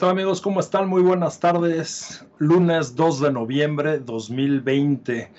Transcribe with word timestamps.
¿Qué 0.00 0.06
tal 0.06 0.12
amigos? 0.12 0.40
¿Cómo 0.40 0.60
están? 0.60 0.88
Muy 0.88 1.02
buenas 1.02 1.40
tardes. 1.40 2.24
Lunes 2.38 2.96
2 2.96 3.20
de 3.20 3.32
noviembre 3.32 3.98
2020. 3.98 5.30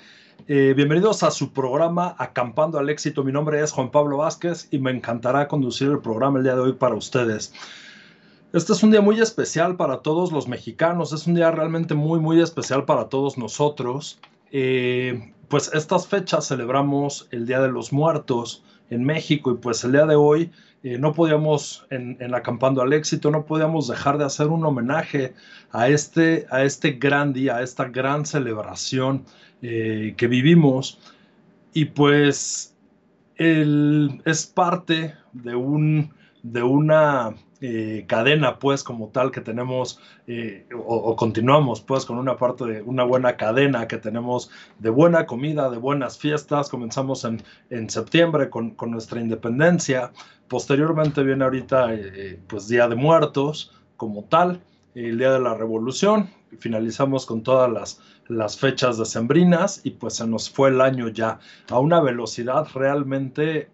Eh, 0.46 0.74
bienvenidos 0.76 1.24
a 1.24 1.32
su 1.32 1.52
programa 1.52 2.14
Acampando 2.16 2.78
al 2.78 2.88
éxito. 2.88 3.24
Mi 3.24 3.32
nombre 3.32 3.60
es 3.60 3.72
Juan 3.72 3.90
Pablo 3.90 4.18
Vázquez 4.18 4.68
y 4.70 4.78
me 4.78 4.92
encantará 4.92 5.48
conducir 5.48 5.88
el 5.88 5.98
programa 5.98 6.38
el 6.38 6.44
día 6.44 6.54
de 6.54 6.60
hoy 6.60 6.74
para 6.74 6.94
ustedes. 6.94 7.52
Este 8.52 8.72
es 8.72 8.84
un 8.84 8.92
día 8.92 9.00
muy 9.00 9.18
especial 9.18 9.74
para 9.74 9.98
todos 9.98 10.30
los 10.30 10.46
mexicanos, 10.46 11.12
es 11.12 11.26
un 11.26 11.34
día 11.34 11.50
realmente 11.50 11.94
muy, 11.94 12.20
muy 12.20 12.40
especial 12.40 12.84
para 12.84 13.08
todos 13.08 13.36
nosotros. 13.38 14.20
Eh, 14.52 15.34
pues 15.48 15.72
estas 15.74 16.06
fechas 16.06 16.46
celebramos 16.46 17.26
el 17.32 17.46
Día 17.46 17.60
de 17.60 17.72
los 17.72 17.92
Muertos 17.92 18.62
en 18.90 19.02
México 19.02 19.50
y 19.50 19.54
pues 19.54 19.82
el 19.82 19.90
día 19.90 20.06
de 20.06 20.14
hoy 20.14 20.52
eh, 20.82 20.98
no 20.98 21.12
podíamos, 21.12 21.86
en, 21.90 22.34
Acampando 22.34 22.82
al 22.82 22.92
Éxito, 22.92 23.30
no 23.30 23.44
podíamos 23.44 23.88
dejar 23.88 24.18
de 24.18 24.24
hacer 24.24 24.48
un 24.48 24.64
homenaje 24.64 25.34
a 25.70 25.88
este, 25.88 26.46
a 26.50 26.62
este 26.62 26.92
gran 26.92 27.32
día, 27.32 27.56
a 27.56 27.62
esta 27.62 27.84
gran 27.84 28.26
celebración 28.26 29.24
eh, 29.62 30.14
que 30.16 30.26
vivimos. 30.26 30.98
Y 31.72 31.86
pues 31.86 32.74
es 33.36 34.46
parte 34.54 35.14
de, 35.32 35.54
un, 35.54 36.12
de 36.42 36.62
una 36.62 37.34
eh, 37.64 38.06
cadena, 38.08 38.58
pues, 38.58 38.82
como 38.82 39.10
tal, 39.10 39.30
que 39.30 39.40
tenemos, 39.40 40.00
eh, 40.26 40.66
o, 40.76 41.14
continuamos, 41.14 41.80
pues, 41.80 42.04
con 42.04 42.18
una 42.18 42.36
parte 42.36 42.64
de 42.64 42.82
una 42.82 43.04
buena 43.04 43.36
cadena 43.36 43.86
que 43.86 43.98
tenemos 43.98 44.50
de 44.80 44.90
buena 44.90 45.26
comida, 45.26 45.70
de 45.70 45.78
buenas 45.78 46.18
fiestas. 46.18 46.68
Comenzamos 46.68 47.24
en, 47.24 47.40
en 47.70 47.88
septiembre 47.88 48.50
con, 48.50 48.72
con, 48.72 48.90
nuestra 48.90 49.20
independencia. 49.20 50.10
Posteriormente 50.48 51.22
viene 51.22 51.44
ahorita, 51.44 51.94
eh, 51.94 52.40
pues, 52.48 52.66
Día 52.66 52.88
de 52.88 52.96
Muertos, 52.96 53.70
como 53.96 54.24
tal, 54.24 54.60
el 54.96 55.16
Día 55.16 55.30
de 55.30 55.38
la 55.38 55.54
Revolución. 55.54 56.30
Finalizamos 56.58 57.26
con 57.26 57.44
todas 57.44 57.70
las, 57.70 58.00
las 58.26 58.58
fechas 58.58 58.98
decembrinas 58.98 59.82
y 59.84 59.90
pues 59.90 60.14
se 60.14 60.26
nos 60.26 60.50
fue 60.50 60.70
el 60.70 60.80
año 60.80 61.06
ya 61.10 61.38
a 61.70 61.78
una 61.78 62.00
velocidad 62.00 62.66
realmente 62.74 63.70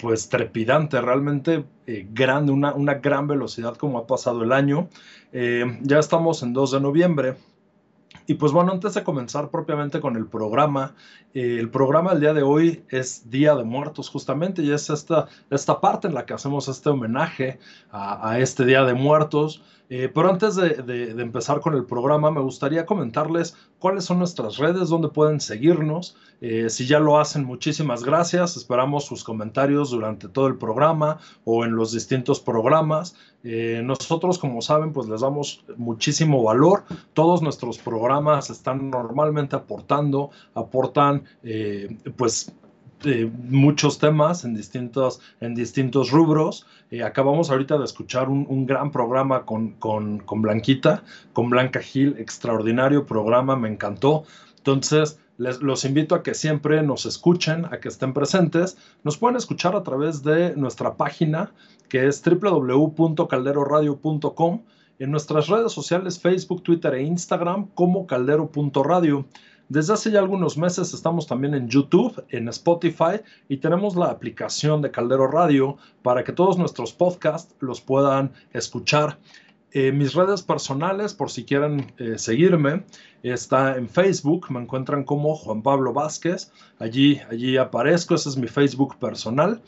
pues 0.00 0.28
trepidante, 0.28 1.00
realmente 1.00 1.64
eh, 1.86 2.06
grande, 2.12 2.52
una, 2.52 2.72
una, 2.74 2.94
gran 2.94 3.26
velocidad 3.26 3.76
como 3.76 3.98
ha 3.98 4.06
pasado 4.06 4.42
el 4.42 4.52
año. 4.52 4.88
Eh, 5.32 5.78
ya 5.82 5.98
estamos 5.98 6.42
en 6.42 6.52
2 6.52 6.72
de 6.72 6.80
noviembre. 6.80 7.36
Y 8.26 8.34
pues 8.34 8.52
bueno, 8.52 8.72
antes 8.72 8.94
de 8.94 9.02
comenzar 9.02 9.50
propiamente 9.50 10.00
con 10.00 10.16
el 10.16 10.26
programa, 10.26 10.94
eh, 11.34 11.56
el 11.58 11.70
programa 11.70 12.12
del 12.12 12.20
día 12.20 12.34
de 12.34 12.42
hoy 12.42 12.84
es 12.88 13.28
Día 13.30 13.54
de 13.54 13.64
Muertos 13.64 14.08
justamente 14.08 14.62
y 14.62 14.70
es 14.70 14.88
esta, 14.90 15.26
esta 15.50 15.80
parte 15.80 16.08
en 16.08 16.14
la 16.14 16.26
que 16.26 16.34
hacemos 16.34 16.68
este 16.68 16.90
homenaje 16.90 17.58
a, 17.90 18.30
a 18.30 18.38
este 18.38 18.64
Día 18.64 18.84
de 18.84 18.94
Muertos. 18.94 19.62
Eh, 19.92 20.08
pero 20.08 20.30
antes 20.30 20.54
de, 20.54 21.10
empezar 21.18 21.60
con 21.60 21.74
el 21.74 21.84
programa, 21.84 22.30
me 22.30 22.40
gustaría 22.40 22.86
comentarles 22.86 23.56
cuáles 23.80 24.04
son 24.04 24.20
nuestras 24.20 24.56
redes, 24.56 24.88
donde 24.88 25.08
pueden 25.08 25.40
seguirnos. 25.40 26.16
Eh, 26.40 26.70
si 26.70 26.86
ya 26.86 27.00
lo 27.00 27.18
hacen, 27.18 27.44
muchísimas 27.44 28.04
gracias. 28.04 28.56
Esperamos 28.56 29.04
sus 29.04 29.24
comentarios 29.24 29.90
durante 29.90 30.28
todo 30.28 30.46
el 30.46 30.56
programa 30.56 31.18
o 31.44 31.64
en 31.64 31.74
los 31.74 31.90
distintos 31.90 32.38
programas. 32.38 33.16
Eh, 33.42 33.82
nosotros, 33.82 34.38
como 34.38 34.62
saben, 34.62 34.92
pues 34.92 35.08
les 35.08 35.22
damos 35.22 35.64
muchísimo 35.76 36.44
valor. 36.44 36.84
Todos 37.12 37.42
nuestros 37.42 37.78
programas 37.78 38.48
están 38.48 38.90
normalmente 38.90 39.56
aportando, 39.56 40.30
aportan 40.54 41.24
pues 42.16 42.52
muchos 43.48 43.98
temas 43.98 44.44
en 44.44 44.54
distintos, 44.54 45.20
en 45.40 45.54
distintos 45.54 46.10
rubros. 46.10 46.66
Eh, 46.90 47.02
acabamos 47.02 47.50
ahorita 47.50 47.78
de 47.78 47.84
escuchar 47.84 48.28
un, 48.28 48.66
gran 48.66 48.90
programa 48.90 49.46
con, 49.46 49.70
con, 49.72 50.22
Blanquita, 50.26 51.02
con 51.32 51.48
Blanca 51.50 51.80
Gil, 51.80 52.16
extraordinario 52.18 53.06
programa, 53.06 53.56
me 53.56 53.68
encantó. 53.68 54.24
Entonces, 54.58 55.18
les, 55.38 55.62
los 55.62 55.84
invito 55.84 56.14
a 56.14 56.22
que 56.22 56.34
siempre 56.34 56.82
nos 56.82 57.06
escuchen, 57.06 57.64
a 57.66 57.80
que 57.80 57.88
estén 57.88 58.12
presentes. 58.12 58.76
Nos 59.04 59.16
pueden 59.16 59.36
escuchar 59.36 59.74
a 59.74 59.82
través 59.82 60.22
de 60.22 60.54
nuestra 60.56 60.96
página, 60.96 61.52
que 61.88 62.06
es 62.06 62.22
www.calderoradio.com, 62.22 64.62
en 64.98 65.10
nuestras 65.10 65.48
redes 65.48 65.72
sociales, 65.72 66.20
Facebook, 66.20 66.62
Twitter 66.62 66.92
e 66.94 67.02
Instagram, 67.02 67.68
como 67.74 68.06
caldero.radio. 68.06 69.24
Desde 69.70 69.92
hace 69.92 70.10
ya 70.10 70.18
algunos 70.18 70.58
meses 70.58 70.92
estamos 70.92 71.28
también 71.28 71.54
en 71.54 71.68
YouTube, 71.68 72.24
en 72.30 72.48
Spotify 72.48 73.20
y 73.48 73.58
tenemos 73.58 73.94
la 73.94 74.06
aplicación 74.06 74.82
de 74.82 74.90
Caldero 74.90 75.28
Radio 75.28 75.76
para 76.02 76.24
que 76.24 76.32
todos 76.32 76.58
nuestros 76.58 76.92
podcasts 76.92 77.54
los 77.60 77.80
puedan 77.80 78.32
escuchar. 78.52 79.20
Eh, 79.70 79.92
mis 79.92 80.14
redes 80.14 80.42
personales, 80.42 81.14
por 81.14 81.30
si 81.30 81.44
quieren 81.44 81.92
eh, 81.98 82.18
seguirme, 82.18 82.82
está 83.22 83.76
en 83.76 83.88
Facebook, 83.88 84.46
me 84.50 84.60
encuentran 84.60 85.04
como 85.04 85.34
Juan 85.34 85.62
Pablo 85.62 85.92
Vázquez, 85.92 86.52
allí, 86.78 87.20
allí 87.30 87.56
aparezco, 87.56 88.14
ese 88.14 88.30
es 88.30 88.36
mi 88.36 88.48
Facebook 88.48 88.96
personal. 88.98 89.62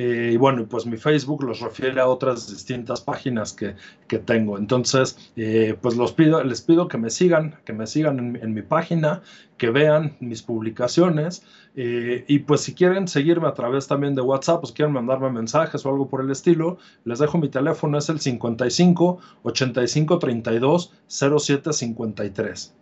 Eh, 0.00 0.30
y 0.34 0.36
bueno, 0.36 0.64
pues 0.68 0.86
mi 0.86 0.96
Facebook 0.96 1.42
los 1.42 1.58
refiere 1.58 2.00
a 2.00 2.06
otras 2.06 2.48
distintas 2.48 3.00
páginas 3.00 3.52
que, 3.52 3.74
que 4.06 4.20
tengo. 4.20 4.56
Entonces, 4.56 5.32
eh, 5.34 5.76
pues 5.82 5.96
los 5.96 6.12
pido, 6.12 6.44
les 6.44 6.62
pido 6.62 6.86
que 6.86 6.98
me 6.98 7.10
sigan, 7.10 7.56
que 7.64 7.72
me 7.72 7.84
sigan 7.84 8.36
en, 8.36 8.54
mi 8.54 8.62
página, 8.62 9.22
que 9.56 9.70
vean 9.70 10.16
mis 10.20 10.42
publicaciones. 10.42 11.42
Eh, 11.74 12.24
y 12.28 12.38
pues 12.38 12.60
si 12.60 12.74
quieren 12.74 13.08
seguirme 13.08 13.48
a 13.48 13.54
través 13.54 13.88
también 13.88 14.14
de 14.14 14.22
WhatsApp, 14.22 14.60
pues 14.60 14.72
quieren 14.72 14.94
mandarme 14.94 15.30
mensajes 15.30 15.84
o 15.84 15.88
algo 15.88 16.08
por 16.08 16.20
el 16.20 16.30
estilo, 16.30 16.78
les 17.04 17.18
dejo 17.18 17.36
mi 17.38 17.48
teléfono, 17.48 17.98
es 17.98 18.08
el 18.08 18.20
55 18.20 19.18
85 19.42 20.18
32 20.20 20.92
07 21.08 21.72
53. 21.72 22.74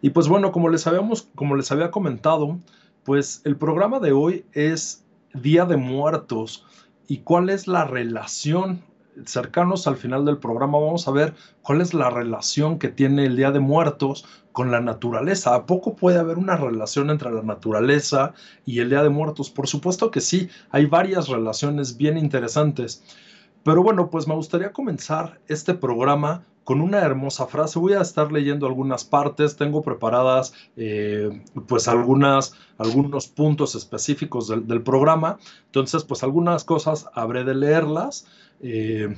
Y 0.00 0.10
pues 0.10 0.28
bueno, 0.28 0.52
como 0.52 0.68
les 0.68 0.86
habíamos, 0.86 1.28
como 1.34 1.56
les 1.56 1.72
había 1.72 1.90
comentado, 1.90 2.58
pues 3.04 3.42
el 3.44 3.56
programa 3.56 4.00
de 4.00 4.12
hoy 4.12 4.44
es 4.52 5.04
Día 5.34 5.64
de 5.64 5.76
Muertos 5.76 6.64
y 7.06 7.18
cuál 7.18 7.50
es 7.50 7.66
la 7.66 7.84
relación 7.84 8.82
cercanos 9.26 9.86
al 9.86 9.96
final 9.96 10.24
del 10.24 10.38
programa 10.38 10.78
vamos 10.78 11.08
a 11.08 11.12
ver 11.12 11.34
cuál 11.62 11.80
es 11.80 11.94
la 11.94 12.10
relación 12.10 12.78
que 12.78 12.88
tiene 12.88 13.24
el 13.26 13.36
Día 13.36 13.50
de 13.50 13.60
Muertos 13.60 14.26
con 14.52 14.70
la 14.70 14.80
naturaleza. 14.80 15.54
¿A 15.54 15.66
poco 15.66 15.96
puede 15.96 16.18
haber 16.18 16.38
una 16.38 16.56
relación 16.56 17.10
entre 17.10 17.30
la 17.32 17.42
naturaleza 17.42 18.34
y 18.64 18.80
el 18.80 18.90
Día 18.90 19.02
de 19.02 19.08
Muertos? 19.08 19.50
Por 19.50 19.68
supuesto 19.68 20.10
que 20.10 20.20
sí, 20.20 20.48
hay 20.70 20.86
varias 20.86 21.28
relaciones 21.28 21.96
bien 21.96 22.18
interesantes. 22.18 23.02
Pero 23.64 23.82
bueno, 23.82 24.10
pues 24.10 24.26
me 24.26 24.34
gustaría 24.34 24.72
comenzar 24.72 25.40
este 25.48 25.74
programa 25.74 26.44
con 26.64 26.80
una 26.82 26.98
hermosa 27.00 27.46
frase. 27.46 27.78
Voy 27.78 27.94
a 27.94 28.02
estar 28.02 28.30
leyendo 28.30 28.66
algunas 28.66 29.04
partes, 29.04 29.56
tengo 29.56 29.80
preparadas 29.82 30.52
eh, 30.76 31.42
pues 31.66 31.88
algunas, 31.88 32.54
algunos 32.76 33.26
puntos 33.26 33.74
específicos 33.74 34.48
del, 34.48 34.82
programa, 34.82 35.38
entonces 35.64 36.04
pues 36.04 36.22
algunas 36.22 36.64
cosas 36.64 37.08
habré 37.14 37.44
de 37.44 37.54
leerlas. 37.54 38.26
Eh, 38.60 39.16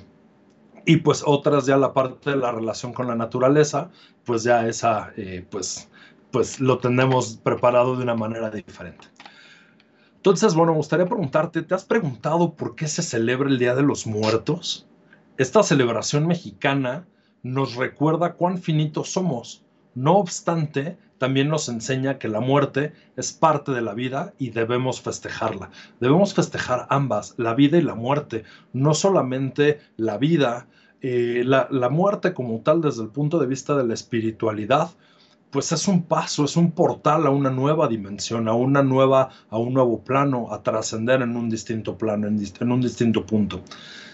y 0.87 0.99
pues 0.99 1.23
otras 1.27 1.67
ya 1.67 1.77
la 1.77 1.93
parte 1.93 2.31
de 2.31 2.37
la 2.37 2.53
relación 2.53 2.93
con 2.93 3.07
la 3.09 3.15
naturaleza, 3.15 3.91
pues 4.25 4.45
ya 4.45 4.67
esa, 4.67 5.13
eh, 5.17 5.45
pues, 5.51 5.89
pues 6.31 6.61
lo 6.61 6.79
tenemos 6.79 7.37
preparado 7.37 7.97
de 7.97 8.03
una 8.05 8.15
manera 8.15 8.51
diferente. 8.51 9.07
Entonces, 10.21 10.55
bueno, 10.55 10.73
me 10.73 10.77
gustaría 10.77 11.07
preguntarte, 11.07 11.63
¿te 11.63 11.75
has 11.75 11.87
preguntado 11.87 12.53
por 12.53 12.75
qué 12.75 12.89
se 12.89 13.03
celebra 13.03 13.49
el 13.49 13.59
Día 13.59 13.75
de 13.75 13.83
los 13.83 14.07
Muertos? 14.07 14.87
Esta 15.39 15.63
celebración 15.63 16.27
mexicana 16.27 17.07
nos 17.43 17.75
recuerda 17.75 18.35
cuán 18.35 18.59
finitos 18.59 19.11
somos. 19.11 19.65
No 19.95 20.19
obstante, 20.19 20.99
también 21.17 21.49
nos 21.49 21.71
enseña 21.71 22.19
que 22.19 22.29
la 22.29 22.41
muerte 22.41 22.93
es 23.17 23.33
parte 23.33 23.73
de 23.73 23.81
la 23.81 23.95
vida 23.95 24.35
y 24.39 24.51
debemos 24.51 25.01
festejarla. 25.01 25.71
Debemos 26.01 26.35
festejar 26.35 26.87
ambas, 26.91 27.33
la 27.39 27.55
vida 27.55 27.79
y 27.79 27.83
la 27.83 27.95
muerte, 27.95 28.45
no 28.75 28.93
solamente 28.93 29.81
la 29.97 30.19
vida, 30.19 30.67
eh, 31.01 31.45
la, 31.47 31.67
la 31.71 31.89
muerte 31.89 32.35
como 32.35 32.61
tal 32.61 32.83
desde 32.83 33.05
el 33.05 33.09
punto 33.09 33.39
de 33.39 33.47
vista 33.47 33.75
de 33.75 33.87
la 33.87 33.95
espiritualidad, 33.95 34.91
pues 35.51 35.73
es 35.73 35.89
un 35.89 36.03
paso, 36.03 36.45
es 36.45 36.57
un 36.57 36.73
portal 36.73 37.27
a 37.27 37.31
una 37.31 37.51
nueva 37.51 37.89
dimensión, 37.89 38.49
a 38.49 38.55
una 38.55 38.83
nueva, 38.83 39.31
a 39.51 39.59
un 39.59 39.75
nuevo 39.75 40.01
plano, 40.01 40.53
a 40.53 40.63
trascender 40.63 41.23
en 41.23 41.37
un 41.37 41.51
distinto 41.51 41.99
plano, 41.99 42.29
en, 42.29 42.73
un 42.73 42.81
distinto 42.81 43.27
punto. 43.27 43.63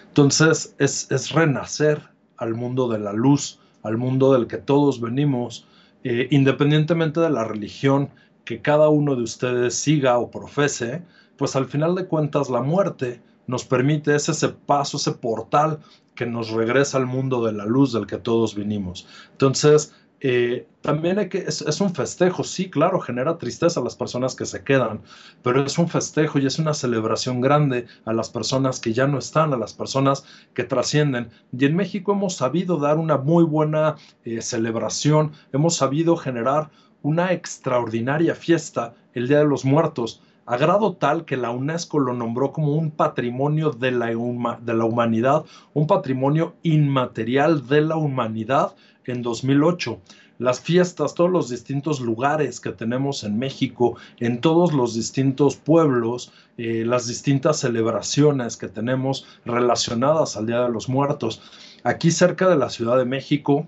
Entonces 0.08 0.74
es, 0.78 1.10
es 1.10 1.32
renacer, 1.32 2.02
al 2.38 2.54
mundo 2.54 2.88
de 2.88 2.98
la 2.98 3.12
luz, 3.12 3.58
al 3.82 3.96
mundo 3.96 4.32
del 4.32 4.46
que 4.46 4.58
todos 4.58 5.00
venimos, 5.00 5.66
eh, 6.04 6.28
independientemente 6.30 7.20
de 7.20 7.30
la 7.30 7.44
religión 7.44 8.10
que 8.44 8.60
cada 8.60 8.88
uno 8.88 9.16
de 9.16 9.22
ustedes 9.22 9.74
siga 9.74 10.18
o 10.18 10.30
profese, 10.30 11.02
pues 11.36 11.56
al 11.56 11.66
final 11.66 11.94
de 11.94 12.06
cuentas 12.06 12.48
la 12.48 12.62
muerte 12.62 13.20
nos 13.46 13.64
permite 13.64 14.14
ese, 14.14 14.48
paso, 14.48 14.96
ese 14.96 15.12
portal 15.12 15.80
que 16.14 16.26
nos 16.26 16.50
regresa 16.50 16.98
al 16.98 17.06
mundo 17.06 17.44
de 17.44 17.52
la 17.52 17.66
luz 17.66 17.92
del 17.92 18.06
que 18.06 18.16
todos 18.16 18.54
vinimos. 18.54 19.06
Entonces, 19.32 19.94
eh, 20.20 20.66
también 20.80 21.18
hay 21.18 21.28
que, 21.28 21.38
es, 21.38 21.80
un 21.80 21.94
festejo, 21.94 22.42
sí, 22.42 22.70
claro, 22.70 23.00
genera 23.00 23.38
tristeza 23.38 23.80
a 23.80 23.84
las 23.84 23.96
personas 23.96 24.34
que 24.34 24.46
se 24.46 24.64
quedan, 24.64 25.02
pero 25.42 25.64
es 25.64 25.78
un 25.78 25.88
festejo 25.88 26.38
y 26.38 26.46
es 26.46 26.58
una 26.58 26.74
celebración 26.74 27.40
grande 27.40 27.86
a 28.04 28.12
las 28.12 28.30
personas 28.30 28.80
que 28.80 28.92
ya 28.92 29.06
no 29.06 29.18
están, 29.18 29.52
a 29.52 29.58
las 29.58 29.74
personas 29.74 30.24
que 30.54 30.64
trascienden. 30.64 31.30
Y 31.56 31.66
en 31.66 31.76
México 31.76 32.12
hemos 32.12 32.36
sabido 32.36 32.78
dar 32.78 32.98
una 32.98 33.18
muy 33.18 33.44
buena 33.44 33.96
eh, 34.24 34.40
celebración, 34.40 35.32
hemos 35.52 35.76
sabido 35.76 36.16
generar 36.16 36.70
una 37.02 37.32
extraordinaria 37.32 38.34
fiesta 38.34 38.94
el 39.12 39.28
Día 39.28 39.38
de 39.38 39.46
los 39.46 39.64
Muertos, 39.64 40.22
a 40.46 40.56
grado 40.56 40.94
tal 40.94 41.24
que 41.24 41.36
la 41.36 41.50
UNESCO 41.50 41.98
lo 41.98 42.14
nombró 42.14 42.52
como 42.52 42.74
un 42.74 42.92
patrimonio 42.92 43.70
de 43.70 43.90
la, 43.90 44.06
de 44.06 44.74
la 44.74 44.84
humanidad, 44.84 45.44
un 45.74 45.88
patrimonio 45.88 46.54
inmaterial 46.62 47.66
de 47.66 47.80
la 47.80 47.96
humanidad 47.96 48.74
en 49.04 49.22
2008. 49.22 50.00
Las 50.38 50.60
fiestas, 50.60 51.14
todos 51.14 51.30
los 51.30 51.48
distintos 51.48 52.00
lugares 52.00 52.60
que 52.60 52.70
tenemos 52.70 53.24
en 53.24 53.38
México, 53.38 53.96
en 54.20 54.40
todos 54.40 54.72
los 54.72 54.94
distintos 54.94 55.56
pueblos, 55.56 56.30
eh, 56.58 56.84
las 56.86 57.06
distintas 57.06 57.58
celebraciones 57.58 58.56
que 58.56 58.68
tenemos 58.68 59.26
relacionadas 59.44 60.36
al 60.36 60.46
Día 60.46 60.60
de 60.60 60.68
los 60.68 60.88
Muertos. 60.88 61.42
Aquí 61.84 62.10
cerca 62.10 62.48
de 62.48 62.56
la 62.56 62.68
Ciudad 62.68 62.98
de 62.98 63.06
México, 63.06 63.66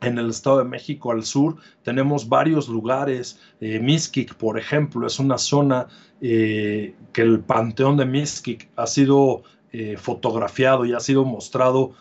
en 0.00 0.18
el 0.18 0.30
Estado 0.30 0.58
de 0.58 0.64
México 0.64 1.12
al 1.12 1.24
sur 1.24 1.56
tenemos 1.82 2.28
varios 2.28 2.68
lugares. 2.68 3.38
Eh, 3.60 3.78
Mixquic, 3.80 4.34
por 4.34 4.58
ejemplo, 4.58 5.06
es 5.06 5.18
una 5.18 5.38
zona 5.38 5.88
eh, 6.20 6.94
que 7.12 7.22
el 7.22 7.40
Panteón 7.40 7.96
de 7.96 8.06
Mixquic 8.06 8.68
ha 8.76 8.86
sido 8.86 9.42
eh, 9.72 9.96
fotografiado 9.96 10.84
y 10.84 10.92
ha 10.92 11.00
sido 11.00 11.24
mostrado 11.24 11.92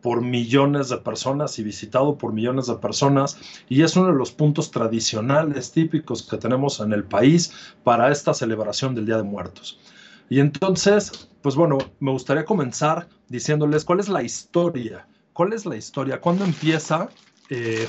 por 0.00 0.22
millones 0.22 0.88
de 0.88 0.98
personas 0.98 1.58
y 1.58 1.64
visitado 1.64 2.16
por 2.16 2.32
millones 2.32 2.66
de 2.66 2.76
personas 2.76 3.38
y 3.68 3.82
es 3.82 3.96
uno 3.96 4.06
de 4.06 4.12
los 4.12 4.30
puntos 4.30 4.70
tradicionales 4.70 5.72
típicos 5.72 6.22
que 6.22 6.36
tenemos 6.36 6.78
en 6.78 6.92
el 6.92 7.02
país 7.02 7.52
para 7.82 8.12
esta 8.12 8.32
celebración 8.32 8.94
del 8.94 9.06
Día 9.06 9.16
de 9.16 9.24
Muertos. 9.24 9.80
Y 10.28 10.40
entonces, 10.40 11.28
pues 11.42 11.56
bueno, 11.56 11.78
me 11.98 12.12
gustaría 12.12 12.44
comenzar 12.44 13.08
diciéndoles 13.28 13.84
cuál 13.84 14.00
es 14.00 14.08
la 14.08 14.22
historia, 14.22 15.08
cuál 15.32 15.52
es 15.52 15.66
la 15.66 15.76
historia, 15.76 16.20
cuándo 16.20 16.44
empieza, 16.44 17.08
eh, 17.50 17.86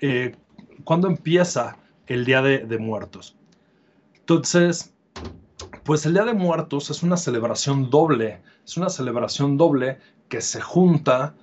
eh, 0.00 0.34
cuándo 0.84 1.08
empieza 1.08 1.76
el 2.06 2.24
Día 2.24 2.42
de, 2.42 2.78
Muertos. 2.78 3.36
Entonces, 4.16 4.94
pues 5.84 6.04
el 6.06 6.14
Día 6.14 6.24
de 6.24 6.34
Muertos 6.34 6.90
es 6.90 7.02
una 7.02 7.16
celebración 7.16 7.90
doble, 7.90 8.40
es 8.64 8.76
una 8.76 8.88
celebración 8.88 9.56
doble 9.56 9.98
que 10.28 10.40
se 10.40 10.60
junta 10.60 11.34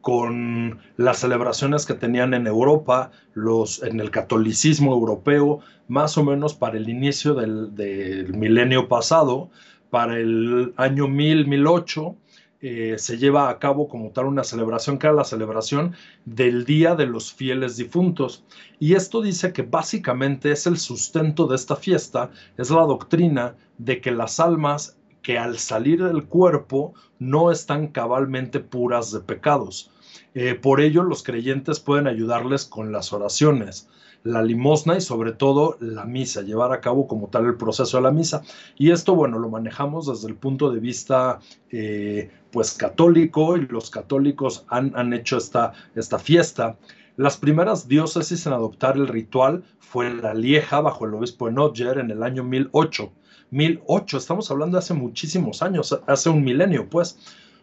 con 0.00 0.80
las 0.96 1.18
celebraciones 1.18 1.84
que 1.84 1.92
tenían 1.92 2.32
en 2.32 2.46
Europa, 2.46 3.10
los, 3.34 3.82
en 3.82 4.00
el 4.00 4.10
catolicismo 4.10 4.94
europeo, 4.94 5.60
más 5.88 6.16
o 6.16 6.24
menos 6.24 6.54
para 6.54 6.78
el 6.78 6.88
inicio 6.88 7.34
del, 7.34 7.74
del 7.74 8.32
milenio 8.32 8.88
pasado, 8.88 9.50
para 9.90 10.16
el 10.18 10.72
año 10.76 11.08
1000, 11.08 11.46
1008, 11.46 12.16
eh, 12.62 12.96
se 12.98 13.16
lleva 13.16 13.48
a 13.48 13.58
cabo 13.58 13.88
como 13.88 14.10
tal 14.10 14.26
una 14.26 14.44
celebración 14.44 14.98
que 14.98 15.06
era 15.06 15.16
la 15.16 15.24
celebración 15.24 15.94
del 16.26 16.66
Día 16.66 16.94
de 16.94 17.06
los 17.06 17.32
Fieles 17.32 17.76
Difuntos. 17.76 18.44
Y 18.78 18.94
esto 18.94 19.22
dice 19.22 19.52
que 19.52 19.62
básicamente 19.62 20.52
es 20.52 20.66
el 20.66 20.76
sustento 20.76 21.46
de 21.46 21.56
esta 21.56 21.76
fiesta, 21.76 22.30
es 22.58 22.70
la 22.70 22.82
doctrina 22.82 23.54
de 23.78 24.00
que 24.00 24.10
las 24.10 24.40
almas 24.40 24.98
que 25.22 25.38
al 25.38 25.58
salir 25.58 26.04
del 26.04 26.24
cuerpo 26.24 26.94
no 27.18 27.50
están 27.50 27.88
cabalmente 27.88 28.60
puras 28.60 29.10
de 29.12 29.20
pecados. 29.20 29.90
Eh, 30.34 30.54
por 30.54 30.80
ello, 30.80 31.02
los 31.02 31.22
creyentes 31.22 31.80
pueden 31.80 32.06
ayudarles 32.06 32.64
con 32.64 32.92
las 32.92 33.12
oraciones, 33.12 33.88
la 34.22 34.42
limosna 34.42 34.96
y 34.96 35.00
sobre 35.00 35.32
todo 35.32 35.76
la 35.80 36.04
misa, 36.04 36.42
llevar 36.42 36.72
a 36.72 36.80
cabo 36.80 37.06
como 37.06 37.28
tal 37.28 37.46
el 37.46 37.56
proceso 37.56 37.96
de 37.96 38.02
la 38.02 38.10
misa. 38.10 38.42
Y 38.76 38.90
esto, 38.90 39.14
bueno, 39.14 39.38
lo 39.38 39.48
manejamos 39.48 40.06
desde 40.06 40.28
el 40.28 40.36
punto 40.36 40.70
de 40.70 40.80
vista 40.80 41.40
eh, 41.70 42.30
pues 42.50 42.74
católico 42.74 43.56
y 43.56 43.66
los 43.66 43.90
católicos 43.90 44.64
han, 44.68 44.92
han 44.94 45.12
hecho 45.12 45.38
esta, 45.38 45.72
esta 45.94 46.18
fiesta. 46.18 46.76
Las 47.16 47.36
primeras 47.36 47.88
diócesis 47.88 48.46
en 48.46 48.52
adoptar 48.52 48.96
el 48.96 49.08
ritual 49.08 49.64
fue 49.78 50.12
la 50.14 50.34
Lieja 50.34 50.80
bajo 50.80 51.06
el 51.06 51.14
obispo 51.14 51.50
de 51.50 52.00
en 52.00 52.10
el 52.10 52.22
año 52.22 52.44
1008. 52.44 53.12
1008, 53.50 54.16
estamos 54.16 54.50
hablando 54.50 54.76
de 54.76 54.80
hace 54.80 54.94
muchísimos 54.94 55.62
años, 55.62 55.98
hace 56.06 56.30
un 56.30 56.44
milenio, 56.44 56.88
pues. 56.88 57.18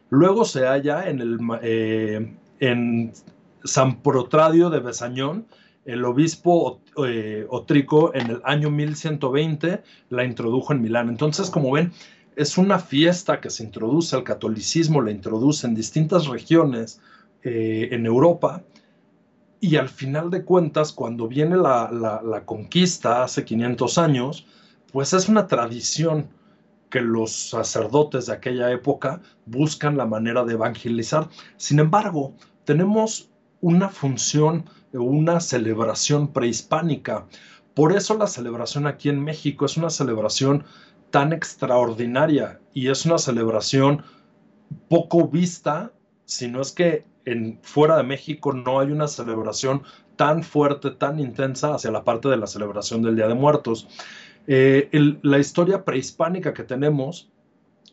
Luego 0.09 0.45
se 0.45 0.65
halla 0.65 1.09
en, 1.09 1.21
el, 1.21 1.37
eh, 1.61 2.35
en 2.59 3.13
San 3.63 4.01
Protradio 4.01 4.69
de 4.69 4.79
Besañón, 4.79 5.47
el 5.87 6.03
obispo 6.03 6.81
eh, 7.07 7.47
Otrico 7.49 8.13
en 8.13 8.29
el 8.29 8.41
año 8.43 8.69
1120 8.69 9.81
la 10.09 10.25
introdujo 10.25 10.73
en 10.73 10.81
Milán. 10.81 11.07
Entonces, 11.07 11.49
como 11.49 11.71
ven, 11.71 11.93
es 12.35 12.57
una 12.57 12.77
fiesta 12.77 13.39
que 13.39 13.49
se 13.49 13.63
introduce 13.63 14.15
al 14.15 14.25
catolicismo, 14.25 15.01
la 15.01 15.11
introduce 15.11 15.65
en 15.65 15.73
distintas 15.73 16.27
regiones 16.27 17.01
eh, 17.41 17.87
en 17.91 18.05
Europa. 18.05 18.63
Y 19.61 19.77
al 19.77 19.87
final 19.87 20.29
de 20.29 20.43
cuentas, 20.43 20.91
cuando 20.91 21.27
viene 21.27 21.55
la, 21.55 21.89
la 22.23 22.45
conquista 22.45 23.23
hace 23.23 23.45
500 23.45 23.97
años, 23.97 24.45
pues 24.91 25.13
es 25.13 25.29
una 25.29 25.47
tradición 25.47 26.27
que 26.89 26.99
los 26.99 27.31
sacerdotes 27.31 28.25
de 28.25 28.33
aquella 28.33 28.71
época 28.71 29.21
buscan 29.45 29.95
la 29.95 30.05
manera 30.05 30.43
de 30.43 30.53
evangelizar. 30.53 31.29
Sin 31.55 31.79
embargo, 31.79 32.33
tenemos 32.65 33.31
una 33.67 33.89
función, 33.89 34.63
una 34.93 35.41
celebración 35.41 36.31
prehispánica. 36.31 37.25
Por 37.73 37.91
eso 37.91 38.17
la 38.17 38.27
celebración 38.27 38.87
aquí 38.87 39.09
en 39.09 39.21
México 39.21 39.65
es 39.65 39.75
una 39.75 39.89
celebración 39.89 40.63
tan 41.11 41.33
extraordinaria 41.33 42.61
y 42.73 42.87
es 42.87 43.05
una 43.05 43.17
celebración 43.17 44.03
poco 44.87 45.27
vista, 45.27 45.91
si 46.23 46.47
no 46.47 46.61
es 46.61 46.71
que 46.71 47.03
en, 47.25 47.59
fuera 47.61 47.97
de 47.97 48.03
México 48.03 48.53
no 48.53 48.79
hay 48.79 48.89
una 48.91 49.09
celebración 49.09 49.83
tan 50.15 50.43
fuerte, 50.43 50.91
tan 50.91 51.19
intensa 51.19 51.75
hacia 51.75 51.91
la 51.91 52.05
parte 52.05 52.29
de 52.29 52.37
la 52.37 52.47
celebración 52.47 53.01
del 53.01 53.17
Día 53.17 53.27
de 53.27 53.35
Muertos. 53.35 53.85
Eh, 54.47 54.89
la 55.23 55.39
historia 55.39 55.83
prehispánica 55.83 56.53
que 56.53 56.63
tenemos, 56.63 57.29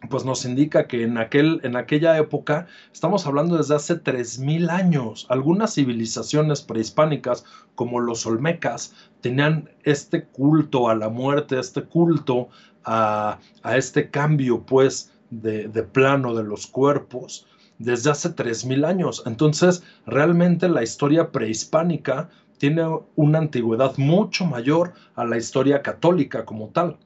pues 0.09 0.25
nos 0.25 0.45
indica 0.45 0.87
que 0.87 1.03
en, 1.03 1.19
aquel, 1.19 1.61
en 1.63 1.77
aquella 1.77 2.17
época, 2.19 2.67
estamos 2.93 3.27
hablando 3.27 3.57
desde 3.57 3.75
hace 3.75 4.03
3.000 4.03 4.71
años, 4.71 5.27
algunas 5.29 5.75
civilizaciones 5.75 6.63
prehispánicas, 6.63 7.45
como 7.75 8.01
los 8.01 8.27
olmecas, 8.27 8.95
tenían 9.21 9.71
este 9.83 10.25
culto 10.25 10.89
a 10.89 10.95
la 10.95 11.09
muerte, 11.09 11.59
este 11.59 11.83
culto 11.83 12.49
a, 12.85 13.39
este 13.75 14.11
cambio, 14.11 14.63
pues, 14.63 15.13
de, 15.31 15.69
plano 15.83 16.35
de 16.35 16.45
los 16.45 16.67
cuerpos 16.67 17.47
desde 17.79 18.11
hace 18.11 18.31
3.000 18.31 18.87
años. 18.87 19.23
Entonces, 19.27 19.83
realmente 20.07 20.69
la 20.69 20.83
historia 20.83 21.33
prehispánica 21.33 22.31
tiene 22.59 22.85
una 23.17 23.39
antigüedad 23.39 23.97
mucho 23.97 24.47
mayor 24.47 24.93
a 25.17 25.25
la 25.25 25.37
historia 25.37 25.83
católica 25.83 26.45
como 26.45 26.69
tal. 26.69 26.99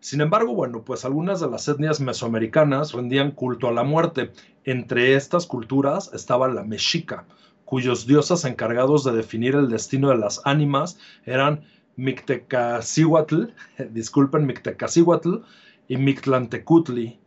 Sin 0.00 0.22
embargo, 0.22 0.54
bueno, 0.54 0.82
pues 0.82 1.04
algunas 1.04 1.40
de 1.40 1.50
las 1.50 1.68
etnias 1.68 2.00
mesoamericanas 2.00 2.92
rendían 2.92 3.32
culto 3.32 3.68
a 3.68 3.72
la 3.72 3.84
muerte. 3.84 4.32
Entre 4.64 5.14
estas 5.14 5.46
culturas 5.46 6.10
estaba 6.14 6.48
la 6.48 6.64
mexica, 6.64 7.26
cuyos 7.66 8.06
dioses 8.06 8.46
encargados 8.46 9.04
de 9.04 9.12
definir 9.12 9.54
el 9.54 9.68
destino 9.68 10.08
de 10.08 10.16
las 10.16 10.40
ánimas 10.46 10.98
eran 11.26 11.64
Mictecacihuatl, 11.96 13.44
disculpen, 13.90 14.46
Mictecacihuatl 14.46 15.34
y 15.86 15.98
Mictlantecutli. 15.98 17.20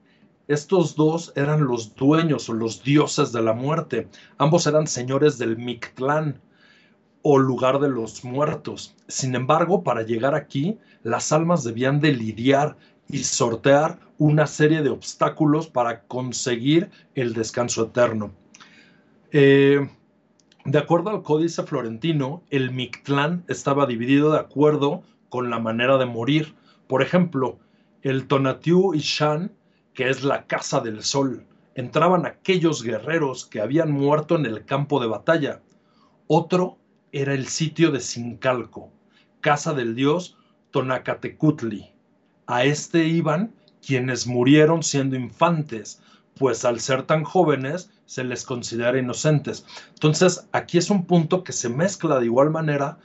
Estos 0.48 0.96
dos 0.96 1.32
eran 1.36 1.65
los 1.65 1.94
dueños 1.94 2.50
o 2.50 2.53
los 2.53 2.84
dioses 2.84 3.32
de 3.32 3.44
la 3.44 3.53
muerte. 3.53 4.08
Ambos 4.39 4.65
eran 4.65 4.88
señores 4.88 5.38
del 5.38 5.58
Mictlán 5.58 6.42
o 7.24 7.39
lugar 7.39 7.80
de 7.80 7.89
los 7.89 8.24
muertos. 8.24 8.96
Sin 9.08 9.34
embargo, 9.34 9.84
para 9.84 10.03
llegar 10.03 10.36
aquí, 10.36 10.77
las 11.01 11.32
almas 11.32 11.63
debían 11.63 12.00
de 12.00 12.12
lidiar 12.12 12.77
y 13.10 13.20
sortear 13.24 14.00
una 14.18 14.46
serie 14.46 14.82
de 14.82 14.89
obstáculos 14.89 15.68
para 15.68 16.03
conseguir 16.03 16.92
el 17.15 17.34
descanso 17.34 17.86
eterno. 17.86 18.32
Eh, 19.32 19.89
de 20.65 20.80
acuerdo 20.80 21.10
al 21.10 21.24
códice 21.24 21.63
florentino, 21.63 22.44
el 22.50 22.72
Mictlán 22.72 23.44
estaba 23.48 23.86
dividido 23.86 24.32
de 24.32 24.39
acuerdo 24.39 25.03
con 25.30 25.50
la 25.50 25.60
manera 25.60 25.98
de 25.98 26.06
morir. 26.06 26.56
Por 26.88 27.01
ejemplo, 27.01 27.58
el 28.01 28.27
Tonatiuh 28.27 28.94
Ishan, 28.94 29.51
que 29.94 30.10
es 30.10 30.24
la 30.24 30.46
casa 30.46 30.80
del 30.82 31.03
sol, 31.03 31.46
entraban 31.75 32.25
aquellos 32.25 32.84
guerreros 32.84 33.46
que 33.46 33.62
habían 33.62 33.92
muerto 33.92 34.36
en 34.36 34.46
el 34.46 34.65
campo 34.65 35.01
de 35.01 35.08
batalla. 35.08 35.62
Otro 36.27 36.77
era 37.13 37.36
el 37.36 37.48
sitio 37.48 37.91
de 37.91 38.01
Sincalco, 38.01 38.91
casa 39.39 39.74
del 39.74 39.96
dios 39.96 40.36
Tonacatecutli. 40.72 41.91
A 42.48 42.65
este 42.65 43.05
iban 43.05 43.53
quienes 43.86 44.25
murieron 44.25 44.82
siendo 44.82 45.15
infantes, 45.15 46.01
pues 46.36 46.65
al 46.65 46.79
ser 46.79 47.03
tan 47.03 47.24
jóvenes 47.24 47.91
se 48.08 48.24
les 48.24 48.43
considera 48.43 48.98
inocentes. 48.98 49.65
Entonces, 49.93 50.48
aquí 50.51 50.79
es 50.79 50.89
un 50.89 51.05
punto 51.05 51.43
que 51.43 51.53
se 51.53 51.70
mezcla 51.70 52.20
de 52.20 52.25
igual 52.25 52.50
manera 52.50 52.98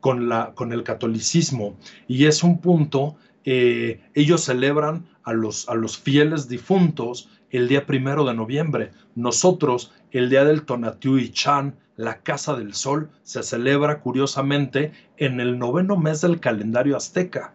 con, 0.00 0.28
la, 0.28 0.52
con 0.54 0.72
el 0.72 0.82
catolicismo 0.82 1.76
y 2.06 2.26
es 2.26 2.42
un 2.42 2.60
punto, 2.60 3.16
eh, 3.44 4.02
ellos 4.14 4.44
celebran 4.44 5.06
a 5.24 5.32
los, 5.32 5.66
a 5.70 5.74
los 5.74 5.96
fieles 5.96 6.46
difuntos 6.46 7.30
el 7.50 7.68
día 7.68 7.86
primero 7.86 8.24
de 8.24 8.34
noviembre. 8.34 8.90
Nosotros, 9.14 9.92
el 10.10 10.28
día 10.28 10.44
del 10.44 10.64
Tonatiuh 10.64 11.26
Chan, 11.28 11.74
la 12.00 12.22
Casa 12.22 12.56
del 12.56 12.74
Sol, 12.74 13.10
se 13.22 13.42
celebra 13.42 14.00
curiosamente 14.00 14.92
en 15.16 15.40
el 15.40 15.58
noveno 15.58 15.96
mes 15.96 16.20
del 16.20 16.40
calendario 16.40 16.96
azteca, 16.96 17.52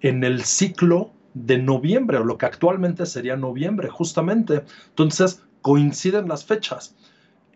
en 0.00 0.24
el 0.24 0.44
ciclo 0.44 1.12
de 1.34 1.58
noviembre, 1.58 2.18
o 2.18 2.24
lo 2.24 2.38
que 2.38 2.46
actualmente 2.46 3.06
sería 3.06 3.36
noviembre, 3.36 3.88
justamente. 3.88 4.64
Entonces, 4.88 5.42
coinciden 5.60 6.28
las 6.28 6.44
fechas. 6.44 6.96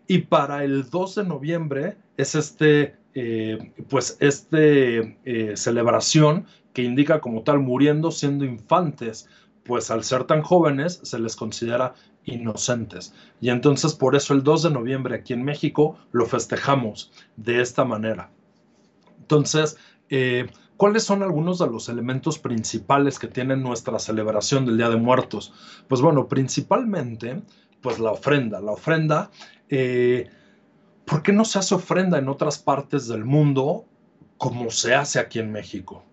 Y 0.07 0.19
para 0.19 0.63
el 0.63 0.89
2 0.89 1.15
de 1.15 1.23
noviembre 1.23 1.97
es 2.17 2.35
este, 2.35 2.95
eh, 3.15 3.73
pues 3.89 4.17
este 4.19 5.17
eh, 5.25 5.57
celebración 5.57 6.45
que 6.73 6.83
indica 6.83 7.21
como 7.21 7.43
tal 7.43 7.59
muriendo 7.59 8.11
siendo 8.11 8.45
infantes, 8.45 9.27
pues 9.63 9.89
al 9.89 10.03
ser 10.03 10.25
tan 10.25 10.41
jóvenes 10.41 10.99
se 11.03 11.19
les 11.19 11.35
considera 11.35 11.93
inocentes. 12.25 13.13
Y 13.41 13.49
entonces 13.49 13.93
por 13.93 14.15
eso 14.15 14.33
el 14.33 14.43
2 14.43 14.63
de 14.63 14.71
noviembre 14.71 15.15
aquí 15.15 15.33
en 15.33 15.43
México 15.43 15.97
lo 16.11 16.25
festejamos 16.25 17.11
de 17.35 17.61
esta 17.61 17.85
manera. 17.85 18.29
Entonces, 19.19 19.77
eh, 20.09 20.47
¿cuáles 20.77 21.03
son 21.03 21.23
algunos 21.23 21.59
de 21.59 21.67
los 21.67 21.89
elementos 21.89 22.39
principales 22.39 23.19
que 23.19 23.27
tiene 23.27 23.55
nuestra 23.55 23.99
celebración 23.99 24.65
del 24.65 24.77
Día 24.77 24.89
de 24.89 24.97
Muertos? 24.97 25.53
Pues 25.87 26.01
bueno, 26.01 26.27
principalmente, 26.27 27.41
pues 27.81 27.99
la 27.99 28.11
ofrenda. 28.11 28.59
La 28.61 28.71
ofrenda, 28.71 29.31
eh, 29.69 30.29
¿por 31.05 31.23
qué 31.23 31.31
no 31.33 31.45
se 31.45 31.59
hace 31.59 31.75
ofrenda 31.75 32.17
en 32.17 32.29
otras 32.29 32.59
partes 32.59 33.07
del 33.07 33.25
mundo 33.25 33.85
como 34.37 34.69
se 34.71 34.95
hace 34.95 35.19
aquí 35.19 35.39
en 35.39 35.51
México? 35.51 36.03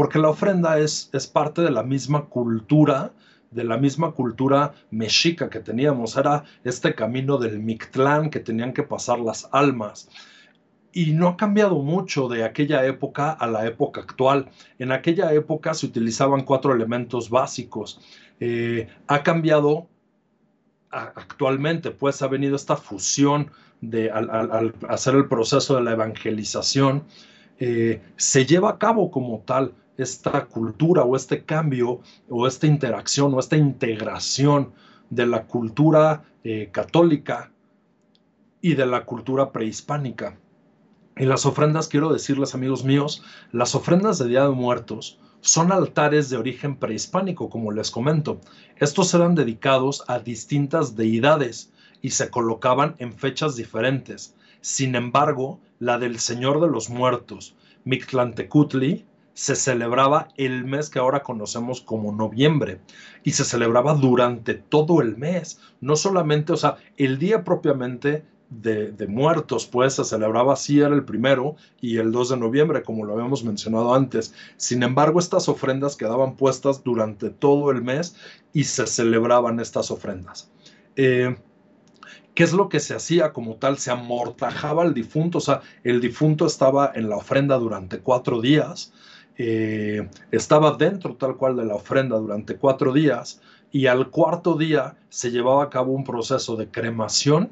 porque 0.00 0.18
la 0.18 0.30
ofrenda 0.30 0.78
es, 0.78 1.10
es 1.12 1.26
parte 1.26 1.60
de 1.60 1.70
la 1.70 1.82
misma 1.82 2.24
cultura, 2.24 3.12
de 3.50 3.64
la 3.64 3.76
misma 3.76 4.12
cultura 4.12 4.74
mexica 4.90 5.50
que 5.50 5.60
teníamos. 5.60 6.16
Era 6.16 6.44
este 6.64 6.94
camino 6.94 7.38
del 7.38 7.58
Mictlán 7.58 8.30
que 8.30 8.40
tenían 8.40 8.72
que 8.72 8.82
pasar 8.82 9.20
las 9.20 9.48
almas. 9.52 10.08
Y 10.92 11.12
no 11.12 11.28
ha 11.28 11.36
cambiado 11.36 11.78
mucho 11.78 12.28
de 12.28 12.44
aquella 12.44 12.84
época 12.84 13.30
a 13.30 13.46
la 13.46 13.66
época 13.66 14.00
actual. 14.00 14.50
En 14.78 14.92
aquella 14.92 15.32
época 15.32 15.74
se 15.74 15.86
utilizaban 15.86 16.44
cuatro 16.44 16.74
elementos 16.74 17.30
básicos. 17.30 18.00
Eh, 18.40 18.88
ha 19.06 19.22
cambiado 19.22 19.88
actualmente, 20.90 21.92
pues 21.92 22.20
ha 22.22 22.26
venido 22.26 22.56
esta 22.56 22.76
fusión 22.76 23.52
de, 23.80 24.10
al, 24.10 24.74
hacer 24.88 25.14
el 25.14 25.28
proceso 25.28 25.76
de 25.76 25.82
la 25.82 25.92
evangelización. 25.92 27.04
Eh, 27.58 28.00
se 28.16 28.46
lleva 28.46 28.70
a 28.70 28.78
cabo 28.78 29.10
como 29.10 29.40
tal 29.40 29.74
esta 29.96 30.46
cultura 30.46 31.02
o 31.02 31.16
este 31.16 31.44
cambio 31.44 32.00
o 32.28 32.46
esta 32.46 32.66
interacción 32.66 33.34
o 33.34 33.40
esta 33.40 33.56
integración 33.56 34.72
de 35.10 35.26
la 35.26 35.46
cultura 35.46 36.24
eh, 36.44 36.70
católica 36.72 37.52
y 38.62 38.74
de 38.74 38.86
la 38.86 39.04
cultura 39.04 39.52
prehispánica. 39.52 40.38
En 41.16 41.28
las 41.28 41.44
ofrendas, 41.44 41.88
quiero 41.88 42.12
decirles 42.12 42.54
amigos 42.54 42.84
míos, 42.84 43.22
las 43.52 43.74
ofrendas 43.74 44.18
de 44.18 44.28
Día 44.28 44.44
de 44.44 44.50
Muertos 44.50 45.18
son 45.40 45.72
altares 45.72 46.30
de 46.30 46.36
origen 46.36 46.76
prehispánico, 46.76 47.50
como 47.50 47.72
les 47.72 47.90
comento. 47.90 48.40
Estos 48.76 49.12
eran 49.14 49.34
dedicados 49.34 50.04
a 50.06 50.18
distintas 50.18 50.96
deidades 50.96 51.72
y 52.02 52.10
se 52.10 52.30
colocaban 52.30 52.94
en 52.98 53.12
fechas 53.12 53.56
diferentes. 53.56 54.34
Sin 54.60 54.94
embargo, 54.94 55.60
la 55.78 55.98
del 55.98 56.18
Señor 56.18 56.60
de 56.60 56.68
los 56.68 56.90
Muertos, 56.90 57.54
Mictlantecutli, 57.84 59.06
se 59.40 59.56
celebraba 59.56 60.28
el 60.36 60.66
mes 60.66 60.90
que 60.90 60.98
ahora 60.98 61.22
conocemos 61.22 61.80
como 61.80 62.12
noviembre 62.12 62.82
y 63.24 63.30
se 63.30 63.46
celebraba 63.46 63.94
durante 63.94 64.52
todo 64.52 65.00
el 65.00 65.16
mes, 65.16 65.58
no 65.80 65.96
solamente, 65.96 66.52
o 66.52 66.58
sea, 66.58 66.76
el 66.98 67.18
día 67.18 67.42
propiamente 67.42 68.22
de, 68.50 69.06
muertos, 69.08 69.64
pues 69.64 69.94
se 69.94 70.04
celebraba 70.04 70.52
así, 70.52 70.80
era 70.80 70.94
el 70.94 71.06
primero 71.06 71.56
y 71.80 71.96
el 71.96 72.12
2 72.12 72.28
de 72.28 72.36
noviembre, 72.36 72.82
como 72.82 73.06
lo 73.06 73.14
habíamos 73.14 73.42
mencionado 73.42 73.94
antes. 73.94 74.34
Sin 74.58 74.82
embargo, 74.82 75.18
estas 75.18 75.48
ofrendas 75.48 75.96
quedaban 75.96 76.36
puestas 76.36 76.84
durante 76.84 77.30
todo 77.30 77.70
el 77.70 77.80
mes 77.80 78.16
y 78.52 78.64
se 78.64 78.86
celebraban 78.86 79.58
estas 79.58 79.90
ofrendas. 79.90 80.50
Eh, 80.96 81.34
¿Qué 82.34 82.42
es 82.42 82.52
lo 82.52 82.68
que 82.68 82.80
se 82.80 82.94
hacía 82.94 83.32
como 83.32 83.56
tal? 83.56 83.78
Se 83.78 83.90
amortajaba 83.90 84.84
el 84.84 84.92
difunto, 84.92 85.38
o 85.38 85.40
sea, 85.40 85.62
el 85.82 86.02
difunto 86.02 86.44
estaba 86.44 86.92
en 86.94 87.08
la 87.08 87.16
ofrenda 87.16 87.56
durante 87.56 88.00
cuatro 88.00 88.42
días 88.42 88.92
eh, 89.42 90.06
estaba 90.30 90.76
dentro 90.76 91.16
tal 91.16 91.38
cual 91.38 91.56
de 91.56 91.64
la 91.64 91.74
ofrenda 91.74 92.18
durante 92.18 92.56
cuatro 92.56 92.92
días 92.92 93.40
y 93.72 93.86
al 93.86 94.10
cuarto 94.10 94.58
día 94.58 94.96
se 95.08 95.30
llevaba 95.30 95.64
a 95.64 95.70
cabo 95.70 95.92
un 95.92 96.04
proceso 96.04 96.56
de 96.56 96.68
cremación 96.68 97.50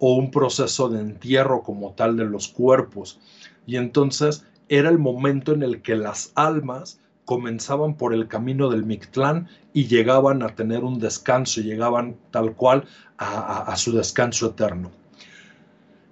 o 0.00 0.16
un 0.16 0.32
proceso 0.32 0.88
de 0.88 0.98
entierro 0.98 1.62
como 1.62 1.92
tal 1.92 2.16
de 2.16 2.24
los 2.24 2.48
cuerpos. 2.48 3.20
Y 3.68 3.76
entonces 3.76 4.46
era 4.68 4.88
el 4.88 4.98
momento 4.98 5.52
en 5.52 5.62
el 5.62 5.80
que 5.80 5.94
las 5.94 6.32
almas 6.34 6.98
comenzaban 7.24 7.94
por 7.94 8.14
el 8.14 8.26
camino 8.26 8.68
del 8.68 8.84
Mictlán 8.84 9.46
y 9.72 9.86
llegaban 9.86 10.42
a 10.42 10.56
tener 10.56 10.82
un 10.82 10.98
descanso, 10.98 11.60
llegaban 11.60 12.16
tal 12.32 12.56
cual 12.56 12.84
a 13.16 13.76
su 13.76 13.92
descanso 13.92 14.48
eterno. 14.48 14.90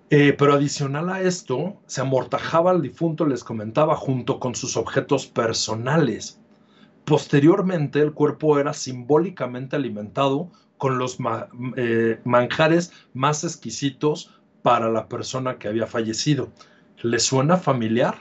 Eh, 0.08 0.34
pero 0.38 0.54
adicional 0.54 1.10
a 1.10 1.20
esto, 1.20 1.80
se 1.86 2.00
amortajaba 2.00 2.70
al 2.70 2.82
difunto, 2.82 3.26
les 3.26 3.42
comentaba, 3.42 3.96
junto 3.96 4.38
con 4.38 4.54
sus 4.54 4.76
objetos 4.76 5.26
personales. 5.26 6.40
Posteriormente, 7.04 8.00
el 8.00 8.12
cuerpo 8.12 8.58
era 8.58 8.72
simbólicamente 8.72 9.74
alimentado 9.74 10.50
con 10.78 10.98
los 10.98 11.18
eh, 11.76 12.20
manjares 12.24 12.92
más 13.14 13.42
exquisitos 13.42 14.30
para 14.62 14.90
la 14.90 15.08
persona 15.08 15.58
que 15.58 15.68
había 15.68 15.86
fallecido. 15.86 16.50
¿Le 17.02 17.18
suena 17.18 17.56
familiar? 17.56 18.16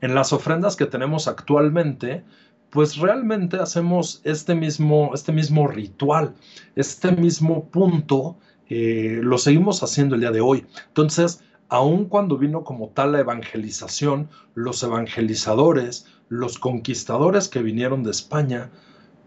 En 0.00 0.14
las 0.14 0.32
ofrendas 0.32 0.76
que 0.76 0.86
tenemos 0.86 1.28
actualmente, 1.28 2.24
pues 2.70 2.96
realmente 2.96 3.58
hacemos 3.58 4.20
este 4.24 4.54
mismo, 4.54 5.12
este 5.14 5.32
mismo 5.32 5.66
ritual, 5.68 6.34
este 6.76 7.12
mismo 7.12 7.68
punto 7.70 8.36
eh, 8.68 9.20
lo 9.22 9.38
seguimos 9.38 9.82
haciendo 9.82 10.14
el 10.14 10.22
día 10.22 10.30
de 10.30 10.40
hoy. 10.40 10.66
Entonces, 10.88 11.42
aun 11.68 12.06
cuando 12.06 12.38
vino 12.38 12.64
como 12.64 12.88
tal 12.88 13.12
la 13.12 13.20
evangelización, 13.20 14.28
los 14.54 14.82
evangelizadores, 14.82 16.06
los 16.28 16.58
conquistadores 16.58 17.48
que 17.48 17.62
vinieron 17.62 18.02
de 18.02 18.10
España, 18.10 18.70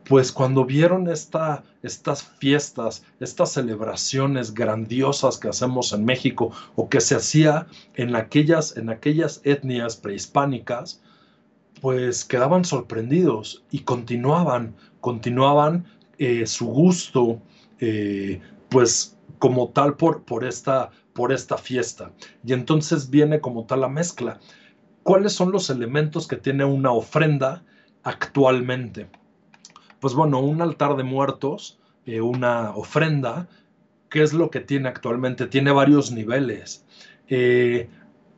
pues 0.07 0.31
cuando 0.31 0.63
vieron 0.63 1.09
esta, 1.09 1.63
estas 1.83 2.23
fiestas, 2.23 3.03
estas 3.19 3.51
celebraciones 3.51 4.53
grandiosas 4.53 5.37
que 5.37 5.49
hacemos 5.49 5.91
en 5.91 6.05
México 6.05 6.51
o 6.75 6.87
que 6.87 7.01
se 7.01 7.15
hacía 7.15 7.67
en 7.95 8.15
aquellas, 8.15 8.77
en 8.77 8.89
aquellas 8.89 9.41
etnias 9.43 9.97
prehispánicas, 9.97 11.01
pues 11.81 12.23
quedaban 12.23 12.63
sorprendidos 12.63 13.65
y 13.69 13.79
continuaban, 13.79 14.75
continuaban 15.01 15.85
eh, 16.17 16.47
su 16.47 16.67
gusto, 16.67 17.41
eh, 17.79 18.39
pues 18.69 19.16
como 19.39 19.69
tal 19.69 19.95
por, 19.95 20.23
por, 20.23 20.43
esta, 20.45 20.91
por 21.13 21.31
esta 21.31 21.57
fiesta. 21.57 22.11
Y 22.43 22.53
entonces 22.53 23.09
viene 23.09 23.39
como 23.39 23.65
tal 23.65 23.81
la 23.81 23.89
mezcla. 23.89 24.39
¿Cuáles 25.03 25.33
son 25.33 25.51
los 25.51 25.69
elementos 25.69 26.27
que 26.27 26.35
tiene 26.35 26.65
una 26.65 26.91
ofrenda 26.91 27.63
actualmente? 28.03 29.09
Pues 29.99 30.13
bueno, 30.13 30.39
un 30.39 30.61
altar 30.61 30.95
de 30.95 31.03
muertos, 31.03 31.79
eh, 32.05 32.21
una 32.21 32.71
ofrenda, 32.71 33.47
¿qué 34.09 34.21
es 34.21 34.33
lo 34.33 34.49
que 34.49 34.59
tiene 34.59 34.89
actualmente? 34.89 35.47
Tiene 35.47 35.71
varios 35.71 36.11
niveles. 36.11 36.85
Eh, 37.29 37.89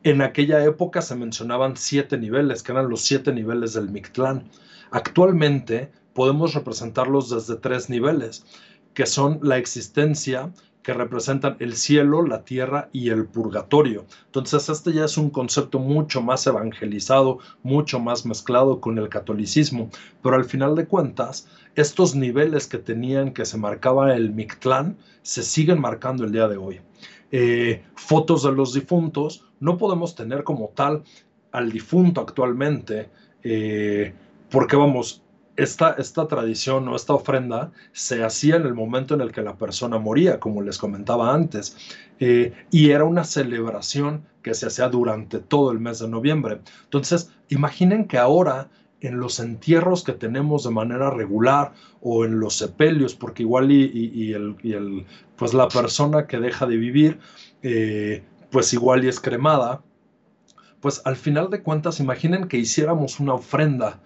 en 0.02 0.22
aquella 0.22 0.64
época 0.64 1.02
se 1.02 1.14
mencionaban 1.14 1.76
siete 1.76 2.16
niveles, 2.16 2.62
que 2.62 2.72
eran 2.72 2.88
los 2.88 3.02
siete 3.02 3.32
niveles 3.32 3.74
del 3.74 3.90
Mictlán. 3.90 4.48
Actualmente 4.90 5.92
podemos 6.14 6.54
representarlos 6.54 7.30
desde 7.30 7.56
tres 7.56 7.90
niveles, 7.90 8.44
que 8.94 9.06
son 9.06 9.38
la 9.42 9.58
existencia, 9.58 10.52
que 10.82 10.94
representan 10.94 11.56
el 11.58 11.76
cielo, 11.76 12.22
la 12.22 12.44
tierra 12.44 12.88
y 12.92 13.10
el 13.10 13.26
purgatorio. 13.26 14.06
Entonces, 14.26 14.68
este 14.68 14.92
ya 14.92 15.04
es 15.04 15.16
un 15.18 15.30
concepto 15.30 15.78
mucho 15.78 16.22
más 16.22 16.46
evangelizado, 16.46 17.38
mucho 17.62 18.00
más 18.00 18.24
mezclado 18.24 18.80
con 18.80 18.98
el 18.98 19.08
catolicismo, 19.08 19.90
pero 20.22 20.36
al 20.36 20.44
final 20.44 20.74
de 20.74 20.86
cuentas, 20.86 21.48
estos 21.74 22.14
niveles 22.14 22.66
que 22.66 22.78
tenían, 22.78 23.32
que 23.32 23.44
se 23.44 23.58
marcaba 23.58 24.14
el 24.14 24.30
Mictlán, 24.32 24.96
se 25.22 25.42
siguen 25.42 25.80
marcando 25.80 26.24
el 26.24 26.32
día 26.32 26.48
de 26.48 26.56
hoy. 26.56 26.80
Eh, 27.32 27.82
fotos 27.94 28.42
de 28.42 28.52
los 28.52 28.72
difuntos, 28.72 29.44
no 29.60 29.76
podemos 29.76 30.14
tener 30.14 30.42
como 30.44 30.72
tal 30.74 31.04
al 31.52 31.70
difunto 31.70 32.20
actualmente, 32.20 33.10
eh, 33.42 34.14
porque 34.50 34.76
vamos, 34.76 35.22
esta, 35.56 35.92
esta, 35.98 36.26
tradición 36.26 36.88
o 36.88 36.96
esta 36.96 37.14
ofrenda 37.14 37.72
se 37.92 38.24
hacía 38.24 38.56
en 38.56 38.66
el 38.66 38.74
momento 38.74 39.14
en 39.14 39.20
el 39.20 39.32
que 39.32 39.42
la 39.42 39.56
persona 39.56 39.98
moría, 39.98 40.40
como 40.40 40.62
les 40.62 40.78
comentaba 40.78 41.34
antes, 41.34 41.76
eh, 42.18 42.52
y 42.70 42.90
era 42.90 43.04
una 43.04 43.24
celebración 43.24 44.24
que 44.42 44.54
se 44.54 44.66
hacía 44.66 44.88
durante 44.88 45.38
todo 45.38 45.72
el 45.72 45.80
mes 45.80 45.98
de 45.98 46.08
noviembre. 46.08 46.60
Entonces, 46.84 47.30
imaginen 47.48 48.06
que 48.06 48.18
ahora 48.18 48.68
en 49.00 49.18
los 49.18 49.40
entierros 49.40 50.04
que 50.04 50.12
tenemos 50.12 50.64
de 50.64 50.70
manera 50.70 51.10
regular 51.10 51.72
o 52.00 52.24
en 52.24 52.38
los 52.38 52.56
sepelios, 52.56 53.14
porque 53.14 53.42
igual 53.42 53.70
y, 53.70 54.32
el, 54.32 55.06
pues 55.36 55.54
la 55.54 55.68
persona 55.68 56.26
que 56.26 56.38
deja 56.38 56.66
de 56.66 56.76
vivir, 56.76 57.18
eh, 57.62 58.22
pues 58.50 58.72
igual 58.72 59.04
y 59.04 59.08
es 59.08 59.20
cremada, 59.20 59.82
pues 60.80 61.02
al 61.04 61.16
final 61.16 61.50
de 61.50 61.62
cuentas 61.62 62.00
imaginen 62.00 62.48
que 62.48 62.58
hiciéramos 62.58 63.20
una 63.20 63.34
ofrenda 63.34 64.00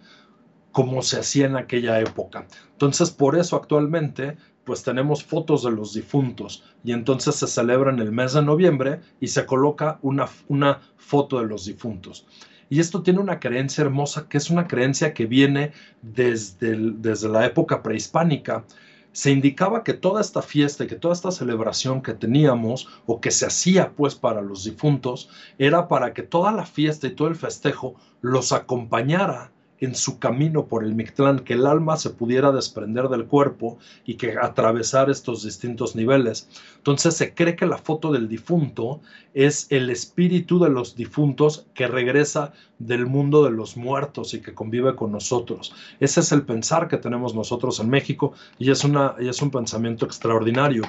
como 0.74 1.02
se 1.02 1.20
hacía 1.20 1.46
en 1.46 1.56
aquella 1.56 2.00
época. 2.00 2.46
Entonces 2.72 3.12
por 3.12 3.38
eso 3.38 3.54
actualmente 3.54 4.36
pues 4.64 4.82
tenemos 4.82 5.22
fotos 5.22 5.62
de 5.62 5.70
los 5.70 5.94
difuntos 5.94 6.64
y 6.82 6.90
entonces 6.90 7.36
se 7.36 7.46
celebra 7.46 7.92
en 7.92 8.00
el 8.00 8.10
mes 8.10 8.32
de 8.32 8.42
noviembre 8.42 9.00
y 9.20 9.28
se 9.28 9.46
coloca 9.46 10.00
una, 10.02 10.26
una 10.48 10.80
foto 10.96 11.38
de 11.38 11.46
los 11.46 11.66
difuntos. 11.66 12.26
Y 12.68 12.80
esto 12.80 13.02
tiene 13.02 13.20
una 13.20 13.38
creencia 13.38 13.82
hermosa, 13.82 14.26
que 14.28 14.36
es 14.36 14.50
una 14.50 14.66
creencia 14.66 15.14
que 15.14 15.26
viene 15.26 15.70
desde, 16.02 16.76
desde 16.76 17.28
la 17.28 17.46
época 17.46 17.80
prehispánica. 17.80 18.64
Se 19.12 19.30
indicaba 19.30 19.84
que 19.84 19.92
toda 19.92 20.20
esta 20.20 20.42
fiesta 20.42 20.82
y 20.82 20.86
que 20.88 20.96
toda 20.96 21.14
esta 21.14 21.30
celebración 21.30 22.02
que 22.02 22.14
teníamos 22.14 22.88
o 23.06 23.20
que 23.20 23.30
se 23.30 23.46
hacía 23.46 23.92
pues 23.92 24.16
para 24.16 24.42
los 24.42 24.64
difuntos 24.64 25.28
era 25.56 25.86
para 25.86 26.12
que 26.14 26.24
toda 26.24 26.50
la 26.50 26.66
fiesta 26.66 27.06
y 27.06 27.14
todo 27.14 27.28
el 27.28 27.36
festejo 27.36 27.94
los 28.22 28.50
acompañara 28.50 29.52
en 29.80 29.94
su 29.94 30.18
camino 30.18 30.66
por 30.66 30.84
el 30.84 30.94
Mictlán, 30.94 31.40
que 31.40 31.54
el 31.54 31.66
alma 31.66 31.96
se 31.96 32.10
pudiera 32.10 32.52
desprender 32.52 33.08
del 33.08 33.26
cuerpo 33.26 33.78
y 34.04 34.14
que 34.14 34.36
atravesar 34.40 35.10
estos 35.10 35.42
distintos 35.42 35.96
niveles. 35.96 36.48
Entonces 36.76 37.16
se 37.16 37.34
cree 37.34 37.56
que 37.56 37.66
la 37.66 37.78
foto 37.78 38.12
del 38.12 38.28
difunto 38.28 39.00
es 39.34 39.66
el 39.70 39.90
espíritu 39.90 40.58
de 40.58 40.70
los 40.70 40.94
difuntos 40.94 41.66
que 41.74 41.86
regresa 41.86 42.52
del 42.78 43.06
mundo 43.06 43.44
de 43.44 43.50
los 43.50 43.76
muertos 43.76 44.34
y 44.34 44.40
que 44.40 44.54
convive 44.54 44.94
con 44.94 45.12
nosotros. 45.12 45.74
Ese 46.00 46.20
es 46.20 46.32
el 46.32 46.42
pensar 46.42 46.88
que 46.88 46.98
tenemos 46.98 47.34
nosotros 47.34 47.80
en 47.80 47.90
México 47.90 48.32
y 48.58 48.70
es, 48.70 48.84
una, 48.84 49.16
y 49.18 49.28
es 49.28 49.42
un 49.42 49.50
pensamiento 49.50 50.06
extraordinario. 50.06 50.82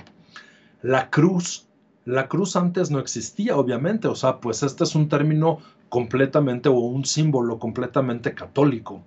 La 0.82 1.10
cruz 1.10 1.66
la 2.06 2.28
cruz 2.28 2.56
antes 2.56 2.92
no 2.92 3.00
existía, 3.00 3.58
obviamente, 3.58 4.08
o 4.08 4.14
sea, 4.14 4.40
pues 4.40 4.62
este 4.62 4.84
es 4.84 4.94
un 4.94 5.10
término 5.10 5.58
completamente 5.96 6.68
o 6.68 6.74
un 6.74 7.06
símbolo 7.06 7.58
completamente 7.58 8.34
católico. 8.34 9.02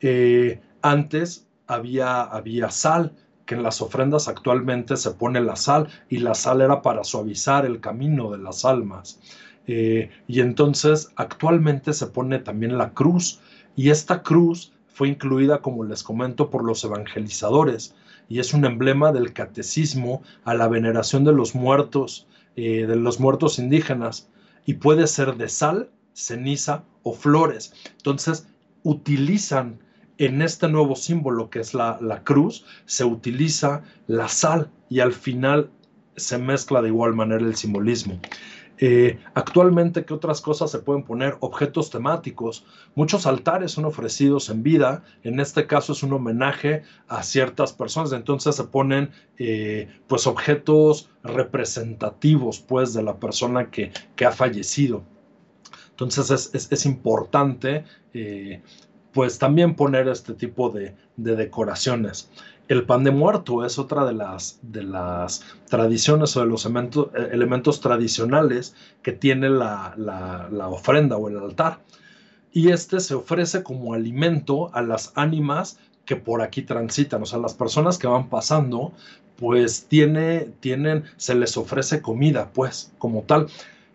Eh, 0.00 0.60
antes 0.82 1.46
había, 1.68 2.22
había 2.22 2.70
sal, 2.70 3.12
que 3.46 3.54
en 3.54 3.62
las 3.62 3.80
ofrendas 3.80 4.26
actualmente 4.26 4.96
se 4.96 5.12
pone 5.12 5.40
la 5.40 5.54
sal 5.54 5.86
y 6.08 6.16
la 6.18 6.34
sal 6.34 6.60
era 6.60 6.82
para 6.82 7.04
suavizar 7.04 7.64
el 7.64 7.78
camino 7.78 8.32
de 8.32 8.38
las 8.38 8.64
almas. 8.64 9.20
Eh, 9.68 10.10
y 10.26 10.40
entonces 10.40 11.12
actualmente 11.14 11.92
se 11.92 12.08
pone 12.08 12.40
también 12.40 12.78
la 12.78 12.94
cruz 12.94 13.40
y 13.76 13.90
esta 13.90 14.24
cruz 14.24 14.72
fue 14.88 15.06
incluida, 15.06 15.62
como 15.62 15.84
les 15.84 16.02
comento, 16.02 16.50
por 16.50 16.64
los 16.64 16.82
evangelizadores 16.82 17.94
y 18.28 18.40
es 18.40 18.54
un 18.54 18.64
emblema 18.64 19.12
del 19.12 19.32
catecismo 19.32 20.20
a 20.42 20.54
la 20.54 20.66
veneración 20.66 21.22
de 21.22 21.32
los 21.32 21.54
muertos, 21.54 22.26
eh, 22.56 22.86
de 22.88 22.96
los 22.96 23.20
muertos 23.20 23.60
indígenas 23.60 24.28
y 24.66 24.74
puede 24.74 25.06
ser 25.06 25.36
de 25.36 25.48
sal 25.48 25.90
ceniza 26.14 26.84
o 27.02 27.12
flores. 27.12 27.74
Entonces, 27.98 28.46
utilizan 28.82 29.78
en 30.18 30.42
este 30.42 30.68
nuevo 30.68 30.94
símbolo 30.94 31.50
que 31.50 31.60
es 31.60 31.74
la, 31.74 32.22
cruz, 32.24 32.64
se 32.86 33.04
utiliza 33.04 33.82
la 34.06 34.28
sal 34.28 34.70
y 34.88 35.00
al 35.00 35.12
final 35.12 35.70
se 36.16 36.38
mezcla 36.38 36.80
de 36.80 36.88
igual 36.88 37.14
manera 37.14 37.44
el 37.44 37.56
simbolismo. 37.56 38.20
Eh, 38.78 39.18
actualmente, 39.34 40.04
¿qué 40.04 40.14
otras 40.14 40.40
cosas 40.40 40.70
se 40.70 40.80
pueden 40.80 41.04
poner? 41.04 41.36
Objetos 41.40 41.90
temáticos. 41.90 42.64
Muchos 42.94 43.26
altares 43.26 43.72
son 43.72 43.84
ofrecidos 43.84 44.50
en 44.50 44.62
vida. 44.62 45.04
En 45.22 45.38
este 45.38 45.66
caso 45.66 45.92
es 45.92 46.02
un 46.02 46.12
homenaje 46.12 46.82
a 47.08 47.22
ciertas 47.22 47.72
personas. 47.72 48.12
Entonces 48.12 48.56
se 48.56 48.64
ponen 48.64 49.10
eh, 49.38 49.88
pues 50.08 50.26
objetos 50.26 51.10
representativos 51.22 52.60
pues 52.60 52.92
de 52.94 53.02
la 53.02 53.18
persona 53.18 53.70
que, 53.70 53.92
que 54.16 54.24
ha 54.24 54.32
fallecido. 54.32 55.04
Entonces 55.94 56.50
es, 56.70 56.86
importante 56.86 57.84
eh, 58.14 58.60
pues 59.12 59.38
también 59.38 59.76
poner 59.76 60.08
este 60.08 60.34
tipo 60.34 60.70
de, 60.70 60.96
decoraciones. 61.16 62.28
El 62.66 62.84
pan 62.84 63.04
de 63.04 63.12
muerto 63.12 63.64
es 63.64 63.78
otra 63.78 64.04
de 64.04 64.12
las, 64.12 64.58
de 64.62 64.82
las 64.82 65.44
tradiciones 65.68 66.36
o 66.36 66.40
de 66.40 66.46
los 66.46 66.66
elementos, 66.66 67.80
tradicionales 67.80 68.74
que 69.02 69.12
tiene 69.12 69.50
la, 69.50 69.94
la, 69.96 70.68
ofrenda 70.68 71.16
o 71.16 71.28
el 71.28 71.38
altar. 71.38 71.78
Y 72.50 72.70
este 72.70 72.98
se 72.98 73.14
ofrece 73.14 73.62
como 73.62 73.94
alimento 73.94 74.74
a 74.74 74.82
las 74.82 75.12
ánimas 75.14 75.78
que 76.04 76.16
por 76.16 76.42
aquí 76.42 76.62
transitan, 76.62 77.22
o 77.22 77.26
sea, 77.26 77.38
las 77.38 77.54
personas 77.54 77.98
que 77.98 78.06
van 78.06 78.28
pasando, 78.28 78.92
pues 79.36 79.86
tiene, 79.86 80.48
tienen, 80.60 81.04
se 81.16 81.34
les 81.34 81.56
ofrece 81.56 82.02
comida, 82.02 82.50
pues, 82.52 82.92
como 82.98 83.22
tal. 83.22 83.46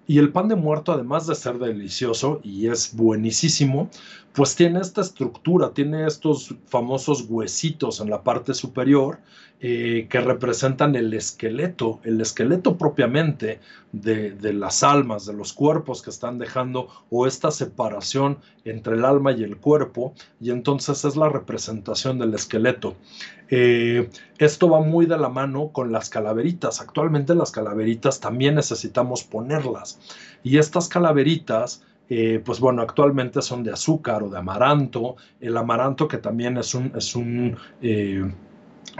Y 0.09 0.17
el 0.17 0.31
pan 0.31 0.47
de 0.47 0.55
muerto, 0.55 0.91
además 0.91 1.27
de 1.27 1.35
ser 1.35 1.59
delicioso 1.59 2.39
y 2.43 2.65
es 2.65 2.95
buenísimo, 2.95 3.91
pues 4.33 4.55
tiene 4.55 4.79
esta 4.79 5.01
estructura, 5.01 5.71
tiene 5.71 6.07
estos 6.07 6.55
famosos 6.65 7.27
huesitos 7.29 7.99
en 7.99 8.09
la 8.09 8.23
parte 8.23 8.55
superior 8.55 9.19
eh, 9.61 10.07
que 10.09 10.21
representan 10.21 10.95
el 10.95 11.13
esqueleto, 11.13 11.99
el 12.05 12.21
esqueleto 12.21 12.77
propiamente 12.77 13.59
de, 13.91 14.31
de, 14.31 14.53
las 14.53 14.83
almas, 14.83 15.25
de 15.25 15.33
los 15.33 15.51
cuerpos 15.51 16.01
que 16.01 16.11
están 16.11 16.37
dejando, 16.37 16.87
o 17.09 17.27
esta 17.27 17.51
separación 17.51 18.37
entre 18.63 18.95
el 18.95 19.03
alma 19.03 19.33
y 19.33 19.43
el 19.43 19.57
cuerpo, 19.57 20.13
y 20.39 20.51
entonces 20.51 21.03
es 21.03 21.17
la 21.17 21.27
representación 21.27 22.19
del 22.19 22.35
esqueleto. 22.35 22.95
Eh, 23.49 24.09
esto 24.37 24.69
va 24.69 24.79
muy 24.79 25.05
de 25.07 25.17
la 25.17 25.27
mano 25.27 25.73
con 25.73 25.91
las 25.91 26.09
calaveritas. 26.09 26.79
Actualmente 26.79 27.35
las 27.35 27.51
calaveritas 27.51 28.21
también 28.21 28.55
necesitamos 28.55 29.25
ponerlas, 29.25 29.99
y 30.41 30.57
estas 30.57 30.87
calaveritas 30.87 31.83
eh, 32.11 32.41
pues 32.43 32.61
bueno, 32.61 32.81
actualmente 32.81 33.41
son 33.41 33.61
de 33.63 33.71
azúcar 33.73 34.23
o 34.23 34.29
de 34.29 34.37
amaranto. 34.37 35.17
El 35.41 35.55
amaranto 35.57 36.07
que 36.07 36.17
también 36.17 36.57
es 36.57 36.73
un, 36.73 36.91
es 36.95 37.15
un 37.15 37.55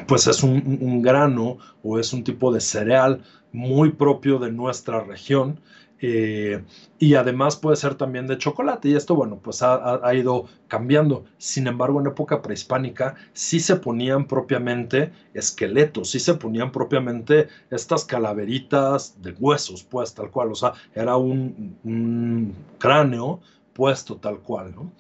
pues 0.08 0.28
es 0.28 0.44
un, 0.44 1.02
grano 1.02 1.58
o 1.84 2.00
es 2.00 2.14
un 2.14 2.24
tipo 2.24 2.52
de 2.52 2.62
cereal 2.62 3.24
muy 3.52 3.92
propio 3.92 4.40
de 4.40 4.52
nuestra 4.52 5.04
región. 5.04 5.60
Eh, 6.02 6.64
y 6.98 7.16
además 7.16 7.58
puede 7.58 7.76
ser 7.76 7.96
también 7.96 8.26
de 8.26 8.38
chocolate 8.38 8.88
y 8.88 8.96
esto 8.96 9.16
bueno 9.16 9.42
pues 9.44 9.62
ha, 9.62 10.14
ido 10.14 10.46
cambiando 10.70 11.26
sin 11.38 11.68
embargo 11.68 12.00
en 12.00 12.08
época 12.08 12.42
prehispánica 12.42 13.16
sí 13.34 13.60
se 13.60 13.76
ponían 13.76 14.26
propiamente 14.26 15.12
esqueletos 15.34 16.12
sí 16.12 16.22
se 16.22 16.36
ponían 16.36 16.72
propiamente 16.72 17.50
estas 17.70 18.06
calaveritas 18.06 19.22
de 19.22 19.34
huesos 19.34 19.84
pues 19.84 20.14
tal 20.14 20.32
cual 20.32 20.54
o 20.54 20.56
sea 20.56 20.72
era 20.96 21.18
un, 21.18 21.76
un 21.84 22.56
cráneo 22.78 23.42
puesto 23.74 24.16
tal 24.16 24.40
cual 24.40 24.74
¿no? 24.74 24.94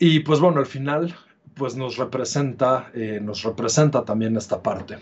y 0.00 0.18
pues 0.18 0.40
bueno 0.40 0.58
al 0.58 0.66
final 0.66 1.14
pues 1.56 1.74
nos 1.74 1.96
representa, 1.96 2.90
eh, 2.94 3.18
nos 3.22 3.42
representa 3.42 4.04
también 4.04 4.36
esta 4.36 4.62
parte. 4.62 4.98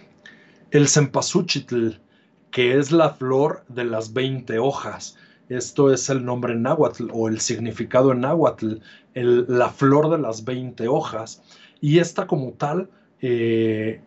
El 0.71 0.88
cempasúchitl, 0.88 1.90
que 2.51 2.79
es 2.79 2.93
la 2.93 3.11
flor 3.11 3.64
de 3.69 3.85
las 3.85 4.12
20 4.12 4.61
hojas. 4.61 5.17
Esto 5.49 5.93
es 5.93 6.09
el 6.09 6.25
nombre 6.25 6.55
náhuatl 6.55 7.09
o 7.12 7.29
el 7.29 7.40
significado 7.40 8.12
en 8.12 8.21
náhuatl, 8.21 8.75
la 9.14 9.69
flor 9.69 10.11
de 10.11 10.19
las 10.19 10.45
20 10.45 10.87
hojas. 10.87 11.43
Y 11.81 11.99
esta 11.99 12.27
como 12.29 12.53
tal 12.53 12.88
eh, 13.21 14.01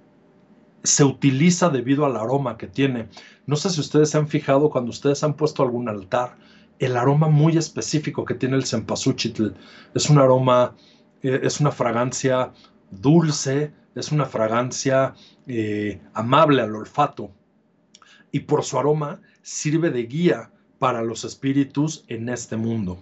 se 0.84 1.04
utiliza 1.04 1.70
debido 1.70 2.06
al 2.06 2.16
aroma 2.16 2.58
que 2.58 2.68
tiene. 2.68 3.10
No 3.46 3.58
sé 3.58 3.70
si 3.70 3.82
ustedes 3.82 4.10
se 4.10 4.18
han 4.18 4.30
fijado 4.30 4.70
cuando 4.70 4.92
ustedes 4.92 5.22
han 5.24 5.34
puesto 5.34 5.64
algún 5.64 5.90
altar, 5.90 6.38
el 6.80 6.96
aroma 6.96 7.28
muy 7.28 7.58
específico 7.58 8.24
que 8.24 8.36
tiene 8.36 8.56
el 8.56 8.66
cempasúchitl. 8.66 9.50
Es 9.94 10.10
un 10.10 10.20
aroma 10.20 10.76
es 11.22 11.60
una 11.60 11.72
fragancia 11.72 12.52
dulce, 12.92 13.74
es 13.96 14.12
una 14.12 14.26
fragancia 14.26 15.14
eh, 15.48 16.00
amable 16.14 16.62
al 16.62 16.76
olfato 16.76 17.32
y 18.32 18.42
por 18.42 18.64
su 18.64 18.78
aroma 18.78 19.22
sirve 19.42 19.90
de 19.90 20.04
guía 20.04 20.52
para 20.80 21.02
los 21.02 21.24
espíritus 21.24 22.06
en 22.08 22.30
este 22.30 22.58
mundo. 22.58 23.00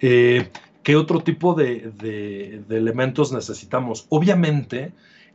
Eh, 0.00 0.50
¿Qué 0.82 0.94
otro 0.94 1.20
tipo 1.20 1.54
de, 1.54 2.62
elementos 2.70 3.32
necesitamos? 3.32 4.06
Obviamente, 4.08 4.92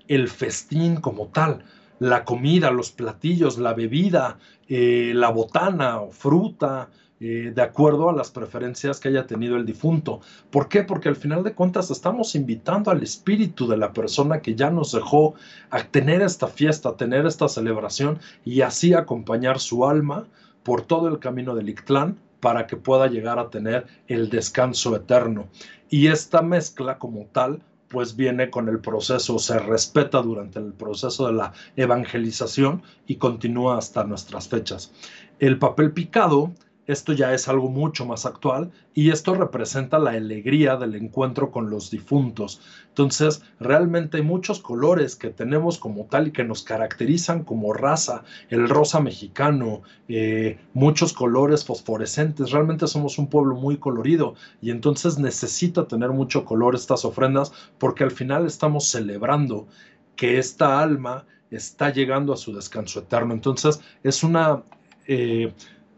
el 0.08 0.30
festín 0.30 0.98
como 0.98 1.28
tal, 1.28 1.66
la 2.00 2.24
comida, 2.24 2.72
los 2.72 2.92
platillos, 2.92 3.58
la 3.58 3.74
bebida, 3.74 4.40
la 4.70 5.30
botana 5.30 6.00
o 6.00 6.12
fruta, 6.12 6.90
eh, 7.24 7.52
de 7.54 7.62
acuerdo 7.62 8.10
a 8.10 8.14
las 8.14 8.32
preferencias 8.32 9.00
que 9.00 9.10
haya 9.10 9.28
tenido 9.28 9.56
el 9.56 9.64
difunto. 9.64 10.22
¿Por 10.50 10.68
qué? 10.68 10.82
Porque 10.82 11.08
al 11.08 11.16
final 11.16 11.44
de 11.44 11.54
cuentas 11.54 11.92
estamos 11.92 12.34
invitando 12.34 12.90
al 12.90 13.04
espíritu 13.04 13.68
de 13.68 13.78
la 13.78 13.94
persona 13.94 14.42
que 14.42 14.56
ya 14.56 14.72
nos 14.72 14.92
dejó 14.92 15.36
a 15.70 15.84
tener 15.84 16.24
esta 16.24 16.48
fiesta, 16.48 16.90
a 16.90 16.98
tener 16.98 17.28
esta 17.28 17.48
celebración 17.48 18.18
y 18.44 18.62
así 18.62 18.96
acompañar 18.96 19.60
su 19.60 19.86
alma 19.86 20.26
por 20.64 20.82
todo 20.82 21.10
el 21.10 21.20
camino 21.20 21.54
del 21.54 21.70
Ictlán 21.70 22.18
para 22.40 22.66
que 22.66 22.76
pueda 22.76 23.06
llegar 23.06 23.38
a 23.38 23.52
tener 23.52 23.86
el 24.08 24.32
descanso 24.32 24.96
eterno. 24.96 25.48
Y 25.92 26.08
esta 26.08 26.42
mezcla 26.42 26.98
como 26.98 27.28
tal 27.28 27.62
pues 27.88 28.16
viene 28.16 28.50
con 28.50 28.68
el 28.68 28.80
proceso, 28.80 29.38
se 29.38 29.60
respeta 29.60 30.24
durante 30.24 30.58
el 30.58 30.74
proceso 30.74 31.28
de 31.28 31.34
la 31.34 31.54
evangelización 31.76 32.82
y 33.06 33.18
continúa 33.18 33.78
hasta 33.78 34.06
nuestras 34.06 34.48
fechas. 34.48 34.92
El 35.38 35.60
papel 35.60 35.92
picado 35.92 36.54
esto 36.92 37.14
ya 37.14 37.34
es 37.34 37.48
algo 37.48 37.70
mucho 37.70 38.06
más 38.06 38.26
actual 38.26 38.72
y 38.94 39.12
esto 39.12 39.34
representa 39.34 39.98
la 39.98 40.12
alegría 40.12 40.76
del 40.76 40.96
encuentro 40.96 41.50
con 41.50 41.70
los 41.70 41.90
difuntos. 41.90 42.62
Entonces, 42.90 43.42
realmente 43.60 44.18
hay 44.18 44.24
muchos 44.24 44.60
colores 44.60 45.16
que 45.16 45.30
tenemos 45.30 45.78
como 45.78 46.06
tal 46.06 46.28
y 46.28 46.32
que 46.32 46.44
nos 46.44 46.64
caracterizan 46.64 47.44
como 47.44 47.74
raza. 47.74 48.24
El 48.50 48.68
rosa 48.68 49.00
mexicano, 49.00 49.84
eh, 50.10 50.60
muchos 50.74 51.14
colores 51.14 51.64
fosforescentes. 51.64 52.52
Realmente 52.52 52.88
somos 52.88 53.18
un 53.18 53.28
pueblo 53.28 53.56
muy 53.56 53.78
colorido 53.78 54.36
y 54.62 54.72
entonces 54.72 55.18
necesita 55.18 55.88
tener 55.88 56.10
mucho 56.10 56.44
color 56.44 56.76
estas 56.76 57.06
ofrendas 57.06 57.54
porque 57.78 58.04
al 58.04 58.12
final 58.12 58.46
estamos 58.46 58.88
celebrando 58.88 59.68
que 60.16 60.38
esta 60.38 60.82
alma 60.82 61.26
está 61.50 61.92
llegando 61.92 62.34
a 62.34 62.38
su 62.38 62.54
descanso 62.54 63.00
eterno. 63.00 63.34
Entonces, 63.34 63.82
es 64.04 64.24
una... 64.24 64.64
Eh, 65.08 65.54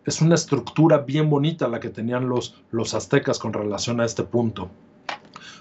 es 0.05 0.21
una 0.21 0.35
estructura 0.35 0.99
bien 0.99 1.29
bonita 1.29 1.67
la 1.67 1.79
que 1.79 1.89
tenían 1.89 2.27
los, 2.27 2.61
los 2.71 2.93
aztecas 2.93 3.39
con 3.39 3.53
relación 3.53 4.01
a 4.01 4.05
este 4.05 4.23
punto. 4.23 4.69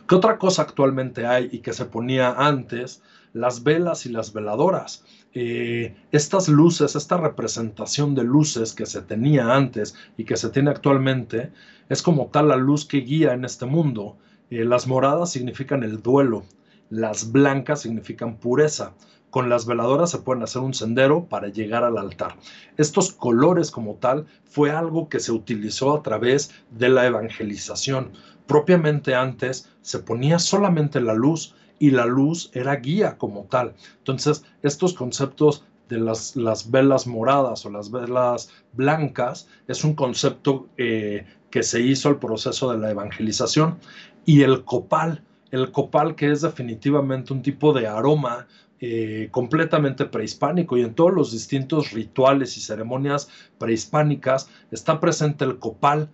¿Qué 0.09 0.15
otra 0.17 0.39
cosa 0.39 0.63
actualmente 0.63 1.27
hay 1.27 1.49
y 1.53 1.59
que 1.61 1.73
se 1.73 1.85
ponía 1.85 2.33
antes? 2.33 3.03
Las 3.33 3.63
velas 3.63 4.05
y 4.05 4.11
las 4.11 4.33
veladoras. 4.33 5.05
Eh, 5.33 5.95
estas 6.11 6.49
luces, 6.49 6.97
esta 6.97 7.17
representación 7.17 8.15
de 8.15 8.25
luces 8.25 8.75
que 8.75 8.85
se 8.85 9.01
tenía 9.01 9.55
antes 9.55 9.95
y 10.17 10.25
que 10.25 10.37
se 10.37 10.51
tiene 10.51 10.71
actualmente, 10.71 11.53
es 11.89 12.03
como 12.03 12.27
tal 12.27 12.49
la 12.49 12.57
luz 12.57 12.85
que 12.85 12.99
guía 12.99 13.33
en 13.33 13.45
este 13.45 13.65
mundo. 13.65 14.19
Eh, 14.51 14.65
las 14.65 14.87
moradas 14.87 15.31
significan 15.31 15.83
el 15.83 16.03
duelo, 16.03 16.45
las 16.91 17.33
blancas 17.33 17.81
significan 17.81 18.37
pureza, 18.37 18.93
con 19.33 19.49
las 19.49 19.64
veladoras 19.64 20.11
se 20.11 20.18
pueden 20.18 20.42
hacer 20.42 20.61
un 20.61 20.75
sendero 20.75 21.25
para 21.25 21.49
llegar 21.49 21.85
al 21.85 21.97
altar. 21.97 22.37
Estos 22.77 23.12
colores 23.12 23.71
como 23.71 23.95
tal 23.95 24.27
fue 24.45 24.71
algo 24.71 25.09
que 25.09 25.21
se 25.21 25.33
utilizó 25.33 25.97
a 25.97 26.03
través 26.03 26.53
de 26.71 26.90
la 26.90 27.07
evangelización. 27.07 28.11
Propiamente 28.47 29.14
antes 29.14 29.71
se 29.81 30.01
ponía 30.01 30.38
solamente 30.38 31.01
la 31.01 31.14
luz 31.14 31.55
y 31.79 31.92
la 31.92 32.05
luz 32.05 32.51
era 32.53 32.77
guía 32.77 33.16
como 33.16 33.45
tal. 33.45 33.73
Entonces, 34.01 34.45
estos 34.62 34.92
conceptos 34.92 35.64
de 35.88 35.99
las, 35.99 36.37
las 36.37 36.71
velas 36.71 37.07
moradas 37.07 37.64
o 37.64 37.71
las 37.71 37.90
velas 37.90 38.51
blancas 38.75 39.49
es 39.66 39.83
un 39.83 39.95
concepto 39.95 40.68
eh, 40.77 41.25
que 41.49 41.62
se 41.62 41.81
hizo 41.81 42.11
al 42.11 42.18
proceso 42.18 42.71
de 42.71 42.77
la 42.77 42.90
evangelización. 42.90 43.79
Y 44.27 44.42
el 44.42 44.66
copal, 44.66 45.25
el 45.51 45.73
copal 45.73 46.16
que 46.16 46.31
es 46.31 46.42
definitivamente 46.42 47.33
un 47.33 47.40
tipo 47.40 47.73
de 47.73 47.87
aroma 47.87 48.47
eh, 48.85 49.29
completamente 49.31 50.07
prehispánico 50.07 50.77
y 50.77 50.81
en 50.83 50.95
todos 50.95 51.14
los 51.14 51.31
distintos 51.31 51.92
rituales 51.92 52.57
y 52.57 52.61
ceremonias 52.61 53.29
prehispánicas 53.57 54.49
está 54.73 54.99
presente 54.99 55.45
el 55.45 55.61
copal 55.61 56.11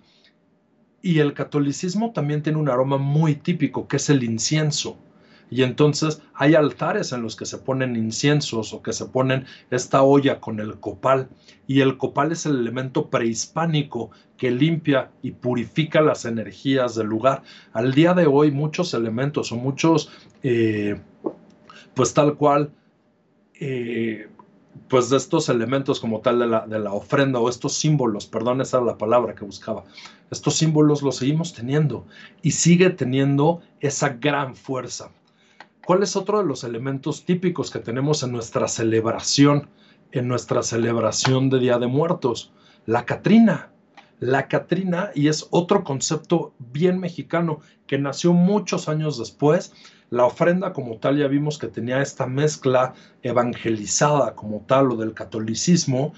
y 1.01 1.21
el 1.21 1.33
catolicismo 1.33 2.13
también 2.13 2.43
tiene 2.43 2.59
un 2.59 2.69
aroma 2.69 2.99
muy 2.99 3.37
típico 3.37 3.89
que 3.89 3.97
es 3.97 4.11
el 4.11 4.23
incienso. 4.23 4.99
Y 5.51 5.63
entonces 5.63 6.21
hay 6.35 6.55
altares 6.55 7.13
en 7.13 7.23
los 7.23 7.37
que 7.37 7.47
se 7.47 7.57
ponen 7.57 7.97
inciensos 7.97 8.75
o 8.75 8.83
que 8.83 8.93
se 8.93 9.07
ponen 9.07 9.47
esta 9.71 10.03
olla 10.03 10.39
con 10.39 10.61
el 10.61 10.79
copal. 10.79 11.31
Y 11.67 11.81
el 11.81 11.97
copal 11.97 12.33
es 12.33 12.45
el 12.45 12.59
elemento 12.59 13.09
prehispánico 13.09 14.11
que 14.37 14.51
limpia 14.51 15.11
y 15.23 15.31
purifica 15.31 16.03
las 16.03 16.27
energías 16.27 16.97
del 16.97 17.07
lugar. 17.07 17.45
Al 17.73 17.95
día 17.95 18.13
de 18.13 18.27
hoy 18.27 18.51
muchos 18.51 18.93
elementos 18.93 19.51
o 19.53 19.57
muchos 19.57 20.11
eh, 20.43 21.01
pues 21.99 22.15
tal 22.15 22.37
cual, 22.37 22.71
eh, 23.59 24.29
pues 24.89 25.11
de 25.11 25.17
estos 25.17 25.49
elementos 25.49 25.99
como 25.99 26.21
tal 26.21 26.39
de 26.39 26.79
la, 26.79 26.93
ofrenda 26.93 27.41
o 27.41 27.49
estos 27.49 27.75
símbolos, 27.75 28.25
perdón, 28.25 28.61
esa 28.61 28.77
era 28.77 28.87
la 28.87 28.99
palabra 28.99 29.35
que 29.35 29.45
buscaba, 29.45 29.83
estos 30.31 30.55
símbolos 30.55 31.03
los 31.03 31.17
seguimos 31.17 31.55
teniendo 31.55 32.07
y 32.41 32.53
sigue 32.53 32.91
teniendo 32.91 33.63
esa 33.81 34.11
gran 34.11 34.55
fuerza. 34.55 35.11
¿Cuál 35.85 36.05
es 36.05 36.15
otro 36.15 36.39
de 36.39 36.45
los 36.45 36.63
elementos 36.63 37.25
típicos 37.25 37.69
que 37.73 37.81
tenemos 37.81 38.23
en 38.23 38.31
nuestra 38.31 38.69
celebración, 38.69 39.69
en 40.13 40.29
nuestra 40.29 40.63
celebración 40.63 41.51
de 41.51 41.59
Día 41.59 41.81
de 41.81 41.89
Muertos? 41.89 42.53
La 42.87 43.07
Catrina. 43.07 43.73
La 44.21 44.47
Catrina, 44.47 45.11
y 45.17 45.27
es 45.27 45.49
otro 45.51 45.83
concepto 45.83 46.53
bien 46.59 47.01
mexicano 47.01 47.59
que 47.89 47.99
nació 47.99 48.33
muchos 48.35 48.89
años 48.89 49.19
después 49.19 49.73
la 50.11 50.25
ofrenda 50.25 50.73
como 50.73 50.99
tal 50.99 51.19
ya 51.19 51.29
vimos 51.29 51.59
que 51.59 51.69
tenía 51.69 52.01
esta 52.01 52.27
mezcla 52.27 52.95
evangelizada 53.23 54.35
como 54.35 54.61
tal 54.67 54.93
o 54.93 54.97
del 54.97 55.15
catolicismo 55.15 56.15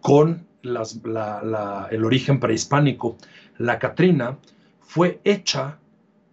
con 0.00 0.46
el 0.62 2.04
origen 2.04 2.40
prehispánico. 2.40 3.16
La 3.58 3.78
Catrina 3.78 4.38
fue 4.80 5.20
hecha 5.24 5.78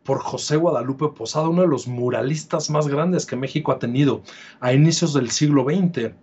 por 0.04 0.19
José 0.19 0.56
Guadalupe 0.56 1.10
Posada, 1.10 1.50
uno 1.50 1.62
de 1.62 1.67
los 1.67 1.88
muralistas 1.88 2.69
más 2.69 2.88
grandes 2.88 3.26
que 3.26 3.36
México 3.36 3.71
ha 3.71 3.80
tenido 3.80 4.24
a 4.60 4.74
inicios 4.74 5.13
del 5.13 5.30
siglo 5.32 5.65
XX. 5.65 6.13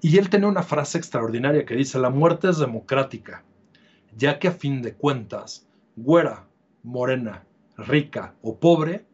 Y 0.00 0.18
él 0.18 0.28
tenía 0.28 0.48
una 0.48 0.62
frase 0.62 0.98
extraordinaria 0.98 1.64
que 1.64 1.74
dice, 1.74 1.98
la 1.98 2.10
muerte 2.10 2.50
es 2.50 2.58
democrática, 2.58 3.42
ya 4.16 4.38
que 4.38 4.48
a 4.48 4.52
fin 4.52 4.82
de 4.82 4.94
cuentas, 4.94 5.66
güera, 5.96 6.46
morena, 6.82 7.44
rica 7.76 8.34
o 8.42 8.58
pobre, 8.58 9.06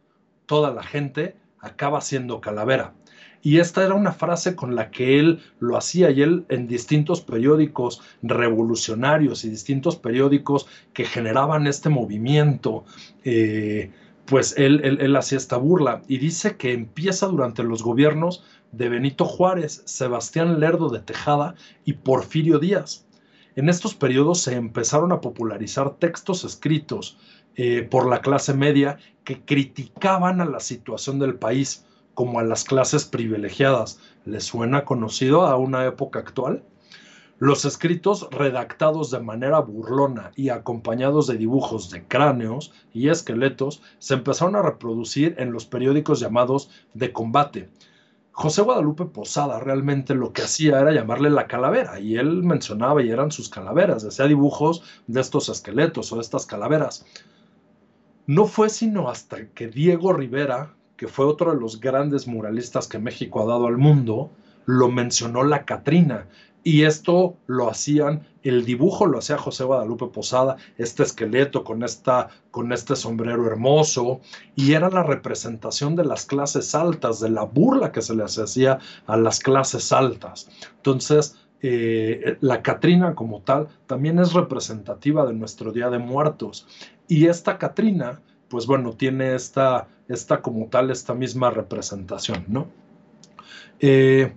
toda 0.50 0.72
la 0.72 0.82
gente 0.82 1.36
acaba 1.60 2.00
siendo 2.00 2.40
calavera. 2.40 2.92
Y 3.40 3.58
esta 3.58 3.84
era 3.84 3.94
una 3.94 4.10
frase 4.10 4.56
con 4.56 4.74
la 4.74 4.90
que 4.90 5.20
él 5.20 5.38
lo 5.60 5.76
hacía 5.76 6.10
y 6.10 6.22
él 6.22 6.44
en 6.48 6.66
distintos 6.66 7.20
periódicos 7.20 8.02
revolucionarios 8.20 9.44
y 9.44 9.48
distintos 9.48 9.94
periódicos 9.94 10.66
que 10.92 11.04
generaban 11.04 11.68
este 11.68 11.88
movimiento, 11.88 12.84
eh, 13.22 13.92
pues 14.26 14.54
él, 14.58 14.80
él 14.82 15.14
hacía 15.14 15.38
esta 15.38 15.56
burla 15.56 16.02
y 16.08 16.18
dice 16.18 16.56
que 16.56 16.72
empieza 16.72 17.28
durante 17.28 17.62
los 17.62 17.84
gobiernos 17.84 18.42
de 18.72 18.88
Benito 18.88 19.26
Juárez, 19.26 19.82
Sebastián 19.84 20.58
Lerdo 20.58 20.88
de 20.88 20.98
Tejada 20.98 21.54
y 21.84 21.92
Porfirio 21.92 22.58
Díaz. 22.58 23.06
En 23.54 23.68
estos 23.68 23.94
periodos 23.94 24.40
se 24.40 24.56
empezaron 24.56 25.12
a 25.12 25.20
popularizar 25.20 25.94
textos 25.96 26.42
escritos 26.42 27.18
eh, 27.56 27.82
por 27.82 28.08
la 28.08 28.20
clase 28.20 28.54
media 28.54 28.98
que 29.24 29.44
criticaban 29.44 30.40
a 30.40 30.44
la 30.44 30.60
situación 30.60 31.18
del 31.18 31.34
país 31.34 31.84
como 32.14 32.38
a 32.38 32.44
las 32.44 32.64
clases 32.64 33.04
privilegiadas. 33.04 34.00
¿Les 34.24 34.44
suena 34.44 34.84
conocido 34.84 35.42
a 35.46 35.56
una 35.56 35.86
época 35.86 36.18
actual? 36.18 36.62
Los 37.38 37.64
escritos 37.64 38.28
redactados 38.30 39.10
de 39.10 39.20
manera 39.20 39.60
burlona 39.60 40.30
y 40.36 40.50
acompañados 40.50 41.26
de 41.26 41.38
dibujos 41.38 41.88
de 41.90 42.04
cráneos 42.04 42.70
y 42.92 43.08
esqueletos 43.08 43.82
se 43.98 44.12
empezaron 44.12 44.56
a 44.56 44.62
reproducir 44.62 45.36
en 45.38 45.50
los 45.50 45.64
periódicos 45.64 46.20
llamados 46.20 46.70
de 46.92 47.14
combate. 47.14 47.70
José 48.32 48.60
Guadalupe 48.62 49.06
Posada 49.06 49.58
realmente 49.58 50.14
lo 50.14 50.34
que 50.34 50.42
hacía 50.42 50.80
era 50.80 50.92
llamarle 50.92 51.30
la 51.30 51.46
calavera 51.46 51.98
y 51.98 52.16
él 52.16 52.42
mencionaba 52.42 53.02
y 53.02 53.10
eran 53.10 53.30
sus 53.30 53.48
calaveras, 53.48 54.02
decía 54.02 54.26
dibujos 54.26 54.82
de 55.06 55.20
estos 55.20 55.48
esqueletos 55.48 56.12
o 56.12 56.16
de 56.16 56.22
estas 56.22 56.44
calaveras. 56.44 57.06
No 58.30 58.46
fue 58.46 58.70
sino 58.70 59.08
hasta 59.08 59.48
que 59.48 59.66
Diego 59.66 60.12
Rivera, 60.12 60.72
que 60.96 61.08
fue 61.08 61.24
otro 61.24 61.52
de 61.52 61.60
los 61.60 61.80
grandes 61.80 62.28
muralistas 62.28 62.86
que 62.86 63.00
México 63.00 63.42
ha 63.42 63.46
dado 63.46 63.66
al 63.66 63.76
mundo, 63.76 64.30
lo 64.66 64.88
mencionó 64.88 65.42
la 65.42 65.64
Catrina. 65.64 66.28
Y 66.62 66.84
esto 66.84 67.34
lo 67.48 67.68
hacían, 67.68 68.28
el 68.44 68.64
dibujo 68.64 69.06
lo 69.06 69.18
hacía 69.18 69.36
José 69.36 69.64
Guadalupe 69.64 70.06
Posada, 70.06 70.58
este 70.78 71.02
esqueleto 71.02 71.64
con, 71.64 71.82
esta, 71.82 72.28
con 72.52 72.72
este 72.72 72.94
sombrero 72.94 73.48
hermoso, 73.48 74.20
y 74.54 74.74
era 74.74 74.90
la 74.90 75.02
representación 75.02 75.96
de 75.96 76.04
las 76.04 76.24
clases 76.24 76.72
altas, 76.76 77.18
de 77.18 77.30
la 77.30 77.42
burla 77.42 77.90
que 77.90 78.00
se 78.00 78.14
les 78.14 78.38
hacía 78.38 78.78
a 79.08 79.16
las 79.16 79.40
clases 79.40 79.90
altas. 79.90 80.48
Entonces, 80.76 81.36
eh, 81.62 82.36
la 82.40 82.62
Catrina 82.62 83.14
como 83.14 83.42
tal 83.42 83.68
también 83.86 84.18
es 84.18 84.32
representativa 84.32 85.26
de 85.26 85.34
nuestro 85.34 85.72
Día 85.72 85.90
de 85.90 85.98
Muertos. 85.98 86.66
Y 87.06 87.26
esta 87.26 87.58
Catrina, 87.58 88.20
pues 88.48 88.66
bueno, 88.66 88.92
tiene 88.94 89.34
esta, 89.34 89.88
esta 90.08 90.40
como 90.40 90.66
tal, 90.68 90.90
esta 90.90 91.14
misma 91.14 91.50
representación, 91.50 92.44
¿no? 92.48 92.68
Eh, 93.80 94.34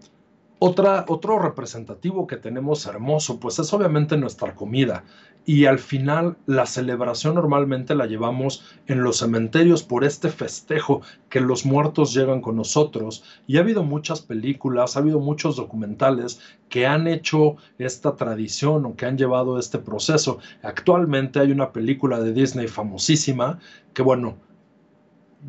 Otra, 0.65 1.03
otro 1.09 1.39
representativo 1.39 2.25
que 2.25 2.37
tenemos 2.37 2.85
hermoso, 2.85 3.37
pues 3.37 3.59
es 3.59 3.73
obviamente 3.73 4.15
nuestra 4.15 4.55
comida. 4.55 5.03
Y 5.43 5.65
al 5.65 5.77
final 5.77 6.37
la 6.45 6.65
celebración 6.65 7.35
normalmente 7.35 7.95
la 7.95 8.05
llevamos 8.05 8.63
en 8.87 9.03
los 9.03 9.17
cementerios 9.17 9.83
por 9.83 10.05
este 10.05 10.29
festejo 10.29 11.01
que 11.27 11.41
los 11.41 11.65
muertos 11.65 12.13
llegan 12.13 12.39
con 12.39 12.55
nosotros. 12.55 13.25
Y 13.45 13.57
ha 13.57 13.59
habido 13.59 13.83
muchas 13.83 14.21
películas, 14.21 14.95
ha 14.95 15.01
habido 15.01 15.19
muchos 15.19 15.57
documentales 15.57 16.39
que 16.69 16.87
han 16.87 17.07
hecho 17.07 17.57
esta 17.77 18.15
tradición 18.15 18.85
o 18.85 18.95
que 18.95 19.05
han 19.05 19.17
llevado 19.17 19.59
este 19.59 19.79
proceso. 19.79 20.39
Actualmente 20.61 21.41
hay 21.41 21.51
una 21.51 21.73
película 21.73 22.21
de 22.21 22.31
Disney 22.31 22.69
famosísima 22.69 23.59
que, 23.93 24.01
bueno, 24.01 24.37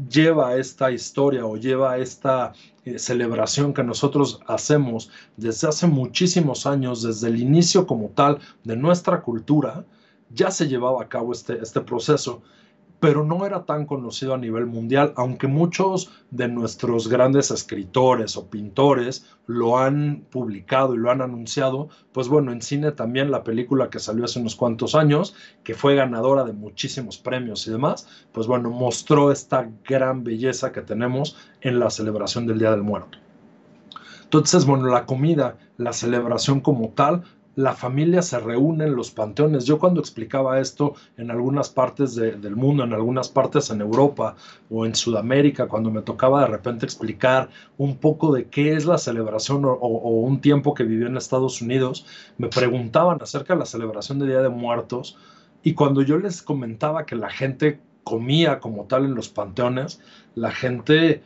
lleva 0.09 0.57
esta 0.57 0.91
historia 0.91 1.47
o 1.47 1.57
lleva 1.57 1.99
esta 1.99 2.53
eh, 2.85 2.99
celebración 2.99 3.73
que 3.73 3.83
nosotros 3.83 4.41
hacemos 4.47 5.11
desde 5.37 5.69
hace 5.69 5.87
muchísimos 5.87 6.67
años, 6.67 7.03
desde 7.03 7.29
el 7.29 7.41
inicio 7.41 7.87
como 7.87 8.09
tal 8.09 8.41
de 8.65 8.77
nuestra 8.77 9.23
cultura, 9.23 9.85
ya 10.31 10.51
se 10.51 10.69
llevaba 10.69 11.03
a 11.03 11.09
cabo 11.09 11.33
este, 11.33 11.59
este 11.63 11.81
proceso 11.81 12.43
pero 13.01 13.25
no 13.25 13.45
era 13.45 13.65
tan 13.65 13.87
conocido 13.87 14.35
a 14.35 14.39
nivel 14.39 14.67
mundial, 14.67 15.13
aunque 15.17 15.47
muchos 15.47 16.11
de 16.31 16.49
nuestros 16.49 17.09
grandes 17.09 17.51
escritores 17.51 18.37
o 18.37 18.49
pintores 18.49 19.27
lo 19.47 19.79
han 19.79 20.25
publicado 20.31 20.95
y 20.95 20.99
lo 20.99 21.11
han 21.11 21.21
anunciado, 21.21 21.89
pues 22.13 22.29
bueno, 22.29 22.51
en 22.51 22.63
cine 22.63 22.93
también 22.93 23.31
la 23.31 23.45
película 23.45 23.91
que 23.91 23.99
salió 23.99 24.25
hace 24.25 24.41
unos 24.41 24.57
cuantos 24.57 24.95
años, 24.95 25.35
que 25.63 25.75
fue 25.75 25.95
ganadora 25.95 26.45
de 26.45 26.53
muchísimos 26.53 27.19
premios 27.19 27.67
y 27.67 27.71
demás, 27.71 28.09
pues 28.33 28.47
bueno, 28.47 28.71
mostró 28.71 29.31
esta 29.31 29.69
gran 29.87 30.25
belleza 30.25 30.73
que 30.73 30.81
tenemos 30.81 31.37
en 31.61 31.79
la 31.79 31.91
celebración 31.91 32.47
del 32.47 32.59
Día 32.59 32.71
del 32.71 32.83
Muerto. 32.83 33.19
Entonces, 34.23 34.65
bueno, 34.65 34.87
la 34.89 35.07
comida, 35.07 35.59
la 35.77 35.93
celebración 35.93 36.61
como 36.61 36.89
tal, 36.89 37.23
la 37.57 37.75
familia 37.75 38.23
se 38.23 38.39
reúne 38.41 38.85
en 38.85 38.97
los 38.97 39.11
panteones. 39.11 39.65
Yo 39.65 39.79
cuando 39.79 40.01
explicaba 40.01 40.61
esto 40.61 40.95
en 41.17 41.31
algunas 41.31 41.69
partes 41.69 42.15
del 42.15 42.57
mundo, 42.57 42.85
en 42.85 42.93
algunas 42.93 43.29
partes 43.29 43.71
en 43.71 43.81
Europa 43.81 44.37
o 44.71 44.87
en 44.87 44.95
Sudamérica, 44.95 45.69
cuando 45.69 45.91
me 45.91 46.03
tocaba 46.03 46.41
de 46.41 46.49
repente 46.49 46.85
explicar 46.87 47.51
un 47.79 47.97
poco 47.97 48.33
de 48.33 48.47
qué 48.47 48.75
es 48.75 48.87
la 48.87 48.99
celebración 48.99 49.65
o, 49.65 49.73
o 49.73 50.11
un 50.21 50.41
tiempo 50.41 50.75
que 50.75 50.85
vivió 50.85 51.07
en 51.07 51.17
Estados 51.17 51.63
Unidos, 51.63 52.07
me 52.39 52.49
preguntaban 52.49 53.19
acerca 53.23 53.55
de 53.55 53.61
la 53.61 53.67
celebración 53.67 54.19
de 54.19 54.27
Día 54.27 54.43
de 54.43 54.49
Muertos 54.49 55.17
y 55.63 55.75
cuando 55.75 56.03
yo 56.03 56.19
les 56.19 56.43
comentaba 56.43 57.07
que 57.07 57.17
la 57.17 57.31
gente 57.31 57.81
comía 58.05 58.61
como 58.61 58.85
tal 58.85 59.07
en 59.07 59.15
los 59.15 59.31
panteones, 59.31 60.01
la 60.35 60.51
gente 60.51 61.23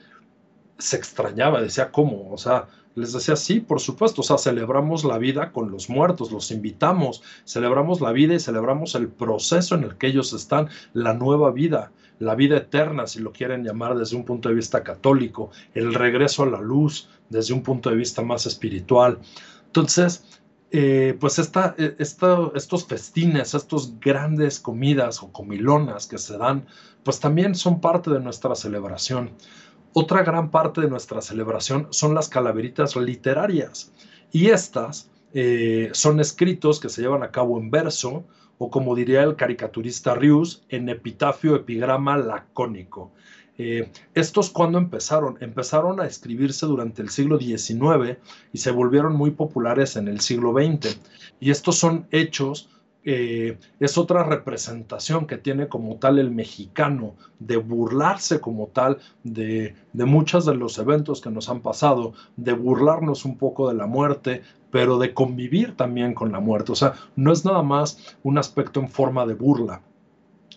se 0.78 0.96
extrañaba, 0.96 1.60
decía, 1.60 1.90
¿cómo? 1.90 2.30
O 2.30 2.38
sea, 2.38 2.68
les 2.98 3.12
decía, 3.12 3.36
sí, 3.36 3.60
por 3.60 3.80
supuesto, 3.80 4.20
o 4.20 4.24
sea, 4.24 4.38
celebramos 4.38 5.04
la 5.04 5.18
vida 5.18 5.52
con 5.52 5.70
los 5.70 5.88
muertos, 5.88 6.32
los 6.32 6.50
invitamos, 6.50 7.22
celebramos 7.44 8.00
la 8.00 8.12
vida 8.12 8.34
y 8.34 8.40
celebramos 8.40 8.94
el 8.94 9.08
proceso 9.08 9.74
en 9.74 9.84
el 9.84 9.96
que 9.96 10.08
ellos 10.08 10.32
están, 10.32 10.68
la 10.92 11.14
nueva 11.14 11.50
vida, 11.50 11.92
la 12.18 12.34
vida 12.34 12.56
eterna, 12.56 13.06
si 13.06 13.20
lo 13.20 13.32
quieren 13.32 13.64
llamar 13.64 13.96
desde 13.96 14.16
un 14.16 14.24
punto 14.24 14.48
de 14.48 14.56
vista 14.56 14.82
católico, 14.82 15.50
el 15.74 15.94
regreso 15.94 16.42
a 16.42 16.46
la 16.46 16.60
luz 16.60 17.08
desde 17.28 17.54
un 17.54 17.62
punto 17.62 17.90
de 17.90 17.96
vista 17.96 18.22
más 18.22 18.46
espiritual. 18.46 19.18
Entonces, 19.66 20.24
eh, 20.70 21.16
pues 21.18 21.38
esta, 21.38 21.74
e, 21.78 21.96
estos 21.98 22.86
festines, 22.86 23.54
estos 23.54 23.98
grandes 24.00 24.60
comidas 24.60 25.22
o 25.22 25.32
comilonas 25.32 26.06
que 26.06 26.18
se 26.18 26.36
dan, 26.36 26.66
pues 27.04 27.20
también 27.20 27.54
son 27.54 27.80
parte 27.80 28.10
de 28.10 28.20
nuestra 28.20 28.54
celebración. 28.54 29.30
Otra 30.00 30.22
gran 30.22 30.52
parte 30.52 30.80
de 30.80 30.88
nuestra 30.88 31.20
celebración 31.20 31.88
son 31.90 32.14
las 32.14 32.28
calaveritas 32.28 32.94
literarias 32.94 33.90
y 34.30 34.50
estas 34.50 35.10
eh, 35.34 35.90
son 35.92 36.20
escritos 36.20 36.78
que 36.78 36.88
se 36.88 37.02
llevan 37.02 37.24
a 37.24 37.32
cabo 37.32 37.58
en 37.58 37.68
verso 37.72 38.24
o 38.58 38.70
como 38.70 38.94
diría 38.94 39.24
el 39.24 39.34
caricaturista 39.34 40.14
Rius, 40.14 40.62
en 40.68 40.88
epitafio 40.88 41.56
epigrama 41.56 42.16
lacónico. 42.16 43.10
Eh, 43.58 43.90
estos 44.14 44.50
cuando 44.50 44.78
empezaron? 44.78 45.36
Empezaron 45.40 45.98
a 45.98 46.06
escribirse 46.06 46.64
durante 46.66 47.02
el 47.02 47.08
siglo 47.08 47.36
XIX 47.36 48.18
y 48.52 48.58
se 48.58 48.70
volvieron 48.70 49.16
muy 49.16 49.32
populares 49.32 49.96
en 49.96 50.06
el 50.06 50.20
siglo 50.20 50.52
XX. 50.52 50.96
Y 51.40 51.50
estos 51.50 51.76
son 51.76 52.06
hechos 52.12 52.68
eh, 53.10 53.56
es 53.80 53.96
otra 53.96 54.22
representación 54.22 55.26
que 55.26 55.38
tiene 55.38 55.66
como 55.66 55.96
tal 55.96 56.18
el 56.18 56.30
mexicano, 56.30 57.14
de 57.38 57.56
burlarse 57.56 58.38
como 58.38 58.66
tal 58.66 58.98
de, 59.22 59.74
de 59.94 60.04
muchos 60.04 60.44
de 60.44 60.54
los 60.54 60.78
eventos 60.78 61.22
que 61.22 61.30
nos 61.30 61.48
han 61.48 61.62
pasado, 61.62 62.12
de 62.36 62.52
burlarnos 62.52 63.24
un 63.24 63.38
poco 63.38 63.66
de 63.70 63.76
la 63.76 63.86
muerte, 63.86 64.42
pero 64.70 64.98
de 64.98 65.14
convivir 65.14 65.74
también 65.74 66.12
con 66.12 66.32
la 66.32 66.40
muerte. 66.40 66.72
O 66.72 66.74
sea, 66.74 66.96
no 67.16 67.32
es 67.32 67.46
nada 67.46 67.62
más 67.62 68.14
un 68.22 68.36
aspecto 68.36 68.78
en 68.78 68.90
forma 68.90 69.24
de 69.24 69.32
burla, 69.32 69.80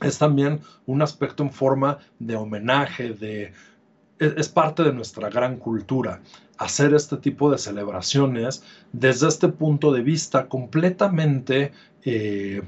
es 0.01 0.17
también 0.17 0.59
un 0.85 1.01
aspecto 1.01 1.43
en 1.43 1.51
forma 1.51 1.99
de 2.19 2.35
homenaje, 2.35 3.13
de, 3.13 3.53
es 4.21 4.49
parte 4.49 4.83
de 4.83 4.93
nuestra 4.93 5.29
gran 5.29 5.57
cultura 5.57 6.21
hacer 6.61 6.93
este 6.93 7.17
tipo 7.17 7.49
de 7.49 7.57
celebraciones 7.57 8.63
desde 8.93 9.27
este 9.27 9.47
punto 9.47 9.91
de 9.91 10.03
vista 10.03 10.47
completamente, 10.47 11.71
eh, 12.05 12.61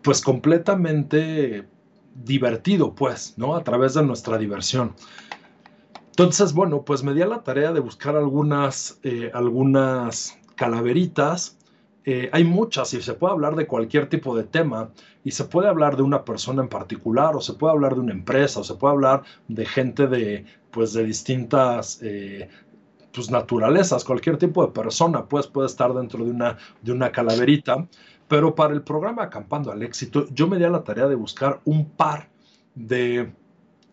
pues 0.00 0.20
completamente 0.20 1.66
divertido, 2.14 2.94
pues, 2.94 3.34
¿no? 3.36 3.56
A 3.56 3.64
través 3.64 3.94
de 3.94 4.04
nuestra 4.04 4.38
diversión. 4.38 4.94
Entonces, 6.10 6.52
bueno, 6.52 6.82
pues 6.82 7.02
me 7.02 7.14
di 7.14 7.22
a 7.22 7.26
la 7.26 7.42
tarea 7.42 7.72
de 7.72 7.80
buscar 7.80 8.14
algunas, 8.14 9.00
eh, 9.02 9.32
algunas 9.34 10.38
calaveritas. 10.54 11.58
Eh, 12.04 12.30
hay 12.32 12.44
muchas 12.44 12.92
y 12.94 13.02
se 13.02 13.14
puede 13.14 13.32
hablar 13.32 13.54
de 13.54 13.66
cualquier 13.66 14.08
tipo 14.08 14.36
de 14.36 14.44
tema 14.44 14.90
y 15.22 15.30
se 15.30 15.44
puede 15.44 15.68
hablar 15.68 15.96
de 15.96 16.02
una 16.02 16.24
persona 16.24 16.62
en 16.62 16.68
particular 16.68 17.36
o 17.36 17.40
se 17.40 17.54
puede 17.54 17.72
hablar 17.72 17.94
de 17.94 18.00
una 18.00 18.12
empresa 18.12 18.60
o 18.60 18.64
se 18.64 18.74
puede 18.74 18.94
hablar 18.94 19.22
de 19.48 19.64
gente 19.64 20.08
de, 20.08 20.44
pues, 20.72 20.92
de 20.92 21.04
distintas 21.04 22.00
pues, 23.12 23.30
naturalezas, 23.30 24.04
cualquier 24.04 24.36
tipo 24.38 24.66
de 24.66 24.72
persona 24.72 25.26
pues, 25.26 25.46
puede 25.46 25.66
estar 25.66 25.92
dentro 25.94 26.24
de 26.24 26.30
una, 26.30 26.58
de 26.80 26.92
una 26.92 27.12
calaverita, 27.12 27.86
pero 28.26 28.54
para 28.54 28.74
el 28.74 28.82
programa 28.82 29.24
Acampando 29.24 29.70
al 29.70 29.82
Éxito 29.82 30.26
yo 30.30 30.48
me 30.48 30.58
di 30.58 30.64
a 30.64 30.70
la 30.70 30.82
tarea 30.82 31.06
de 31.06 31.14
buscar 31.14 31.60
un 31.64 31.90
par 31.90 32.28
de 32.74 33.32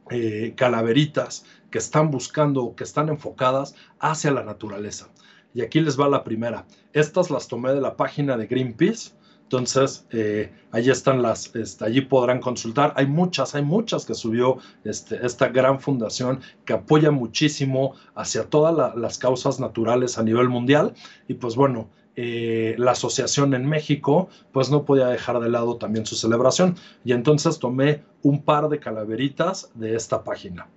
eh, 0.09 0.53
calaveritas 0.55 1.45
que 1.69 1.77
están 1.77 2.09
buscando, 2.09 2.73
que 2.75 2.83
están 2.83 3.09
enfocadas 3.09 3.75
hacia 3.99 4.31
la 4.31 4.43
naturaleza. 4.43 5.09
Y 5.53 5.61
aquí 5.61 5.79
les 5.79 5.99
va 5.99 6.07
la 6.07 6.23
primera. 6.23 6.65
Estas 6.93 7.29
las 7.29 7.47
tomé 7.47 7.73
de 7.73 7.81
la 7.81 7.95
página 7.95 8.37
de 8.37 8.47
Greenpeace 8.47 9.11
entonces, 9.49 10.05
eh, 10.11 10.51
allí 10.69 10.91
están 10.91 11.23
las, 11.23 11.55
este, 11.55 11.83
allí 11.83 12.01
podrán 12.01 12.39
consultar. 12.39 12.93
Hay 12.95 13.07
muchas, 13.07 13.55
hay 13.55 13.63
muchas 13.63 14.05
que 14.05 14.13
subió 14.13 14.59
este, 14.83 15.25
esta 15.25 15.47
gran 15.47 15.79
fundación 15.79 16.41
que 16.65 16.73
apoya 16.73 17.09
muchísimo 17.09 17.95
hacia 18.13 18.43
todas 18.43 18.95
las 18.95 19.17
causas 19.17 19.59
naturales 19.59 20.19
a 20.19 20.23
nivel 20.23 20.49
mundial. 20.49 20.93
Y 21.27 21.33
pues 21.33 21.55
bueno, 21.55 21.89
eh, 22.15 22.75
la 22.77 22.91
asociación 22.91 23.55
en 23.55 23.65
México, 23.67 24.29
pues 24.51 24.69
no 24.69 24.85
podía 24.85 25.07
dejar 25.07 25.39
de 25.39 25.49
lado 25.49 25.77
también 25.77 26.05
su 26.05 26.15
celebración. 26.15 26.75
Y 27.03 27.13
entonces 27.13 27.57
tomé 27.57 28.03
un 28.21 28.43
par 28.43 28.69
de 28.69 28.79
calaveritas 28.79 29.71
de 29.73 29.95
esta 29.95 30.23
página. 30.23 30.67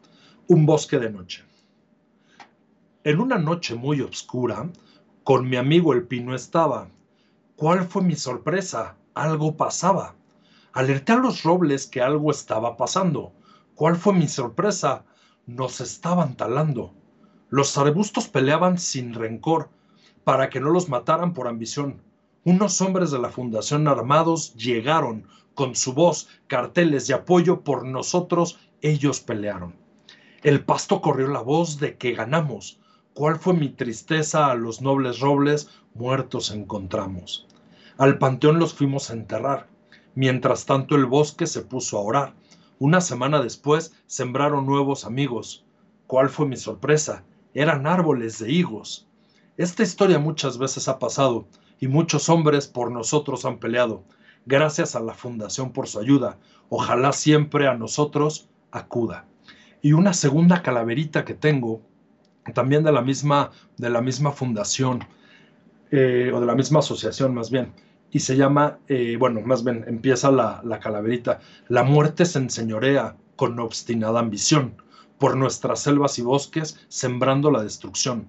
Un 0.48 0.64
bosque 0.64 0.98
de 0.98 1.10
noche. 1.10 1.44
En 3.04 3.18
una 3.18 3.36
noche 3.36 3.74
muy 3.74 4.00
oscura, 4.00 4.70
con 5.24 5.48
mi 5.48 5.56
amigo 5.56 5.92
el 5.92 6.06
pino 6.06 6.36
estaba 6.36 6.88
¿Cuál 7.56 7.88
fue 7.88 8.00
mi 8.02 8.14
sorpresa? 8.14 8.96
Algo 9.14 9.56
pasaba. 9.56 10.14
Alerté 10.72 11.10
a 11.10 11.16
los 11.16 11.42
robles 11.42 11.88
que 11.88 12.00
algo 12.00 12.30
estaba 12.30 12.76
pasando. 12.76 13.32
¿Cuál 13.74 13.96
fue 13.96 14.12
mi 14.12 14.28
sorpresa? 14.28 15.04
Nos 15.46 15.80
estaban 15.80 16.36
talando. 16.36 16.94
Los 17.50 17.76
arbustos 17.76 18.28
peleaban 18.28 18.78
sin 18.78 19.14
rencor 19.14 19.70
para 20.22 20.48
que 20.48 20.60
no 20.60 20.70
los 20.70 20.88
mataran 20.88 21.34
por 21.34 21.48
ambición. 21.48 22.00
Unos 22.44 22.80
hombres 22.80 23.10
de 23.10 23.18
la 23.18 23.30
Fundación 23.30 23.88
Armados 23.88 24.54
llegaron 24.54 25.26
con 25.54 25.74
su 25.74 25.92
voz, 25.92 26.28
carteles 26.46 27.08
de 27.08 27.14
apoyo 27.14 27.62
por 27.62 27.84
nosotros, 27.84 28.60
ellos 28.80 29.18
pelearon. 29.18 29.74
El 30.44 30.64
pasto 30.64 31.00
corrió 31.00 31.26
la 31.26 31.42
voz 31.42 31.80
de 31.80 31.96
que 31.96 32.12
ganamos. 32.12 32.78
¿Cuál 33.14 33.38
fue 33.38 33.52
mi 33.52 33.68
tristeza 33.68 34.50
a 34.50 34.54
los 34.54 34.80
nobles 34.80 35.20
robles? 35.20 35.68
Muertos 35.92 36.50
encontramos. 36.50 37.46
Al 37.98 38.16
panteón 38.16 38.58
los 38.58 38.72
fuimos 38.72 39.10
a 39.10 39.12
enterrar. 39.12 39.68
Mientras 40.14 40.64
tanto 40.64 40.94
el 40.96 41.04
bosque 41.04 41.46
se 41.46 41.60
puso 41.60 41.98
a 41.98 42.00
orar. 42.00 42.34
Una 42.78 43.02
semana 43.02 43.42
después 43.42 43.94
sembraron 44.06 44.64
nuevos 44.64 45.04
amigos. 45.04 45.66
¿Cuál 46.06 46.30
fue 46.30 46.46
mi 46.46 46.56
sorpresa? 46.56 47.22
Eran 47.52 47.86
árboles 47.86 48.38
de 48.38 48.50
higos. 48.50 49.06
Esta 49.58 49.82
historia 49.82 50.18
muchas 50.18 50.56
veces 50.56 50.88
ha 50.88 50.98
pasado 50.98 51.46
y 51.80 51.88
muchos 51.88 52.30
hombres 52.30 52.66
por 52.66 52.90
nosotros 52.90 53.44
han 53.44 53.58
peleado. 53.58 54.04
Gracias 54.46 54.96
a 54.96 55.00
la 55.00 55.12
Fundación 55.12 55.72
por 55.72 55.86
su 55.86 56.00
ayuda. 56.00 56.38
Ojalá 56.70 57.12
siempre 57.12 57.68
a 57.68 57.74
nosotros 57.74 58.48
acuda. 58.70 59.26
Y 59.82 59.92
una 59.92 60.14
segunda 60.14 60.62
calaverita 60.62 61.26
que 61.26 61.34
tengo, 61.34 61.82
también 62.54 62.82
de 62.82 62.92
la 62.92 63.02
misma, 63.02 63.50
de 63.76 63.90
la 63.90 64.00
misma 64.00 64.32
fundación, 64.32 65.04
eh, 65.90 66.30
o 66.34 66.40
de 66.40 66.46
la 66.46 66.54
misma 66.54 66.80
asociación 66.80 67.34
más 67.34 67.50
bien, 67.50 67.72
y 68.10 68.20
se 68.20 68.36
llama, 68.36 68.78
eh, 68.88 69.16
bueno, 69.18 69.40
más 69.42 69.64
bien 69.64 69.84
empieza 69.86 70.30
la, 70.30 70.60
la 70.64 70.80
calaverita, 70.80 71.40
la 71.68 71.82
muerte 71.82 72.24
se 72.24 72.38
enseñorea 72.38 73.16
con 73.36 73.58
obstinada 73.58 74.20
ambición 74.20 74.74
por 75.18 75.36
nuestras 75.36 75.80
selvas 75.80 76.18
y 76.18 76.22
bosques, 76.22 76.84
sembrando 76.88 77.50
la 77.50 77.62
destrucción. 77.62 78.28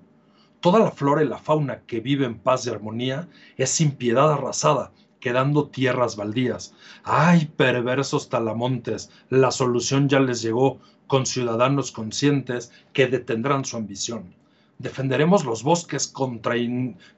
Toda 0.60 0.80
la 0.80 0.92
flora 0.92 1.24
y 1.24 1.28
la 1.28 1.40
fauna 1.40 1.82
que 1.88 2.00
vive 2.00 2.26
en 2.26 2.38
paz 2.38 2.66
y 2.66 2.70
armonía 2.70 3.28
es 3.58 3.72
sin 3.72 3.92
piedad 3.92 4.32
arrasada, 4.32 4.92
quedando 5.20 5.70
tierras 5.70 6.16
baldías. 6.16 6.76
¡Ay, 7.04 7.52
perversos 7.58 8.30
talamontes! 8.30 9.10
La 9.30 9.52
solución 9.52 10.08
ya 10.08 10.20
les 10.20 10.42
llegó 10.42 10.80
con 11.14 11.28
ciudadanos 11.28 11.92
conscientes 11.92 12.72
que 12.92 13.06
detendrán 13.06 13.66
su 13.66 13.78
ambición. 13.78 14.34
Defenderemos 14.80 15.46
los 15.46 15.62
bosques 15.62 16.08
contra, 16.08 16.56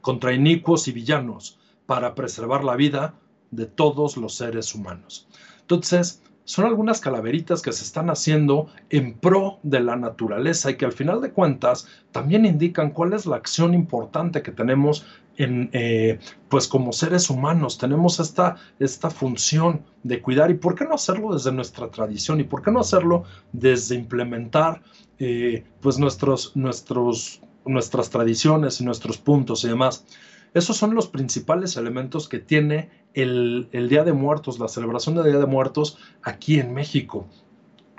contra 0.01 0.33
inicuos 0.33 0.89
y 0.89 0.91
villanos 0.91 1.57
para 1.85 2.13
preservar 2.13 2.65
la 2.65 2.75
vida 2.75 3.13
de 3.51 3.67
todos 3.67 4.17
los 4.17 4.35
seres 4.35 4.75
humanos. 4.75 5.29
Entonces, 5.61 6.21
son 6.43 6.65
algunas 6.65 6.99
calaveritas 6.99 7.61
que 7.61 7.71
se 7.71 7.85
están 7.85 8.09
haciendo 8.09 8.67
en 8.89 9.13
pro 9.13 9.59
de 9.63 9.79
la 9.79 9.95
naturaleza 9.95 10.71
y 10.71 10.75
que 10.75 10.83
al 10.83 10.91
final 10.91 11.21
de 11.21 11.31
cuentas 11.31 11.87
también 12.11 12.45
indican 12.45 12.91
cuál 12.91 13.13
es 13.13 13.25
la 13.25 13.37
acción 13.37 13.73
importante 13.73 14.41
que 14.41 14.51
tenemos 14.51 15.05
eh, 15.37 16.19
pues 16.49 16.67
como 16.67 16.93
seres 16.93 17.29
humanos 17.29 17.77
tenemos 17.77 18.19
esta, 18.19 18.55
esta 18.79 19.09
función 19.09 19.83
de 20.03 20.21
cuidar 20.21 20.51
y 20.51 20.55
por 20.55 20.75
qué 20.75 20.85
no 20.85 20.95
hacerlo 20.95 21.33
desde 21.33 21.51
nuestra 21.51 21.89
tradición 21.89 22.39
y 22.39 22.43
por 22.43 22.61
qué 22.61 22.71
no 22.71 22.79
hacerlo 22.79 23.23
desde 23.51 23.95
implementar 23.95 24.81
eh, 25.19 25.63
pues 25.81 25.97
nuestros, 25.97 26.55
nuestros, 26.55 27.41
nuestras 27.65 28.09
tradiciones 28.09 28.79
y 28.79 28.85
nuestros 28.85 29.17
puntos 29.17 29.63
y 29.63 29.67
demás. 29.67 30.05
Esos 30.53 30.77
son 30.77 30.95
los 30.95 31.07
principales 31.07 31.75
elementos 31.75 32.29
que 32.29 32.39
tiene 32.39 32.89
el, 33.13 33.67
Día 33.89 34.05
de 34.05 34.13
Muertos, 34.13 34.57
la 34.57 34.69
celebración 34.69 35.15
del 35.15 35.25
Día 35.25 35.39
de 35.39 35.45
Muertos 35.45 35.97
aquí 36.23 36.59
en 36.59 36.73
México. 36.73 37.27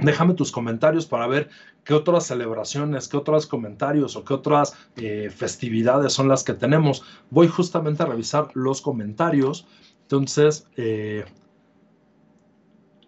Déjame 0.07 0.35
tus 0.35 0.53
comentarios 0.53 1.05
para 1.05 1.27
ver 1.27 1.51
qué 1.83 1.93
otras 1.93 2.27
celebraciones, 2.27 3.09
qué 3.09 3.17
otros 3.17 3.45
comentarios 3.45 4.15
o 4.15 4.25
qué 4.25 4.35
otras 4.35 4.77
eh, 4.97 5.31
festividades 5.35 6.13
son 6.13 6.29
las 6.29 6.45
que 6.45 6.55
tenemos. 6.55 7.03
Voy 7.29 7.49
justamente 7.49 8.05
a 8.05 8.07
revisar 8.07 8.49
los 8.55 8.81
comentarios. 8.81 9.67
Entonces, 10.03 10.69
eh, 10.77 11.25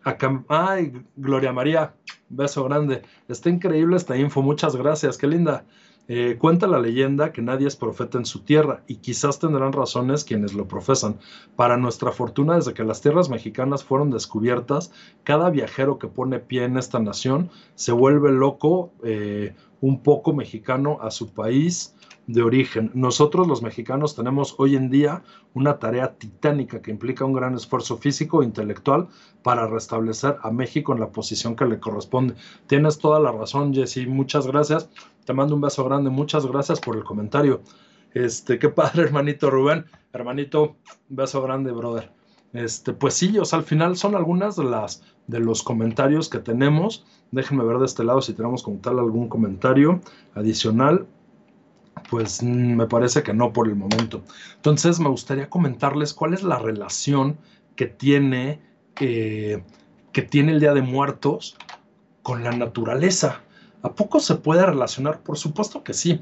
acá, 0.03 0.45
ay, 0.49 1.05
Gloria 1.15 1.53
María, 1.53 1.95
beso 2.31 2.65
grande. 2.65 3.03
Está 3.29 3.49
increíble 3.49 3.97
esta 3.97 4.17
info, 4.17 4.43
muchas 4.43 4.75
gracias, 4.75 5.17
qué 5.17 5.29
linda. 5.29 5.65
Eh, 6.11 6.37
cuenta 6.39 6.67
la 6.67 6.81
leyenda 6.81 7.33
que 7.33 7.43
nadie 7.43 7.69
es 7.69 7.77
profeta 7.77 8.17
en 8.17 8.25
su 8.25 8.41
tierra 8.41 8.83
y 8.87 8.97
quizás 8.97 9.39
tendrán 9.39 9.75
razones 9.75 10.25
quienes 10.25 10.55
lo 10.55 10.67
profesan. 10.67 11.19
Para 11.55 11.77
nuestra 11.77 12.13
fortuna, 12.13 12.55
desde 12.55 12.73
que 12.73 12.83
las 12.83 13.03
tierras 13.03 13.29
mexicanas 13.29 13.85
fueron 13.85 14.11
descubiertas, 14.11 14.91
cada 15.23 15.51
viajero 15.51 15.99
que 15.99 16.09
pone 16.09 16.39
pie 16.39 16.65
en 16.65 16.79
esta 16.79 16.99
nación 16.99 17.51
se 17.75 17.93
vuelve 17.93 18.33
loco, 18.33 18.91
eh, 19.05 19.55
un 19.81 20.03
poco 20.03 20.33
mexicano 20.33 20.99
a 21.01 21.11
su 21.11 21.33
país 21.33 21.95
de 22.27 22.43
origen. 22.43 22.91
Nosotros 22.95 23.49
los 23.49 23.63
mexicanos 23.63 24.15
tenemos 24.15 24.55
hoy 24.59 24.77
en 24.77 24.91
día 24.91 25.23
una 25.55 25.79
tarea 25.79 26.15
titánica 26.19 26.83
que 26.83 26.91
implica 26.91 27.25
un 27.25 27.33
gran 27.33 27.55
esfuerzo 27.55 27.97
físico 27.97 28.43
e 28.43 28.45
intelectual 28.45 29.09
para 29.43 29.67
restablecer 29.67 30.37
a 30.43 30.51
México 30.51 30.93
en 30.93 31.01
la 31.01 31.11
posición 31.11 31.57
que 31.57 31.65
le 31.65 31.81
corresponde. 31.81 32.35
Tienes 32.67 32.99
toda 32.99 33.19
la 33.19 33.33
razón, 33.33 33.73
Jesse. 33.75 34.07
Muchas 34.07 34.47
gracias. 34.47 34.91
Te 35.25 35.33
mando 35.33 35.55
un 35.55 35.63
beso 35.63 35.85
grande. 35.85 36.11
Muchas 36.11 36.47
gracias 36.47 36.81
por 36.81 36.97
el 36.97 37.05
comentario. 37.05 37.63
Este, 38.13 38.59
qué 38.59 38.69
padre, 38.69 39.03
hermanito 39.05 39.51
Rubén. 39.51 39.87
Hermanito, 40.13 40.77
beso 41.09 41.41
grande, 41.41 41.73
brother. 41.73 42.13
Este, 42.53 42.93
pues 42.93 43.15
sí, 43.15 43.35
al 43.53 43.63
final 43.63 43.97
son 43.97 44.15
algunas 44.15 44.57
de 44.57 44.65
las 44.65 45.03
de 45.27 45.41
los 45.41 45.63
comentarios 45.63 46.29
que 46.29 46.39
tenemos. 46.39 47.07
Déjenme 47.31 47.65
ver 47.65 47.79
de 47.79 47.87
este 47.87 48.05
lado 48.05 48.23
si 48.23 48.33
tenemos 48.33 48.63
como 48.63 48.79
tal 48.79 48.99
algún 48.99 49.29
comentario 49.29 50.01
adicional 50.35 51.07
pues 52.09 52.43
mm, 52.43 52.77
me 52.77 52.87
parece 52.87 53.23
que 53.23 53.35
no 53.35 53.53
por 53.53 53.69
el 53.69 53.77
momento. 53.77 54.23
Entonces 54.57 55.01
me 55.01 55.09
gustaría 55.09 55.51
comentarles 55.51 56.15
cuál 56.15 56.35
es 56.35 56.43
la 56.43 56.59
relación 56.59 57.39
que 57.77 57.87
tiene, 57.87 58.61
eh, 59.01 59.63
que 60.13 60.23
tiene 60.23 60.53
el 60.53 60.61
Día 60.61 60.75
de 60.75 60.83
Muertos 60.83 61.57
con 62.23 62.45
la 62.45 62.53
naturaleza. 62.53 63.43
¿A 63.83 63.93
poco 63.93 64.21
se 64.21 64.37
puede 64.37 64.65
relacionar? 64.67 65.21
Por 65.21 65.39
supuesto 65.39 65.85
que 65.85 65.95
sí. 65.95 66.21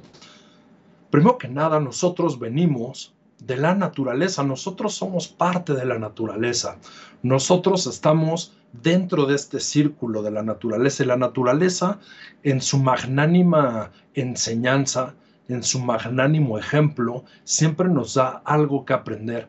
Primero 1.11 1.39
que 1.39 1.49
nada, 1.49 1.81
nosotros 1.81 2.39
venimos 2.39 3.15
de 3.39 3.57
la 3.57 3.75
naturaleza, 3.75 4.43
nosotros 4.43 4.95
somos 4.95 5.29
parte 5.29 5.75
de 5.75 5.85
la 5.85 5.99
naturaleza, 5.99 6.79
nosotros 7.23 7.87
estamos 7.87 8.57
dentro 8.83 9.27
de 9.27 9.35
este 9.35 9.61
círculo 9.61 10.23
de 10.23 10.31
la 10.31 10.43
naturaleza 10.43 11.03
y 11.03 11.07
la 11.07 11.17
naturaleza 11.17 11.99
en 12.43 12.61
su 12.61 12.79
magnánima 12.79 13.91
enseñanza 14.15 15.15
en 15.49 15.63
su 15.63 15.79
magnánimo 15.79 16.59
ejemplo, 16.59 17.25
siempre 17.45 17.89
nos 17.89 18.15
da 18.15 18.43
algo 18.45 18.85
que 18.85 18.93
aprender. 18.93 19.49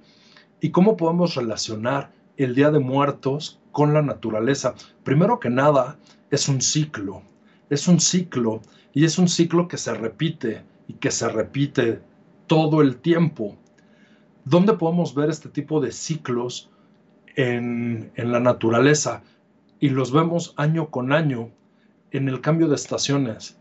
¿Y 0.62 0.70
cómo 0.72 0.98
podemos 0.98 1.36
relacionar 1.36 2.12
el 2.38 2.56
Día 2.56 2.72
de 2.72 2.80
Muertos 2.80 3.60
con 3.72 3.94
la 3.94 4.02
naturaleza? 4.02 4.76
Primero 5.04 5.40
que 5.40 5.50
nada, 5.50 5.98
es 6.30 6.48
un 6.50 6.62
ciclo. 6.62 7.24
Es 7.70 7.88
un 7.88 8.00
ciclo 8.00 8.62
y 8.94 9.06
es 9.06 9.18
un 9.18 9.28
ciclo 9.28 9.68
que 9.68 9.78
se 9.78 9.94
repite 9.94 10.63
y 10.88 10.94
que 10.94 11.12
se 11.12 11.28
repite 11.30 12.00
todo 12.48 12.82
el 12.82 12.98
tiempo. 12.98 13.58
¿Dónde 14.46 14.74
podemos 14.74 15.13
ver 15.13 15.30
este 15.30 15.50
tipo 15.50 15.82
de 15.82 15.92
ciclos 15.92 16.70
en, 17.38 18.12
la 18.17 18.41
naturaleza? 18.41 19.23
Y 19.80 19.89
los 19.89 20.12
vemos 20.12 20.54
año 20.58 20.89
con 20.89 21.13
año 21.13 21.52
en 22.12 22.28
el 22.28 22.41
cambio 22.41 22.67
de 22.67 22.76
estaciones. 22.76 23.58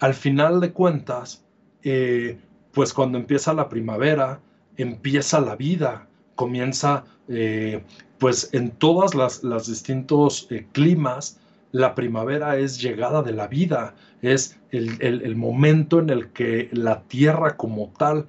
Al 0.00 0.12
final 0.12 0.60
de 0.60 0.72
cuentas, 0.72 1.44
eh, 1.82 2.38
pues 2.72 2.92
cuando 2.92 3.16
empieza 3.16 3.54
la 3.54 3.68
primavera, 3.68 4.40
empieza 4.76 5.40
la 5.40 5.56
vida, 5.56 6.06
comienza, 6.34 7.04
eh, 7.28 7.82
pues 8.18 8.50
en 8.52 8.70
todas 8.70 9.14
las, 9.14 9.66
distintos 9.66 10.46
eh, 10.50 10.66
climas, 10.72 11.40
la 11.72 11.94
primavera 11.94 12.56
es 12.56 12.80
llegada 12.80 13.22
de 13.22 13.32
la 13.32 13.46
vida, 13.46 13.94
es 14.22 14.58
el, 14.70 15.36
momento 15.36 16.00
en 16.00 16.10
el 16.10 16.28
que 16.30 16.68
la 16.72 17.02
tierra 17.02 17.56
como 17.56 17.92
tal, 17.98 18.28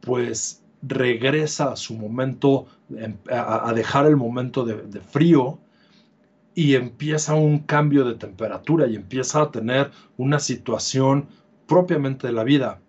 pues 0.00 0.61
regresa 0.82 1.72
a 1.72 1.76
su 1.76 1.94
momento, 1.94 2.66
em, 2.96 3.16
a, 3.30 3.72
dejar 3.74 4.06
el 4.06 4.16
momento 4.16 4.64
de, 4.64 4.74
de 4.82 5.00
frío, 5.00 5.58
y 6.54 6.74
empieza 6.74 7.34
un 7.34 7.60
cambio 7.60 8.04
de 8.04 8.14
temperatura 8.14 8.86
y 8.86 8.96
empieza 8.96 9.42
a 9.42 9.50
tener 9.50 9.90
una 10.18 10.38
situación 10.38 11.28
propiamente 11.66 12.26
de 12.26 12.32
la 12.32 12.44
vida. 12.44 12.80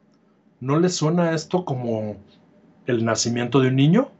¿No 0.59 0.79
le 0.79 0.89
suena 0.89 1.33
esto 1.33 1.65
como 1.65 2.17
el 2.85 3.05
nacimiento 3.05 3.59
de 3.59 3.69
un 3.69 3.75
niño? 3.75 4.11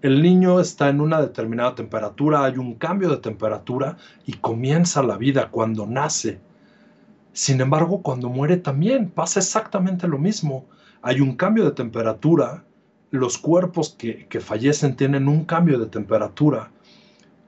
El 0.00 0.22
niño 0.22 0.60
está 0.60 0.88
en 0.88 1.00
una 1.00 1.20
determinada 1.20 1.74
temperatura, 1.74 2.44
hay 2.44 2.56
un 2.56 2.74
cambio 2.74 3.08
de 3.08 3.16
temperatura 3.16 3.96
y 4.26 4.34
comienza 4.34 5.02
la 5.02 5.16
vida 5.16 5.50
cuando 5.50 5.86
nace. 5.86 6.38
Sin 7.32 7.60
embargo, 7.60 8.02
cuando 8.02 8.28
muere 8.28 8.58
también 8.58 9.10
pasa 9.10 9.40
exactamente 9.40 10.06
lo 10.06 10.18
mismo. 10.18 10.66
Hay 11.02 11.20
un 11.20 11.36
cambio 11.36 11.64
de 11.64 11.72
temperatura, 11.72 12.64
los 13.10 13.38
cuerpos 13.38 13.94
que, 13.96 14.26
que 14.26 14.40
fallecen 14.40 14.96
tienen 14.96 15.28
un 15.28 15.44
cambio 15.44 15.78
de 15.78 15.86
temperatura 15.86 16.70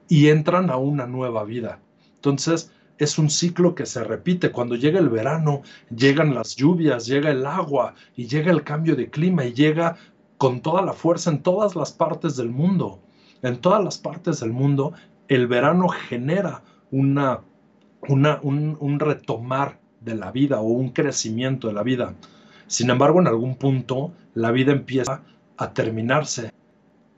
y 0.07 0.29
entran 0.29 0.69
a 0.69 0.77
una 0.77 1.07
nueva 1.07 1.43
vida. 1.43 1.79
Entonces, 2.15 2.71
es 3.01 3.17
un 3.17 3.31
ciclo 3.31 3.73
que 3.73 3.87
se 3.87 4.03
repite. 4.03 4.51
Cuando 4.51 4.75
llega 4.75 4.99
el 4.99 5.09
verano, 5.09 5.63
llegan 5.89 6.35
las 6.35 6.55
lluvias, 6.55 7.07
llega 7.07 7.31
el 7.31 7.47
agua 7.47 7.95
y 8.15 8.27
llega 8.27 8.51
el 8.51 8.63
cambio 8.63 8.95
de 8.95 9.09
clima 9.09 9.43
y 9.43 9.53
llega 9.53 9.97
con 10.37 10.61
toda 10.61 10.83
la 10.83 10.93
fuerza 10.93 11.31
en 11.31 11.41
todas 11.41 11.75
las 11.75 11.91
partes 11.91 12.35
del 12.35 12.49
mundo. 12.49 12.99
En 13.41 13.57
todas 13.57 13.83
las 13.83 13.97
partes 13.97 14.39
del 14.39 14.51
mundo, 14.51 14.93
el 15.27 15.47
verano 15.47 15.87
genera 15.87 16.63
una, 16.91 17.39
una, 18.07 18.39
un, 18.43 18.99
retomar 18.99 19.79
de 19.99 20.13
la 20.13 20.31
vida 20.31 20.61
o 20.61 20.65
un 20.65 20.89
crecimiento 20.89 21.69
de 21.69 21.73
la 21.73 21.81
vida. 21.81 22.13
Sin 22.71 22.89
embargo, 22.89 23.19
en 23.19 23.27
algún 23.27 23.55
punto, 23.55 24.13
la 24.33 24.49
vida 24.51 24.71
empieza 24.71 25.21
a 25.57 25.73
terminarse. 25.73 26.53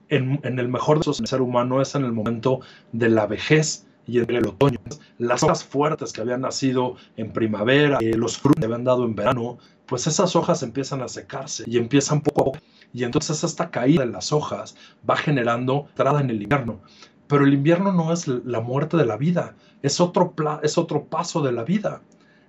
En, 0.10 0.39
el 0.43 0.68
mejor 0.68 0.97
de 0.97 1.04
los 1.06 1.18
ser 1.18 1.41
humano 1.41 1.80
es 1.80 1.93
en 1.93 2.04
el 2.06 2.12
momento 2.12 2.62
de 2.91 3.10
la 3.10 3.28
vejez 3.28 3.86
y 4.08 4.18
en 4.18 4.32
el 4.32 4.47
otoño. 4.47 4.80
Las 5.20 5.43
hojas 5.43 5.64
fuertes 5.64 6.12
que 6.12 6.22
habían 6.22 6.41
nacido 6.41 6.95
en 7.18 7.32
primavera, 7.34 7.99
eh, 8.01 8.16
los 8.16 8.39
frutos 8.39 8.62
que 8.62 8.66
habían 8.66 8.84
dado 8.84 9.06
en 9.06 9.14
verano, 9.14 9.60
pues 9.86 10.08
esas 10.08 10.36
hojas 10.36 10.64
empiezan 10.64 11.04
a 11.04 11.08
secarse 11.08 11.66
y 11.68 11.78
empiezan 11.78 12.22
poco 12.22 12.41
a 12.41 12.45
poco. 12.45 12.60
Y 12.91 13.04
entonces 13.04 13.43
esta 13.43 13.70
caída 13.70 14.08
de 14.08 14.12
las 14.12 14.34
hojas 14.34 14.76
va 15.08 15.16
generando 15.18 15.86
entrada 15.89 16.20
en 16.20 16.32
el 16.32 16.41
invierno. 16.41 16.82
Pero 17.28 17.45
el 17.45 17.54
invierno 17.54 17.91
no 17.91 18.12
es 18.12 18.28
la 18.28 18.60
muerte 18.60 18.97
de 18.97 19.06
la 19.06 19.18
vida, 19.18 19.56
es 19.84 20.01
otro, 20.01 20.34
es 20.64 20.80
otro 20.80 21.06
paso 21.06 21.43
de 21.43 21.51
la 21.51 21.64
vida, 21.64 22.01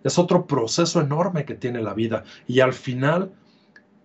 es 0.04 0.18
otro 0.18 0.46
proceso 0.46 1.00
enorme 1.00 1.44
que 1.44 1.54
tiene 1.54 1.82
la 1.82 1.94
vida. 1.94 2.22
Y 2.46 2.60
al 2.60 2.72
final 2.72 3.32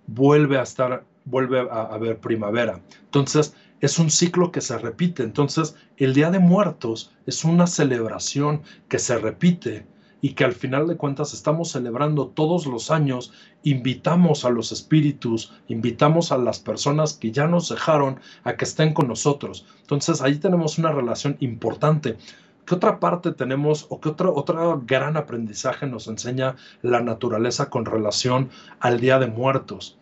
vuelve 0.07 0.57
a 0.57 0.63
estar, 0.63 1.05
vuelve 1.25 1.59
a 1.59 1.83
haber 1.83 2.19
primavera. 2.19 2.81
Entonces, 3.03 3.53
es 3.81 3.99
un 3.99 4.09
ciclo 4.09 4.51
que 4.51 4.61
se 4.61 4.77
repite. 4.77 5.23
Entonces, 5.23 5.75
el 5.97 6.13
Día 6.13 6.31
de 6.31 6.39
Muertos 6.39 7.11
es 7.25 7.43
una 7.43 7.67
celebración 7.67 8.63
que 8.87 8.99
se 8.99 9.17
repite 9.17 9.85
y 10.21 10.33
que 10.33 10.43
al 10.43 10.53
final 10.53 10.87
de 10.87 10.97
cuentas 10.97 11.33
estamos 11.33 11.71
celebrando 11.71 12.27
todos 12.27 12.65
los 12.65 12.91
años, 12.91 13.31
invitamos 13.63 14.43
a 14.43 14.49
los 14.49 14.71
espíritus, 14.71 15.53
invitamos 15.67 16.31
a 16.31 16.37
las 16.37 16.59
personas 16.59 17.13
que 17.13 17.31
ya 17.31 17.47
nos 17.47 17.69
dejaron 17.69 18.19
a 18.43 18.57
que 18.57 18.65
estén 18.65 18.93
con 18.93 19.07
nosotros. 19.07 19.65
Entonces 19.81 20.21
ahí 20.21 20.35
tenemos 20.35 20.77
una 20.77 20.91
relación 20.91 21.37
importante. 21.39 22.17
¿Qué 22.69 22.75
otra 22.75 22.99
parte 22.99 23.31
tenemos 23.31 23.87
o 23.89 23.99
qué 23.99 24.09
otro, 24.09 24.35
otro 24.35 24.83
gran 24.85 25.17
aprendizaje 25.17 25.87
nos 25.87 26.07
enseña 26.07 26.55
la 26.83 27.01
naturaleza 27.01 27.67
con 27.71 27.83
relación 27.83 28.51
al 28.79 28.99
Día 28.99 29.17
de 29.17 29.25
Muertos? 29.25 29.97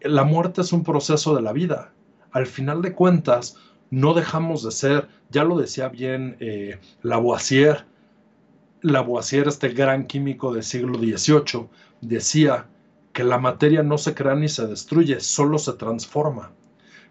La 0.00 0.24
muerte 0.24 0.62
es 0.62 0.72
un 0.72 0.84
proceso 0.84 1.36
de 1.36 1.42
la 1.42 1.52
vida. 1.52 1.92
Al 2.32 2.46
final 2.46 2.80
de 2.80 2.94
cuentas, 2.94 3.56
no 3.90 4.14
dejamos 4.14 4.62
de 4.62 4.70
ser, 4.70 5.08
ya 5.28 5.44
lo 5.44 5.58
decía 5.58 5.90
bien 5.90 6.38
eh, 6.40 6.80
Lavoisier, 7.02 7.84
Lavoisier, 8.80 9.46
este 9.46 9.68
gran 9.68 10.06
químico 10.06 10.54
del 10.54 10.62
siglo 10.62 10.98
XVIII, 10.98 11.68
decía 12.00 12.68
que 13.12 13.22
la 13.22 13.36
materia 13.36 13.82
no 13.82 13.98
se 13.98 14.14
crea 14.14 14.34
ni 14.34 14.48
se 14.48 14.66
destruye, 14.66 15.20
solo 15.20 15.58
se 15.58 15.74
transforma. 15.74 16.52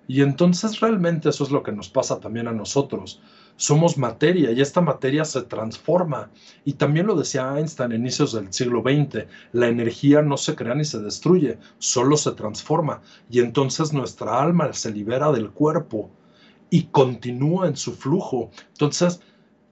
Y 0.07 0.23
entonces 0.23 0.79
realmente 0.79 1.29
eso 1.29 1.43
es 1.43 1.51
lo 1.51 1.61
que 1.61 1.71
nos 1.71 1.87
pasa 1.87 2.19
también 2.19 2.47
a 2.47 2.51
nosotros. 2.51 3.21
Somos 3.57 3.97
materia 3.97 4.51
y 4.51 4.61
esta 4.61 4.81
materia 4.81 5.25
se 5.25 5.41
transforma. 5.41 6.29
Y 6.63 6.73
también 6.73 7.07
lo 7.07 7.15
decía 7.15 7.57
Einstein 7.57 7.91
a 7.91 7.95
inicios 7.95 8.33
del 8.33 8.53
siglo 8.53 8.81
XX, 8.81 9.25
la 9.51 9.67
energía 9.67 10.21
no 10.21 10.37
se 10.37 10.55
crea 10.55 10.75
ni 10.75 10.85
se 10.85 10.99
destruye, 10.99 11.57
solo 11.79 12.17
se 12.17 12.31
transforma. 12.31 13.01
Y 13.29 13.39
entonces 13.39 13.93
nuestra 13.93 14.41
alma 14.41 14.71
se 14.73 14.91
libera 14.91 15.31
del 15.31 15.49
cuerpo 15.49 16.11
y 16.69 16.83
continúa 16.83 17.67
en 17.67 17.75
su 17.75 17.93
flujo. 17.93 18.51
Entonces, 18.73 19.21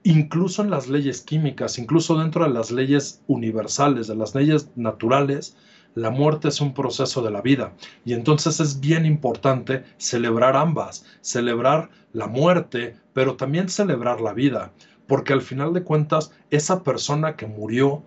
incluso 0.02 0.62
en 0.62 0.70
las 0.70 0.88
leyes 0.88 1.20
químicas, 1.20 1.78
incluso 1.78 2.18
dentro 2.18 2.44
de 2.44 2.50
las 2.50 2.72
leyes 2.72 3.22
universales, 3.28 4.08
de 4.08 4.16
las 4.16 4.34
leyes 4.34 4.68
naturales, 4.74 5.56
la 5.96 6.10
muerte 6.10 6.48
es 6.48 6.60
un 6.60 6.74
proceso 6.74 7.22
de 7.22 7.32
la 7.32 7.40
vida. 7.40 7.72
Y 8.04 8.12
entonces 8.12 8.60
es 8.60 8.78
bien 8.78 9.04
importante 9.04 9.82
celebrar 9.96 10.54
ambas, 10.54 11.04
celebrar 11.22 11.90
la 12.12 12.28
muerte, 12.28 12.94
pero 13.12 13.34
también 13.34 13.68
celebrar 13.68 14.20
la 14.20 14.32
vida, 14.32 14.70
porque 15.08 15.32
al 15.32 15.42
final 15.42 15.72
de 15.72 15.82
cuentas, 15.82 16.32
esa 16.50 16.84
persona 16.84 17.34
que 17.34 17.46
murió, 17.46 18.04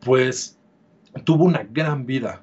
pues 0.00 0.58
tuvo 1.24 1.44
una 1.44 1.62
gran 1.62 2.06
vida, 2.06 2.42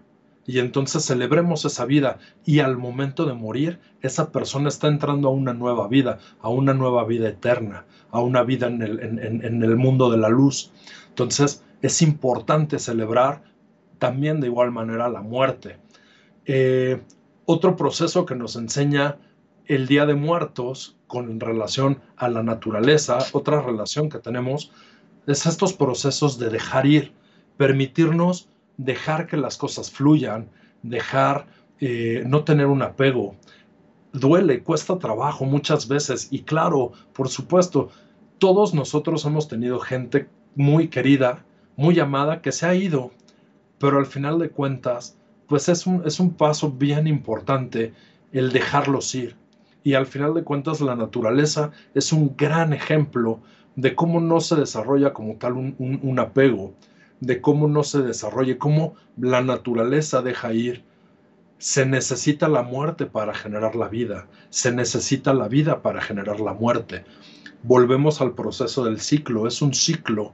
y 0.50 0.58
entonces 0.58 1.06
celebremos 1.06 1.64
esa 1.66 1.86
vida 1.86 2.18
y 2.44 2.58
al 2.58 2.76
momento 2.76 3.26
de 3.26 3.36
morir, 3.36 3.80
esa 4.02 4.32
persona 4.32 4.70
está 4.70 4.88
entrando 4.88 5.28
a 5.28 5.32
una 5.32 5.54
nueva 5.54 5.88
vida, 5.88 6.18
a 6.42 6.50
una 6.50 6.74
nueva 6.74 7.04
vida 7.06 7.30
eterna, 7.30 7.86
a 8.10 8.22
una 8.22 8.42
vida 8.42 8.66
en 8.66 8.82
el, 8.82 9.76
mundo 9.76 10.10
de 10.10 10.18
la 10.18 10.30
luz. 10.30 10.72
Entonces 11.10 11.64
es 11.84 12.02
importante 12.02 12.80
celebrar 12.80 13.44
también 14.00 14.40
de 14.40 14.48
igual 14.48 14.72
manera 14.72 15.10
la 15.10 15.22
muerte. 15.22 15.78
Eh, 16.46 17.02
otro 17.46 17.76
proceso 17.76 18.26
que 18.26 18.36
nos 18.36 18.56
enseña 18.56 19.18
el 19.66 19.88
Día 19.88 20.06
de 20.06 20.16
Muertos 20.16 20.98
con 21.08 21.40
relación 21.40 22.02
a 22.18 22.28
la 22.30 22.42
naturaleza, 22.42 23.20
otra 23.34 23.62
relación 23.62 24.10
que 24.10 24.20
tenemos, 24.20 24.72
es 25.28 25.46
estos 25.46 25.74
procesos 25.74 26.40
de 26.40 26.50
dejar 26.50 26.86
ir, 26.88 27.14
permitirnos 27.58 28.50
dejar 28.78 29.28
que 29.28 29.38
las 29.38 29.58
cosas 29.58 29.92
fluyan, 29.92 30.50
dejar 30.82 31.46
eh, 31.80 32.24
no 32.26 32.44
tener 32.44 32.68
un 32.68 32.82
apego. 32.82 33.36
Duele, 34.14 34.64
cuesta 34.64 34.98
trabajo 34.98 35.46
muchas 35.46 35.88
veces 35.88 36.30
y 36.32 36.44
claro, 36.44 36.94
por 37.14 37.30
supuesto, 37.30 37.90
todos 38.38 38.74
nosotros 38.74 39.26
hemos 39.26 39.48
tenido 39.48 39.80
gente 39.80 40.30
muy 40.56 40.88
querida, 40.88 41.46
muy 41.76 42.00
amada, 42.00 42.42
que 42.42 42.52
se 42.52 42.66
ha 42.66 42.74
ido, 42.74 43.12
pero 43.80 43.98
al 43.98 44.06
final 44.06 44.40
de 44.40 44.50
cuentas, 44.50 45.18
pues 45.48 45.70
es 45.70 45.88
un, 45.88 46.04
es 46.06 46.20
un 46.20 46.34
paso 46.34 46.72
bien 46.72 47.08
importante 47.08 47.94
el 48.32 48.52
dejarlos 48.52 49.16
ir. 49.16 49.36
Y 49.84 49.94
al 49.94 50.06
final 50.06 50.34
de 50.34 50.44
cuentas, 50.44 50.82
la 50.82 50.96
naturaleza 50.96 51.72
es 51.96 52.12
un 52.12 52.36
gran 52.38 52.74
ejemplo 52.74 53.40
de 53.76 53.96
cómo 53.96 54.20
no 54.20 54.42
se 54.42 54.56
desarrolla 54.56 55.14
como 55.14 55.36
tal 55.36 55.54
un 55.54 56.20
apego, 56.20 56.74
de 57.22 57.42
cómo 57.42 57.68
no 57.68 57.84
se 57.84 58.02
desarrolle, 58.02 58.58
cómo 58.58 58.96
la 59.18 59.42
naturaleza 59.42 60.22
deja 60.22 60.54
ir. 60.54 60.84
Se 61.58 61.86
necesita 61.86 62.48
la 62.48 62.64
muerte 62.64 63.06
para 63.06 63.34
generar 63.34 63.76
la 63.76 63.88
vida, 63.88 64.28
se 64.50 64.72
necesita 64.72 65.34
la 65.34 65.48
vida 65.48 65.82
para 65.82 66.02
generar 66.02 66.40
la 66.40 66.54
muerte. 66.54 67.04
Volvemos 67.64 68.22
al 68.22 68.34
proceso 68.34 68.86
del 68.86 69.00
ciclo, 69.00 69.48
es 69.48 69.62
un 69.62 69.74
ciclo. 69.74 70.34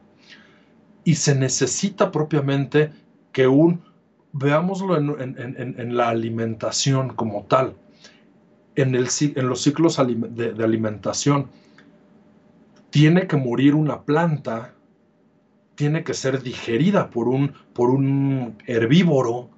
Y 1.04 1.16
se 1.16 1.36
necesita 1.36 2.12
propiamente 2.12 2.92
que 3.36 3.50
un, 3.50 3.82
veámoslo 4.32 4.98
en, 4.98 5.98
la 5.98 6.08
alimentación 6.08 7.10
como 7.10 7.44
tal, 7.44 7.76
en, 8.76 8.96
el, 8.96 9.10
en 9.20 9.50
los 9.50 9.62
ciclos 9.62 9.98
de 9.98 10.64
alimentación, 10.64 11.50
tiene 12.92 13.28
que 13.28 13.36
morir 13.36 13.76
una 13.76 14.04
planta 14.04 14.74
tiene 15.76 16.06
que 16.06 16.14
ser 16.14 16.42
digerida 16.42 17.10
por 17.10 17.28
un, 17.28 17.54
por 17.74 17.90
un 17.90 18.56
herbívoro 18.66 19.50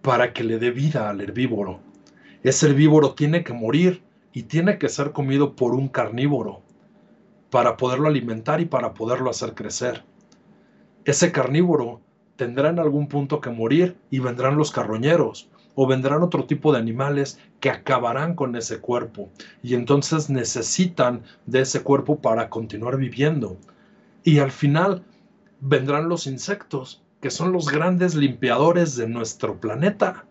para 0.00 0.32
que 0.32 0.44
le 0.44 0.60
dé 0.60 0.70
vida 0.70 1.10
al 1.10 1.20
herbívoro. 1.20 1.80
Ese 2.44 2.68
herbívoro 2.68 3.14
tiene 3.14 3.42
que 3.42 3.52
morir 3.52 4.04
y 4.32 4.44
tiene 4.44 4.78
que 4.78 4.88
ser 4.88 5.10
comido 5.10 5.56
por 5.56 5.74
un 5.74 5.88
carnívoro 5.88 6.62
para 7.50 7.76
poderlo 7.76 8.06
alimentar 8.06 8.60
y 8.60 8.66
para 8.66 8.94
poderlo 8.94 9.30
hacer 9.30 9.54
crecer. 9.54 10.04
Ese 11.04 11.32
carnívoro 11.32 12.00
tendrá 12.38 12.70
en 12.70 12.78
algún 12.78 13.08
punto 13.08 13.40
que 13.40 13.50
morir 13.50 13.96
y 14.10 14.20
vendrán 14.20 14.56
los 14.56 14.70
carroñeros 14.70 15.50
o 15.74 15.88
vendrán 15.88 16.22
otro 16.22 16.44
tipo 16.44 16.72
de 16.72 16.78
animales 16.78 17.40
que 17.58 17.68
acabarán 17.68 18.34
con 18.34 18.54
ese 18.54 18.78
cuerpo 18.78 19.28
y 19.60 19.74
entonces 19.74 20.30
necesitan 20.30 21.22
de 21.46 21.62
ese 21.62 21.82
cuerpo 21.82 22.20
para 22.20 22.48
continuar 22.48 22.96
viviendo. 22.96 23.58
Y 24.22 24.38
al 24.38 24.52
final 24.52 25.02
vendrán 25.60 26.08
los 26.08 26.28
insectos, 26.28 27.02
que 27.20 27.30
son 27.30 27.50
los 27.52 27.66
grandes 27.66 28.14
limpiadores 28.14 28.96
de 28.96 29.08
nuestro 29.08 29.60
planeta 29.60 30.24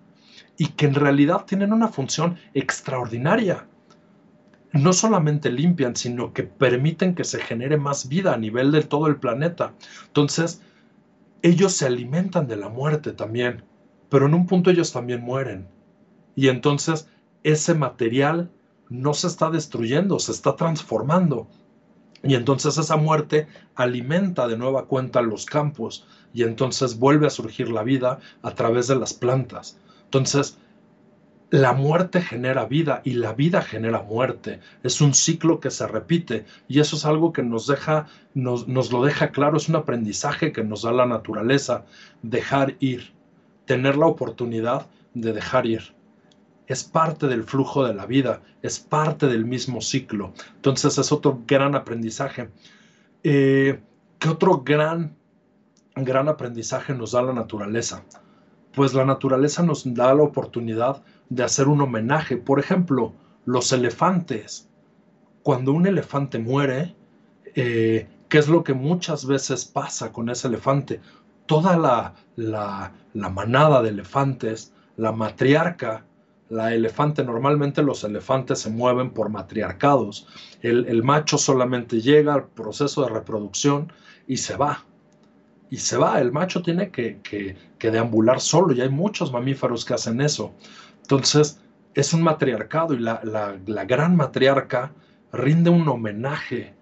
y 0.57 0.67
que 0.67 0.85
en 0.85 0.95
realidad 0.95 1.43
tienen 1.45 1.73
una 1.73 1.89
función 1.89 2.37
extraordinaria. 2.53 3.67
No 4.71 4.93
solamente 4.93 5.51
limpian, 5.51 5.97
sino 5.97 6.31
que 6.31 6.43
permiten 6.43 7.15
que 7.15 7.25
se 7.25 7.41
genere 7.41 7.75
más 7.75 8.07
vida 8.07 8.33
a 8.33 8.37
nivel 8.37 8.71
de 8.71 8.83
todo 8.83 9.07
el 9.07 9.17
planeta. 9.17 9.73
Entonces, 10.07 10.61
ellos 11.41 11.73
se 11.73 11.85
alimentan 11.85 12.47
de 12.47 12.57
la 12.57 12.69
muerte 12.69 13.13
también, 13.13 13.63
pero 14.09 14.25
en 14.25 14.33
un 14.33 14.47
punto 14.47 14.69
ellos 14.69 14.91
también 14.91 15.21
mueren. 15.21 15.67
Y 16.35 16.49
entonces 16.49 17.09
ese 17.43 17.73
material 17.73 18.51
no 18.89 19.13
se 19.13 19.27
está 19.27 19.49
destruyendo, 19.49 20.19
se 20.19 20.31
está 20.31 20.55
transformando. 20.55 21.47
Y 22.23 22.35
entonces 22.35 22.77
esa 22.77 22.97
muerte 22.97 23.47
alimenta 23.75 24.47
de 24.47 24.57
nueva 24.57 24.85
cuenta 24.85 25.21
los 25.21 25.45
campos 25.45 26.07
y 26.33 26.43
entonces 26.43 26.97
vuelve 26.97 27.27
a 27.27 27.31
surgir 27.31 27.69
la 27.69 27.83
vida 27.83 28.19
a 28.41 28.51
través 28.51 28.87
de 28.87 28.95
las 28.95 29.13
plantas. 29.13 29.79
Entonces, 30.05 30.57
la 31.49 31.73
muerte 31.73 32.21
genera 32.21 32.65
vida 32.65 33.01
y 33.05 33.13
la 33.13 33.33
vida 33.33 33.61
genera 33.61 34.01
muerte. 34.01 34.59
Es 34.83 34.99
un 35.01 35.13
ciclo 35.13 35.59
que 35.59 35.71
se 35.71 35.87
repite 35.87 36.45
y 36.67 36.79
eso 36.79 36.95
es 36.95 37.05
algo 37.05 37.31
que 37.31 37.43
nos 37.43 37.67
deja, 37.67 38.07
nos, 38.33 38.67
nos 38.67 38.91
lo 38.91 39.03
deja 39.03 39.29
claro, 39.31 39.57
es 39.57 39.69
un 39.69 39.77
aprendizaje 39.77 40.51
que 40.51 40.63
nos 40.63 40.81
da 40.81 40.91
la 40.91 41.05
naturaleza, 41.05 41.85
dejar 42.21 42.75
ir, 42.79 43.13
tener 43.65 43.95
la 43.95 44.07
oportunidad 44.07 44.87
de 45.13 45.33
dejar 45.33 45.65
ir 45.65 45.97
es 46.67 46.83
parte 46.83 47.27
del 47.27 47.43
flujo 47.43 47.85
de 47.85 47.93
la 47.93 48.05
vida, 48.05 48.41
es 48.61 48.79
parte 48.79 49.27
del 49.27 49.45
mismo 49.45 49.81
ciclo. 49.81 50.33
Entonces 50.55 50.97
es 50.97 51.11
otro 51.11 51.41
gran 51.47 51.75
aprendizaje. 51.75 52.49
Eh, 53.23 53.79
¿Qué 54.19 54.29
otro 54.29 54.63
gran, 54.63 55.15
gran 55.95 56.27
aprendizaje 56.27 56.93
nos 56.93 57.13
da 57.13 57.21
la 57.21 57.33
naturaleza? 57.33 58.03
Pues 58.73 58.93
la 58.93 59.05
naturaleza 59.05 59.63
nos 59.63 59.91
da 59.93 60.13
la 60.13 60.23
oportunidad 60.23 60.97
de 60.97 61.05
hacer 61.43 61.67
un 61.67 61.81
homenaje. 61.81 62.37
Por 62.37 62.59
ejemplo, 62.59 63.13
los 63.45 63.71
elefantes. 63.71 64.69
Cuando 65.43 65.71
un 65.71 65.87
elefante 65.87 66.39
muere, 66.39 66.95
eh, 67.55 68.07
¿qué 68.29 68.37
es 68.37 68.47
lo 68.47 68.63
que 68.63 68.73
muchas 68.73 69.25
veces 69.25 69.65
pasa 69.65 70.11
con 70.11 70.29
ese 70.29 70.47
elefante? 70.47 70.99
Toda 71.45 71.77
la, 71.77 72.13
la, 72.35 72.91
la 73.13 73.29
manada 73.29 73.81
de 73.81 73.89
elefantes, 73.89 74.73
la 74.97 75.13
matriarca, 75.13 76.03
la 76.49 76.73
elefante, 76.73 77.23
normalmente 77.23 77.81
los 77.81 78.03
elefantes 78.03 78.59
se 78.59 78.69
mueven 78.69 79.11
por 79.11 79.29
matriarcados. 79.29 80.27
El, 80.61 81.03
macho 81.03 81.37
solamente 81.37 82.01
llega 82.01 82.33
al 82.33 82.47
proceso 82.47 83.03
de 83.03 83.09
reproducción 83.09 83.91
y 84.27 84.37
se 84.37 84.55
va. 84.55 84.85
y 85.69 85.77
se 85.77 85.97
va. 85.97 86.21
El 86.21 86.31
macho 86.31 86.61
tiene 86.61 86.89
que, 86.89 87.19
que, 87.21 87.91
deambular 87.91 88.39
solo 88.39 88.73
y 88.73 88.81
hay 88.81 88.89
muchos 88.89 89.31
mamíferos 89.31 89.83
que 89.83 89.93
hacen 89.93 90.21
eso. 90.21 90.53
Entonces, 91.07 91.61
es 91.93 92.13
un 92.13 92.21
matriarcado 92.21 92.93
y 92.93 92.99
la, 92.99 93.21
la 93.65 93.85
gran 93.85 94.17
matriarca 94.17 94.91
rinde 95.31 95.69
un 95.69 95.87
homenaje 95.87 96.73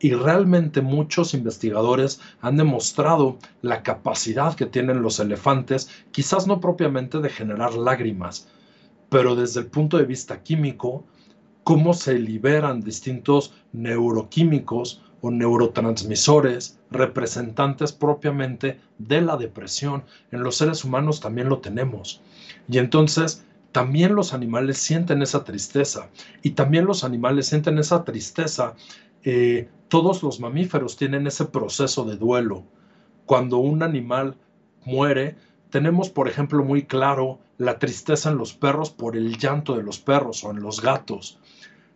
y 0.00 0.14
realmente 0.14 0.80
muchos 0.80 1.32
investigadores 1.32 2.20
han 2.40 2.56
demostrado 2.56 3.38
la 3.62 3.84
capacidad 3.84 4.54
que 4.56 4.66
tienen 4.66 5.00
los 5.00 5.20
elefantes, 5.20 5.88
quizás 6.10 6.48
no 6.48 6.60
propiamente 6.60 7.20
de 7.20 7.30
generar 7.30 7.74
lágrimas, 7.74 8.48
pero 9.08 9.34
desde 9.34 9.60
el 9.60 9.66
punto 9.66 9.96
de 9.96 10.04
vista 10.04 10.42
químico, 10.42 11.04
cómo 11.64 11.94
se 11.94 12.18
liberan 12.18 12.80
distintos 12.80 13.54
neuroquímicos 13.72 15.02
o 15.20 15.30
neurotransmisores 15.30 16.78
representantes 16.90 17.92
propiamente 17.92 18.80
de 18.98 19.20
la 19.20 19.36
depresión. 19.36 20.04
En 20.30 20.42
los 20.42 20.56
seres 20.56 20.84
humanos 20.84 21.20
también 21.20 21.48
lo 21.48 21.58
tenemos. 21.58 22.20
Y 22.68 22.78
entonces 22.78 23.44
también 23.72 24.14
los 24.14 24.34
animales 24.34 24.78
sienten 24.78 25.22
esa 25.22 25.44
tristeza. 25.44 26.08
Y 26.42 26.50
también 26.50 26.86
los 26.86 27.04
animales 27.04 27.46
sienten 27.46 27.78
esa 27.78 28.04
tristeza. 28.04 28.74
Eh, 29.24 29.68
todos 29.88 30.22
los 30.22 30.40
mamíferos 30.40 30.96
tienen 30.96 31.26
ese 31.26 31.44
proceso 31.46 32.04
de 32.04 32.16
duelo. 32.16 32.64
Cuando 33.26 33.58
un 33.58 33.82
animal 33.82 34.36
muere, 34.84 35.36
tenemos, 35.70 36.08
por 36.08 36.28
ejemplo, 36.28 36.64
muy 36.64 36.84
claro 36.84 37.40
la 37.58 37.78
tristeza 37.78 38.30
en 38.30 38.38
los 38.38 38.54
perros 38.54 38.90
por 38.90 39.16
el 39.16 39.36
llanto 39.36 39.76
de 39.76 39.82
los 39.82 39.98
perros 39.98 40.44
o 40.44 40.50
en 40.50 40.60
los 40.60 40.80
gatos. 40.80 41.38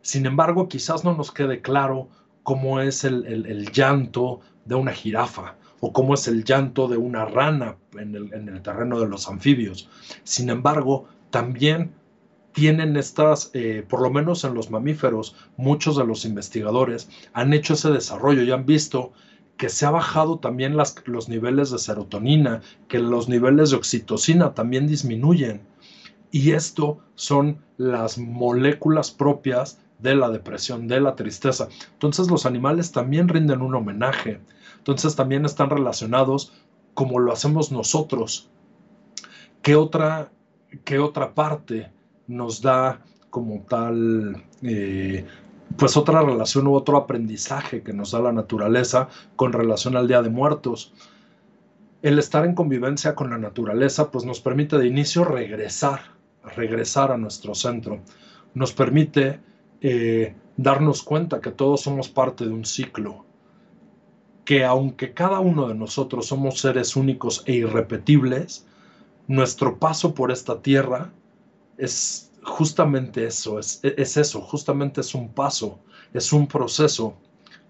Sin 0.03 0.27
embargo, 0.27 0.69
quizás 0.69 1.05
no 1.05 1.15
nos 1.15 1.31
quede 1.31 1.63
claro 1.63 2.09
cómo 2.43 2.81
es 2.81 3.05
el, 3.05 3.71
llanto 3.73 4.41
de 4.65 4.75
una 4.75 4.93
jirafa 4.93 5.57
o 5.81 5.93
cómo 5.93 6.15
es 6.15 6.27
el 6.29 6.45
llanto 6.45 6.89
de 6.89 6.97
una 6.97 7.25
rana 7.25 7.77
en 7.97 8.15
el, 8.15 8.63
terreno 8.63 9.01
de 9.01 9.09
los 9.09 9.29
anfibios. 9.29 9.89
Sin 10.25 10.51
embargo, 10.51 11.07
también 11.33 11.93
tienen 12.53 12.97
estas, 12.97 13.51
eh, 13.55 13.85
por 13.89 14.03
lo 14.03 14.11
menos 14.11 14.45
en 14.45 14.55
los 14.55 14.71
mamíferos, 14.71 15.35
muchos 15.57 15.97
de 15.97 16.05
los 16.05 16.25
investigadores 16.25 17.09
han 17.33 17.53
hecho 17.55 17.75
ese 17.75 17.91
desarrollo 17.91 18.43
y 18.43 18.53
han 18.53 18.67
visto 18.67 19.13
que 19.57 19.69
se 19.69 19.87
ha 19.87 19.91
bajado 19.91 20.39
también 20.39 20.77
los 20.77 21.29
niveles 21.29 21.71
de 21.71 21.79
serotonina, 21.79 22.61
que 22.89 22.99
los 22.99 23.29
niveles 23.29 23.71
de 23.71 23.77
oxitocina 23.77 24.55
también 24.55 24.87
disminuyen. 24.87 25.63
Y 26.31 26.53
esto 26.53 26.99
son 27.15 27.59
las 27.77 28.19
moléculas 28.19 29.11
propias 29.11 29.81
de 29.99 30.15
la 30.15 30.31
depresión, 30.31 30.89
de 30.89 31.01
la 31.01 31.15
tristeza. 31.15 31.69
Entonces 31.93 32.31
los 32.31 32.45
animales 32.45 32.93
también 32.93 33.29
rinden 33.29 33.63
un 33.63 33.75
homenaje. 33.75 34.41
Entonces 34.79 35.15
también 35.15 35.45
están 35.45 35.71
relacionados 35.71 36.53
como 36.95 37.21
lo 37.21 37.33
hacemos 37.33 37.71
nosotros. 37.71 38.51
¿Qué 39.63 39.77
otra, 39.77 40.33
qué 40.85 40.99
otra 40.99 41.35
parte 41.35 41.91
nos 42.27 42.63
da 42.63 43.01
como 43.31 43.65
tal, 43.69 44.43
eh, 44.63 45.25
pues 45.77 45.97
otra 45.97 46.23
relación 46.23 46.67
u 46.67 46.75
otro 46.75 46.97
aprendizaje 46.97 47.83
que 47.83 47.93
nos 47.93 48.13
da 48.13 48.21
la 48.21 48.33
naturaleza 48.33 49.09
con 49.37 49.53
relación 49.53 49.97
al 49.97 50.09
Día 50.09 50.23
de 50.23 50.31
Muertos? 50.31 50.93
El 52.03 52.19
estar 52.19 52.45
en 52.45 52.55
convivencia 52.55 53.15
con 53.15 53.31
la 53.31 53.39
naturaleza 53.39 54.11
pues 54.11 54.25
nos 54.25 54.41
permite 54.41 54.77
de 54.79 54.87
inicio 54.87 55.25
regresar, 55.25 56.01
regresar 56.57 57.13
a 57.13 57.17
nuestro 57.17 57.55
centro. 57.55 58.01
Nos 58.55 58.73
permite 58.73 59.41
eh, 59.81 60.35
darnos 60.57 61.03
cuenta 61.03 61.41
que 61.41 61.51
todos 61.51 61.83
somos 61.83 62.09
parte 62.09 62.45
de 62.45 62.53
un 62.53 62.65
ciclo, 62.65 63.25
que 64.45 64.65
aunque 64.65 65.15
cada 65.15 65.41
uno 65.41 65.69
de 65.69 65.75
nosotros 65.75 66.27
somos 66.27 66.61
seres 66.61 66.97
únicos 66.97 67.45
e 67.47 67.55
irrepetibles, 67.55 68.67
nuestro 69.27 69.79
paso 69.79 70.15
por 70.15 70.31
esta 70.31 70.61
tierra 70.63 71.13
es 71.79 72.31
justamente 72.43 73.27
eso, 73.27 73.59
es, 73.59 73.81
es 73.83 74.17
eso, 74.17 74.41
justamente 74.41 75.01
es 75.01 75.15
un 75.15 75.29
paso, 75.29 75.79
es 76.13 76.33
un 76.33 76.47
proceso. 76.47 77.15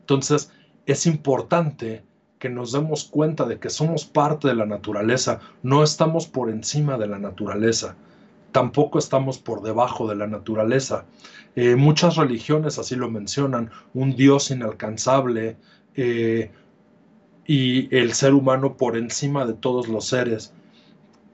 Entonces, 0.01 0.51
es 0.87 1.07
importante 1.07 2.05
que 2.39 2.49
nos 2.49 2.73
demos 2.73 3.05
cuenta 3.05 3.45
de 3.47 3.59
que 3.59 3.71
somos 3.71 4.05
parte 4.05 4.49
de 4.49 4.55
la 4.55 4.67
naturaleza, 4.67 5.41
no 5.63 5.83
estamos 5.83 6.27
por 6.27 6.51
encima 6.51 6.99
de 6.99 7.07
la 7.07 7.19
naturaleza 7.19 7.97
tampoco 8.53 8.99
estamos 8.99 9.39
por 9.39 9.63
debajo 9.63 10.07
de 10.07 10.15
la 10.15 10.27
naturaleza. 10.27 11.07
Eh, 11.57 11.75
muchas 11.75 12.17
religiones 12.17 12.79
así 12.79 12.95
lo 12.95 13.11
mencionan, 13.11 13.71
un 13.95 14.15
Dios 14.15 14.51
inalcanzable 14.51 15.57
eh, 15.97 16.51
y 17.47 17.95
el 17.95 18.13
ser 18.13 18.35
humano 18.35 18.77
por 18.77 18.97
encima 18.97 19.45
de 19.45 19.55
todos 19.55 19.89
los 19.89 20.07
seres, 20.07 20.53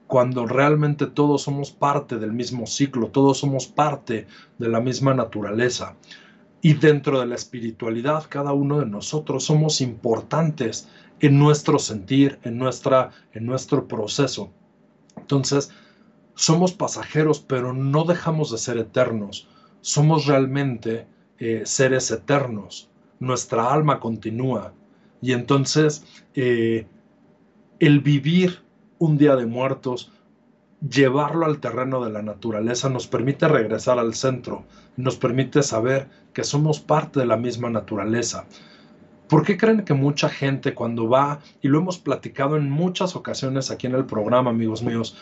cuando 0.09 0.47
realmente 0.47 1.05
todos 1.05 1.43
somos 1.43 1.69
parte 1.69 2.17
del 2.17 2.33
mismo 2.33 2.65
ciclo, 2.65 3.09
todos 3.09 3.37
somos 3.37 3.67
parte 3.67 4.25
de 4.57 4.67
la 4.67 4.81
misma 4.81 5.13
naturaleza. 5.13 5.97
Y 6.63 6.73
dentro 6.73 7.19
de 7.19 7.27
la 7.27 7.35
espiritualidad, 7.35 8.23
cada 8.27 8.51
uno 8.53 8.79
de 8.79 8.87
nosotros 8.87 9.43
somos 9.43 9.81
importantes 9.81 10.89
en 11.19 11.37
nuestro 11.37 11.77
sentir, 11.77 12.39
en, 12.41 12.57
nuestra, 12.57 13.11
en 13.33 13.45
nuestro 13.45 13.87
proceso. 13.87 14.49
Entonces, 15.15 15.69
somos 16.33 16.73
pasajeros, 16.73 17.39
pero 17.39 17.71
no 17.73 18.03
dejamos 18.03 18.49
de 18.49 18.57
ser 18.57 18.79
eternos. 18.79 19.47
Somos 19.81 20.25
realmente 20.25 21.05
eh, 21.37 21.61
seres 21.65 22.09
eternos. 22.09 22.89
Nuestra 23.19 23.71
alma 23.71 23.99
continúa. 23.99 24.73
Y 25.21 25.33
entonces 25.33 26.03
eh, 26.33 26.87
el 27.77 27.99
vivir 27.99 28.67
un 28.99 29.17
día 29.17 29.35
de 29.35 29.45
muertos, 29.45 30.11
llevarlo 30.87 31.45
al 31.45 31.59
terreno 31.59 32.03
de 32.03 32.11
la 32.11 32.21
naturaleza, 32.21 32.89
nos 32.89 33.07
permite 33.07 33.47
regresar 33.47 33.97
al 33.97 34.13
centro, 34.13 34.65
nos 34.97 35.17
permite 35.17 35.63
saber 35.63 36.07
que 36.33 36.43
somos 36.43 36.79
parte 36.79 37.19
de 37.19 37.25
la 37.25 37.37
misma 37.37 37.69
naturaleza. 37.69 38.45
¿Por 39.27 39.43
qué 39.43 39.57
creen 39.57 39.83
que 39.83 39.93
mucha 39.93 40.29
gente 40.29 40.73
cuando 40.73 41.07
va, 41.07 41.39
y 41.61 41.67
lo 41.67 41.79
hemos 41.79 41.97
platicado 41.97 42.57
en 42.57 42.69
muchas 42.69 43.15
ocasiones 43.15 43.71
aquí 43.71 43.87
en 43.87 43.95
el 43.95 44.05
programa, 44.05 44.49
amigos 44.49 44.83
míos, 44.83 45.15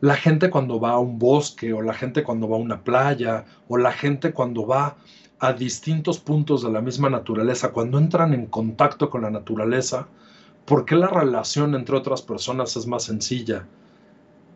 la 0.00 0.16
gente 0.16 0.50
cuando 0.50 0.80
va 0.80 0.90
a 0.90 0.98
un 0.98 1.18
bosque 1.18 1.72
o 1.72 1.80
la 1.80 1.94
gente 1.94 2.24
cuando 2.24 2.48
va 2.48 2.56
a 2.56 2.60
una 2.60 2.82
playa 2.82 3.44
o 3.68 3.78
la 3.78 3.92
gente 3.92 4.32
cuando 4.32 4.66
va 4.66 4.96
a 5.38 5.52
distintos 5.52 6.18
puntos 6.18 6.62
de 6.62 6.72
la 6.72 6.80
misma 6.80 7.08
naturaleza, 7.08 7.72
cuando 7.72 7.98
entran 7.98 8.34
en 8.34 8.46
contacto 8.46 9.08
con 9.08 9.22
la 9.22 9.30
naturaleza, 9.30 10.08
¿por 10.64 10.84
qué 10.84 10.94
la 10.94 11.08
relación 11.08 11.74
entre 11.74 11.96
otras 11.96 12.22
personas 12.22 12.76
es 12.76 12.86
más 12.86 13.04
sencilla? 13.04 13.66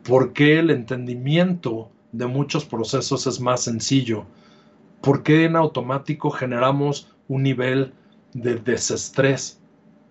¿Por 0.02 0.32
qué 0.32 0.58
el 0.58 0.70
entendimiento 0.70 1.90
de 2.12 2.26
muchos 2.26 2.64
procesos 2.64 3.26
es 3.26 3.40
más 3.40 3.62
sencillo? 3.62 4.24
¿Por 5.00 5.22
qué 5.22 5.44
en 5.44 5.56
automático 5.56 6.30
generamos 6.30 7.12
un 7.28 7.42
nivel 7.42 7.92
de 8.32 8.56
desestrés? 8.56 9.60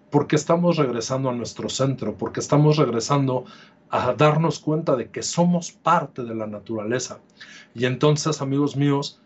Porque 0.09 0.35
estamos 0.35 0.77
regresando 0.77 1.29
a 1.29 1.33
nuestro 1.33 1.69
centro, 1.69 2.17
porque 2.17 2.39
estamos 2.39 2.77
regresando 2.77 3.45
a 3.89 4.13
darnos 4.13 4.59
cuenta 4.59 4.95
de 4.95 5.09
que 5.09 5.23
somos 5.23 5.71
parte 5.71 6.23
de 6.23 6.35
la 6.35 6.47
naturaleza. 6.47 7.19
Y 7.73 7.85
entonces, 7.85 8.41
amigos 8.41 8.75
míos, 8.75 9.21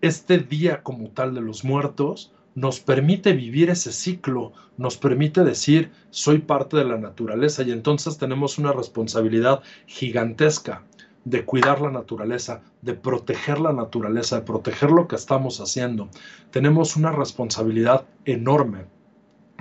este 0.00 0.38
día 0.38 0.82
como 0.82 1.10
tal 1.10 1.34
de 1.34 1.40
los 1.40 1.64
muertos 1.64 2.32
nos 2.54 2.80
permite 2.80 3.32
vivir 3.32 3.70
ese 3.70 3.92
ciclo, 3.92 4.52
nos 4.76 4.96
permite 4.96 5.44
decir, 5.44 5.90
soy 6.10 6.38
parte 6.38 6.76
de 6.76 6.84
la 6.84 6.98
naturaleza 6.98 7.62
y 7.62 7.72
entonces 7.72 8.18
tenemos 8.18 8.58
una 8.58 8.72
responsabilidad 8.72 9.62
gigantesca 9.86 10.82
de 11.24 11.44
cuidar 11.44 11.80
la 11.80 11.90
naturaleza, 11.90 12.62
de 12.82 12.94
proteger 12.94 13.60
la 13.60 13.72
naturaleza, 13.72 14.36
de 14.36 14.42
proteger 14.42 14.90
lo 14.90 15.06
que 15.06 15.16
estamos 15.16 15.60
haciendo. 15.60 16.08
Tenemos 16.50 16.96
una 16.96 17.12
responsabilidad 17.12 18.06
enorme 18.24 18.86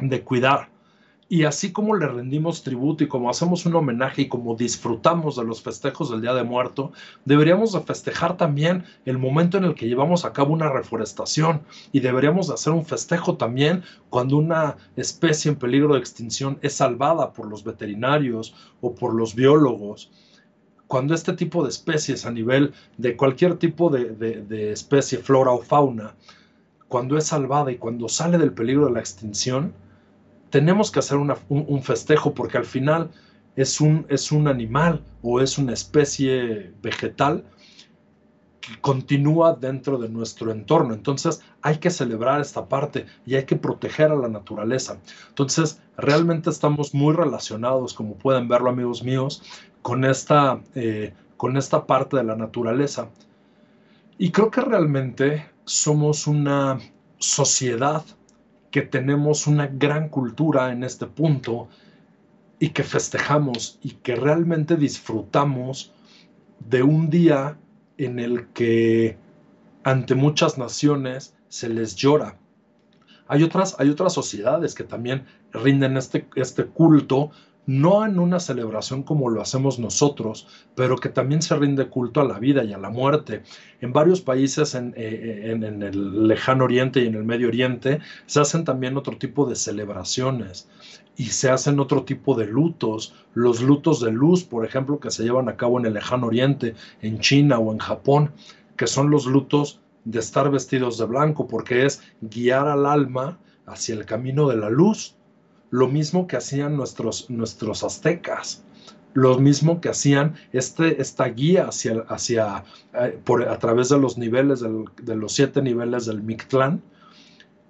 de 0.02 0.22
cuidar 0.22 0.70
y 1.32 1.44
así 1.44 1.72
como 1.72 1.96
le 1.96 2.08
rendimos 2.08 2.64
tributo 2.64 3.04
y 3.04 3.08
como 3.08 3.30
hacemos 3.30 3.68
un 3.68 3.76
homenaje 3.76 4.24
y 4.24 4.28
como 4.28 4.56
disfrutamos 4.56 5.36
de 5.36 5.44
los 5.44 5.62
festejos 5.62 6.10
del 6.10 6.22
Día 6.22 6.34
de 6.34 6.44
Muerto, 6.44 6.92
deberíamos 7.24 7.72
de 7.72 7.82
festejar 7.82 8.36
también 8.36 8.84
el 9.06 9.20
momento 9.20 9.60
en 9.60 9.66
el 9.66 9.76
que 9.76 9.88
llevamos 9.88 10.26
a 10.26 10.34
cabo 10.34 10.54
una 10.54 10.72
reforestación 10.72 11.62
y 11.92 12.00
deberíamos 12.00 12.48
de 12.48 12.56
hacer 12.56 12.74
un 12.74 12.84
festejo 12.84 13.38
también 13.38 13.84
cuando 14.10 14.38
una 14.38 14.78
especie 14.96 15.52
en 15.52 15.58
peligro 15.58 15.94
de 15.94 16.00
extinción 16.00 16.58
es 16.64 16.74
salvada 16.74 17.32
por 17.32 17.46
los 17.46 17.64
veterinarios 17.64 18.56
o 18.82 18.96
por 18.96 19.14
los 19.14 19.36
biólogos. 19.36 20.10
Cuando 20.88 21.14
este 21.14 21.34
tipo 21.34 21.62
de 21.62 21.70
especies 21.70 22.26
a 22.26 22.32
nivel 22.32 22.74
de 22.98 23.16
cualquier 23.16 23.58
tipo 23.58 23.92
de, 23.92 24.06
de 24.16 24.72
especie, 24.72 25.20
flora 25.20 25.52
o 25.52 25.62
fauna, 25.62 26.16
cuando 26.88 27.20
es 27.20 27.28
salvada 27.28 27.72
y 27.72 27.78
cuando 27.78 28.10
sale 28.10 28.40
del 28.40 28.52
peligro 28.52 28.88
de 28.88 28.94
la 28.94 29.00
extinción, 29.00 29.76
tenemos 30.50 30.92
que 30.92 31.00
hacer 31.00 31.18
un, 31.18 31.84
festejo 31.84 32.34
porque 32.34 32.58
al 32.58 32.66
final 32.66 33.12
es 33.56 33.82
un, 33.82 34.06
es 34.10 34.32
un 34.32 34.48
animal 34.48 35.04
o 35.22 35.42
es 35.42 35.58
una 35.58 35.74
especie 35.74 36.74
vegetal 36.82 37.44
continúa 38.82 39.54
dentro 39.54 39.98
de 39.98 40.10
nuestro 40.10 40.52
entorno. 40.52 40.94
Entonces 40.94 41.42
hay 41.62 41.78
que 41.78 41.90
celebrar 41.90 42.42
esta 42.42 42.68
parte 42.68 43.06
y 43.26 43.36
hay 43.36 43.46
que 43.46 43.56
proteger 43.56 44.12
a 44.12 44.16
la 44.16 44.30
naturaleza. 44.30 44.98
Entonces 45.30 45.82
realmente 45.98 46.50
estamos 46.50 46.94
muy 46.94 47.14
relacionados, 47.14 47.94
como 47.94 48.16
pueden 48.16 48.48
verlo 48.48 48.70
amigos 48.70 49.04
míos, 49.04 49.42
con 49.82 50.06
esta, 50.06 50.62
eh, 50.76 51.14
con 51.38 51.58
esta 51.58 51.86
parte 51.86 52.18
de 52.18 52.24
la 52.24 52.36
naturaleza. 52.36 53.10
Y 54.18 54.32
creo 54.32 54.52
que 54.52 54.62
realmente 54.62 55.46
somos 55.66 56.28
una 56.28 56.80
sociedad 57.18 58.04
que 58.72 58.82
tenemos 58.82 59.48
una 59.48 59.68
gran 59.68 60.10
cultura 60.10 60.72
en 60.72 60.84
este 60.84 61.08
punto 61.08 61.70
y 62.60 62.70
que 62.70 62.84
festejamos 62.84 63.80
y 63.82 63.92
que 63.92 64.16
realmente 64.16 64.76
disfrutamos 64.76 65.94
de 66.60 66.84
un 66.84 67.10
día 67.10 67.58
en 67.98 68.20
el 68.20 68.48
que 68.48 69.18
ante 69.84 70.16
muchas 70.16 70.58
naciones 70.58 71.34
se 71.48 71.70
les 71.70 71.96
llora. 71.96 72.38
Hay 73.28 73.44
otras, 73.44 73.76
hay 73.80 73.90
otras 73.90 74.14
sociedades 74.14 74.76
que 74.76 74.84
también 74.84 75.26
rinden 75.52 75.98
este, 75.98 76.28
este 76.36 76.66
culto, 76.66 77.32
no 77.70 78.04
en 78.04 78.18
una 78.18 78.40
celebración 78.40 79.04
como 79.04 79.30
lo 79.30 79.44
hacemos 79.44 79.78
nosotros, 79.78 80.48
pero 80.74 80.98
que 80.98 81.10
también 81.10 81.44
se 81.44 81.56
rinde 81.56 81.88
culto 81.88 82.20
a 82.20 82.24
la 82.24 82.40
vida 82.40 82.64
y 82.64 82.74
a 82.74 82.80
la 82.80 82.90
muerte. 82.90 83.44
En 83.80 83.94
varios 83.94 84.22
países 84.22 84.74
en, 84.74 84.92
eh, 84.98 85.52
en, 85.52 85.64
en 85.64 85.84
el 85.84 86.28
lejano 86.28 86.64
oriente 86.64 87.00
y 87.00 87.06
en 87.06 87.14
el 87.14 87.26
medio 87.26 87.48
oriente 87.48 88.00
se 88.26 88.40
hacen 88.40 88.66
también 88.66 88.98
otro 88.98 89.20
tipo 89.20 89.46
de 89.48 89.56
celebraciones 89.56 90.68
y 91.16 91.26
se 91.26 91.52
hacen 91.52 91.80
otro 91.80 92.06
tipo 92.06 92.34
de 92.34 92.48
lutos, 92.48 93.14
los 93.36 93.62
lutos 93.62 94.02
de 94.02 94.14
luz, 94.14 94.44
por 94.44 94.66
ejemplo, 94.66 95.00
que 95.00 95.12
se 95.12 95.22
llevan 95.22 95.48
a 95.48 95.56
cabo 95.56 95.80
en 95.80 95.86
el 95.86 95.94
lejano 95.94 96.26
oriente, 96.26 96.74
en 97.04 97.20
China 97.20 97.60
o 97.60 97.72
en 97.72 97.78
Japón, 97.78 98.32
que 98.78 98.88
son 98.88 99.12
los 99.12 99.28
lutos 99.28 99.80
de 100.06 100.18
estar 100.18 100.50
vestidos 100.50 100.98
de 100.98 101.06
blanco, 101.06 101.48
porque 101.48 101.86
es 101.86 102.02
guiar 102.20 102.68
al 102.68 102.88
alma 102.88 103.38
hacia 103.68 103.94
el 103.94 104.08
camino 104.08 104.48
de 104.48 104.58
la 104.58 104.72
luz, 104.72 105.19
lo 105.70 105.88
mismo 105.88 106.28
que 106.28 106.38
hacían 106.38 106.76
nuestros, 106.76 107.30
nuestros 107.30 107.84
aztecas, 107.84 108.64
lo 109.14 109.40
mismo 109.40 109.82
que 109.82 109.90
hacían 109.90 110.36
este, 110.54 111.02
esta 111.02 111.26
guía 111.26 111.68
hacia, 111.68 112.06
hacia 112.10 112.64
eh, 112.94 113.20
por, 113.24 113.48
a 113.48 113.58
través 113.58 113.90
de 113.90 114.00
los 114.00 114.18
niveles, 114.18 114.62
de 114.62 115.16
los 115.16 115.34
siete 115.34 115.62
niveles 115.62 116.06
del 116.06 116.22
Mictlán, 116.22 116.82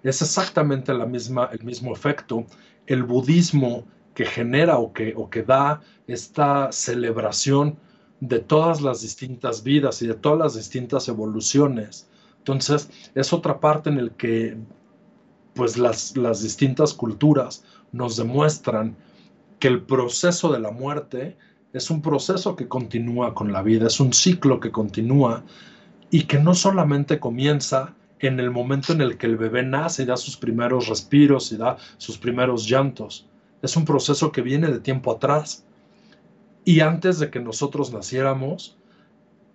es 0.04 0.22
exactamente 0.22 0.94
la 0.94 1.06
misma, 1.06 1.50
el 1.52 1.64
mismo 1.64 1.94
efecto 1.94 2.46
el 2.90 3.04
budismo 3.04 3.86
que 4.16 4.26
genera 4.26 4.80
o 4.80 4.92
que, 4.92 5.14
o 5.16 5.30
que 5.30 5.44
da 5.44 5.82
esta 6.08 6.72
celebración 6.72 7.78
de 8.20 8.40
todas 8.40 8.82
las 8.82 9.02
distintas 9.02 9.64
vidas 9.64 10.02
y 10.02 10.08
de 10.08 10.16
todas 10.16 10.40
las 10.40 10.56
distintas 10.56 11.08
evoluciones. 11.08 12.10
Entonces, 12.40 12.90
es 13.16 13.32
otra 13.32 13.60
parte 13.60 13.90
en 13.90 14.00
el 14.00 14.12
que 14.12 14.58
pues 15.54 15.78
las, 15.78 16.18
las 16.18 16.42
distintas 16.42 16.94
culturas 16.94 17.64
nos 17.92 18.18
demuestran 18.18 18.96
que 19.60 19.68
el 19.68 19.82
proceso 19.82 20.52
de 20.52 20.60
la 20.60 20.72
muerte 20.72 21.38
es 21.74 21.90
un 21.90 22.02
proceso 22.02 22.56
que 22.56 22.68
continúa 22.68 23.34
con 23.34 23.52
la 23.52 23.62
vida, 23.62 23.88
es 23.88 24.00
un 24.00 24.14
ciclo 24.14 24.60
que 24.60 24.72
continúa 24.72 25.44
y 26.10 26.24
que 26.24 26.40
no 26.40 26.56
solamente 26.56 27.20
comienza 27.20 27.94
en 28.20 28.40
el 28.40 28.52
momento 28.52 28.94
en 28.94 29.02
el 29.02 29.18
que 29.18 29.28
el 29.28 29.38
bebé 29.38 29.64
nace 29.64 30.04
y 30.04 30.06
da 30.06 30.18
sus 30.18 30.38
primeros 30.38 30.88
respiros 30.88 31.52
y 31.52 31.58
da 31.58 31.78
sus 31.98 32.18
primeros 32.18 32.68
llantos. 32.68 33.28
Es 33.62 33.76
un 33.76 33.86
proceso 33.86 34.32
que 34.32 34.42
viene 34.42 34.68
de 34.68 34.80
tiempo 34.80 35.12
atrás. 35.12 35.66
Y 36.66 36.82
antes 36.82 37.20
de 37.20 37.30
que 37.30 37.40
nosotros 37.40 37.94
naciéramos, 37.94 38.78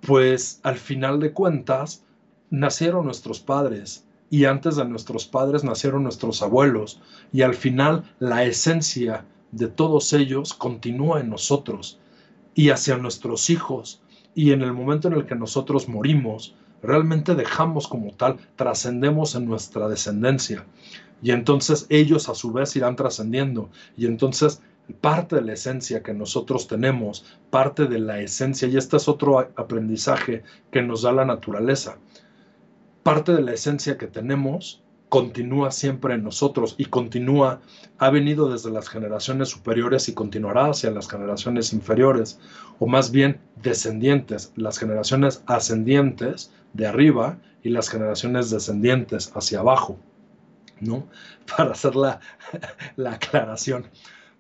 pues 0.01 0.61
al 0.63 0.77
final 0.77 1.21
de 1.21 1.33
cuentas, 1.33 2.05
nacieron 2.51 3.05
nuestros 3.05 3.41
padres. 3.41 4.07
Y 4.35 4.47
antes 4.47 4.75
de 4.75 4.85
nuestros 4.85 5.27
padres 5.27 5.63
nacieron 5.63 6.03
nuestros 6.03 6.43
abuelos. 6.43 7.01
Y 7.33 7.43
al 7.43 7.55
final 7.55 8.03
la 8.19 8.43
esencia 8.43 9.25
de 9.53 9.69
todos 9.69 10.13
ellos 10.13 10.55
continúa 10.55 11.21
en 11.21 11.31
nosotros 11.31 12.01
y 12.53 12.71
hacia 12.71 12.97
nuestros 12.97 13.49
hijos. 13.49 14.03
Y 14.35 14.51
en 14.51 14.63
el 14.63 14.73
momento 14.73 15.07
en 15.07 15.15
el 15.15 15.25
que 15.25 15.37
nosotros 15.37 15.89
morimos, 15.89 16.57
realmente 16.83 17.37
dejamos 17.37 17.87
como 17.87 18.11
tal, 18.11 18.39
trascendemos 18.57 19.37
en 19.37 19.45
nuestra 19.45 19.87
descendencia. 19.87 20.67
Y 21.23 21.31
entonces 21.31 21.87
ellos 21.89 22.29
a 22.29 22.35
su 22.35 22.53
vez 22.53 22.75
irán 22.75 22.97
trascendiendo. 22.97 23.71
Y 23.97 24.07
entonces 24.07 24.61
parte 25.01 25.37
de 25.37 25.43
la 25.43 25.53
esencia 25.53 26.03
que 26.03 26.13
nosotros 26.13 26.67
tenemos, 26.67 27.25
parte 27.51 27.87
de 27.87 28.01
la 28.01 28.21
esencia, 28.21 28.67
y 28.67 28.77
este 28.77 28.97
es 28.97 29.07
otro 29.07 29.39
aprendizaje 29.39 30.43
que 30.73 30.83
nos 30.83 31.03
da 31.03 31.13
la 31.13 31.25
naturaleza, 31.25 31.99
parte 33.05 33.33
de 33.33 33.43
la 33.43 33.53
esencia 33.53 33.97
que 33.97 34.09
tenemos 34.09 34.83
continúa 35.15 35.71
siempre 35.71 36.15
en 36.15 36.25
nosotros 36.25 36.75
y 36.77 36.87
continúa, 36.87 37.61
ha 37.99 38.11
venido 38.11 38.51
desde 38.51 38.73
las 38.73 38.89
generaciones 38.89 39.49
superiores 39.49 40.09
y 40.09 40.13
continuará 40.13 40.71
hacia 40.71 40.91
las 40.91 41.09
generaciones 41.09 41.73
inferiores, 41.73 42.41
o 42.81 42.89
más 42.89 43.13
bien 43.13 43.39
descendientes, 43.63 44.53
las 44.57 44.77
generaciones 44.77 45.45
ascendientes 45.47 46.53
de 46.73 46.89
arriba 46.89 47.39
y 47.63 47.69
las 47.69 47.91
generaciones 47.91 48.51
descendientes 48.51 49.31
hacia 49.37 49.61
abajo, 49.61 50.01
¿no? 50.81 51.07
Para 51.57 51.71
hacer 51.71 51.95
la, 51.97 52.19
aclaración. 53.13 53.87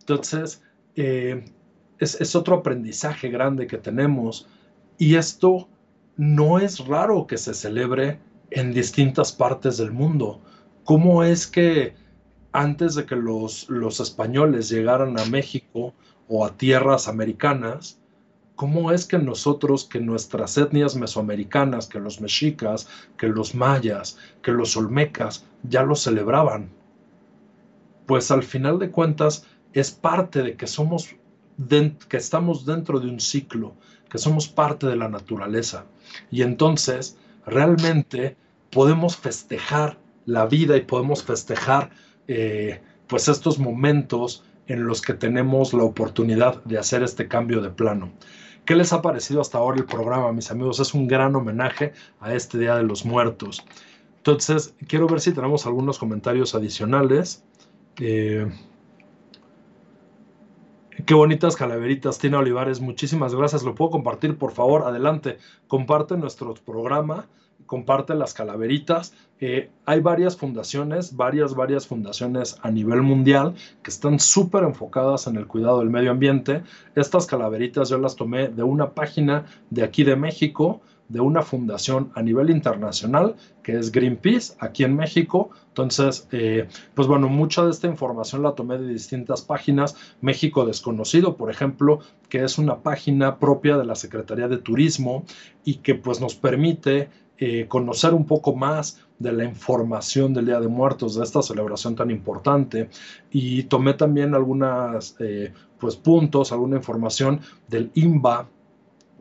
Entonces, 0.00 0.60
eh, 0.96 1.44
es, 2.00 2.20
es 2.20 2.34
otro 2.34 2.56
aprendizaje 2.56 3.28
grande 3.28 3.68
que 3.68 3.78
tenemos 3.78 4.48
y 4.98 5.14
esto 5.14 5.68
no 6.16 6.58
es 6.58 6.84
raro 6.84 7.28
que 7.28 7.38
se 7.38 7.54
celebre 7.54 8.18
en 8.54 8.72
distintas 8.72 9.32
partes 9.32 9.76
del 9.78 9.92
mundo. 9.92 10.40
¿Cómo 10.84 11.24
es 11.24 11.46
que 11.46 11.94
antes 12.52 12.94
de 12.94 13.04
que 13.04 13.16
los, 13.16 13.68
los 13.68 14.00
españoles 14.00 14.68
llegaran 14.68 15.18
a 15.18 15.24
México 15.26 15.92
o 16.28 16.46
a 16.46 16.56
tierras 16.56 17.08
americanas, 17.08 17.98
¿Cómo 18.56 18.92
es 18.92 19.04
que 19.04 19.18
nosotros, 19.18 19.84
que 19.84 19.98
nuestras 19.98 20.56
etnias 20.56 20.94
mesoamericanas, 20.94 21.88
que 21.88 21.98
los 21.98 22.20
mexicas, 22.20 22.86
que 23.18 23.26
los 23.26 23.52
mayas, 23.54 24.16
que 24.42 24.52
los 24.52 24.76
olmecas, 24.76 25.44
ya 25.64 25.82
lo 25.82 25.96
celebraban? 25.96 26.70
Pues 28.06 28.30
al 28.30 28.44
final 28.44 28.78
de 28.78 28.92
cuentas 28.92 29.44
es 29.72 29.90
parte 29.90 30.42
de 30.42 30.54
que 30.54 30.68
somos, 30.68 31.16
que 32.08 32.16
estamos 32.16 32.64
dentro 32.64 33.00
de 33.00 33.08
un 33.08 33.18
ciclo, 33.18 33.74
que 34.08 34.18
somos 34.18 34.46
parte 34.46 34.86
de 34.86 34.94
la 34.94 35.08
naturaleza. 35.08 35.86
Y 36.30 36.42
entonces 36.42 37.18
realmente 37.44 38.36
podemos 38.74 39.16
festejar 39.16 39.96
la 40.26 40.46
vida 40.46 40.76
y 40.76 40.80
podemos 40.80 41.22
festejar 41.22 41.90
eh, 42.26 42.82
pues 43.06 43.28
estos 43.28 43.58
momentos 43.58 44.44
en 44.66 44.86
los 44.86 45.00
que 45.00 45.14
tenemos 45.14 45.72
la 45.72 45.84
oportunidad 45.84 46.62
de 46.64 46.78
hacer 46.78 47.02
este 47.02 47.28
cambio 47.28 47.60
de 47.60 47.70
plano. 47.70 48.12
¿Qué 48.64 48.74
les 48.74 48.92
ha 48.92 49.00
parecido 49.00 49.40
hasta 49.40 49.58
ahora 49.58 49.78
el 49.78 49.84
programa, 49.84 50.32
mis 50.32 50.50
amigos? 50.50 50.80
Es 50.80 50.92
un 50.92 51.06
gran 51.06 51.36
homenaje 51.36 51.92
a 52.18 52.34
este 52.34 52.58
Día 52.58 52.74
de 52.76 52.82
los 52.82 53.04
Muertos. 53.04 53.64
Entonces, 54.16 54.74
quiero 54.88 55.06
ver 55.06 55.20
si 55.20 55.32
tenemos 55.32 55.66
algunos 55.66 55.98
comentarios 55.98 56.54
adicionales. 56.54 57.44
Eh, 58.00 58.50
qué 61.06 61.14
bonitas 61.14 61.56
calaveritas, 61.56 62.18
Tina 62.18 62.38
Olivares. 62.38 62.80
Muchísimas 62.80 63.34
gracias. 63.34 63.62
¿Lo 63.62 63.74
puedo 63.74 63.90
compartir? 63.90 64.36
Por 64.38 64.52
favor, 64.52 64.82
adelante. 64.82 65.36
Comparte 65.68 66.16
nuestro 66.16 66.54
programa 66.54 67.28
comparte 67.66 68.14
las 68.14 68.34
calaveritas. 68.34 69.14
Eh, 69.40 69.70
hay 69.84 70.00
varias 70.00 70.36
fundaciones, 70.36 71.16
varias, 71.16 71.54
varias 71.54 71.86
fundaciones 71.86 72.56
a 72.62 72.70
nivel 72.70 73.02
mundial 73.02 73.54
que 73.82 73.90
están 73.90 74.18
súper 74.20 74.64
enfocadas 74.64 75.26
en 75.26 75.36
el 75.36 75.46
cuidado 75.46 75.80
del 75.80 75.90
medio 75.90 76.10
ambiente. 76.10 76.62
Estas 76.94 77.26
calaveritas 77.26 77.88
yo 77.88 77.98
las 77.98 78.16
tomé 78.16 78.48
de 78.48 78.62
una 78.62 78.90
página 78.90 79.44
de 79.70 79.82
aquí 79.82 80.04
de 80.04 80.16
México, 80.16 80.80
de 81.08 81.20
una 81.20 81.42
fundación 81.42 82.10
a 82.14 82.22
nivel 82.22 82.50
internacional 82.50 83.36
que 83.62 83.76
es 83.78 83.92
Greenpeace 83.92 84.54
aquí 84.58 84.84
en 84.84 84.96
México. 84.96 85.50
Entonces, 85.68 86.28
eh, 86.32 86.68
pues 86.94 87.08
bueno, 87.08 87.28
mucha 87.28 87.64
de 87.64 87.70
esta 87.70 87.86
información 87.86 88.42
la 88.42 88.54
tomé 88.54 88.78
de 88.78 88.88
distintas 88.88 89.42
páginas. 89.42 89.96
México 90.20 90.64
Desconocido, 90.64 91.36
por 91.36 91.50
ejemplo, 91.50 92.00
que 92.28 92.44
es 92.44 92.58
una 92.58 92.78
página 92.78 93.38
propia 93.38 93.76
de 93.76 93.84
la 93.84 93.94
Secretaría 93.94 94.48
de 94.48 94.58
Turismo 94.58 95.24
y 95.64 95.76
que 95.76 95.94
pues 95.94 96.20
nos 96.20 96.34
permite 96.34 97.08
eh, 97.38 97.66
conocer 97.66 98.14
un 98.14 98.26
poco 98.26 98.54
más 98.54 99.00
de 99.18 99.32
la 99.32 99.44
información 99.44 100.32
del 100.34 100.46
Día 100.46 100.60
de 100.60 100.68
Muertos, 100.68 101.16
de 101.16 101.24
esta 101.24 101.42
celebración 101.42 101.96
tan 101.96 102.10
importante. 102.10 102.90
Y 103.30 103.64
tomé 103.64 103.94
también 103.94 104.34
algunos 104.34 105.16
eh, 105.18 105.52
pues, 105.78 105.96
puntos, 105.96 106.52
alguna 106.52 106.76
información 106.76 107.40
del 107.68 107.90
INBA, 107.94 108.48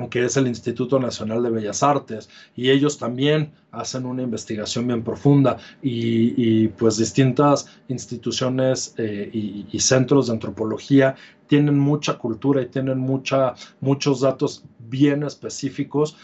que 0.09 0.25
es 0.25 0.37
el 0.37 0.47
Instituto 0.47 0.99
Nacional 0.99 1.41
de 1.43 1.49
Bellas 1.49 1.81
Artes, 1.81 2.29
y 2.55 2.69
ellos 2.69 2.97
también 2.97 3.51
hacen 3.71 4.05
una 4.05 4.21
investigación 4.23 4.87
bien 4.87 5.03
profunda 5.03 5.57
y, 5.81 6.67
pues 6.69 6.97
distintas 6.97 7.67
instituciones 7.87 8.95
eh, 8.97 9.29
y, 9.31 9.79
centros 9.79 10.27
de 10.27 10.33
antropología 10.33 11.15
tienen 11.47 11.77
mucha 11.77 12.17
cultura 12.17 12.61
y 12.61 12.67
tienen 12.67 12.97
mucha, 12.97 13.53
muchos 13.81 14.21
datos 14.21 14.63
bien 14.79 15.23
específicos 15.23 16.17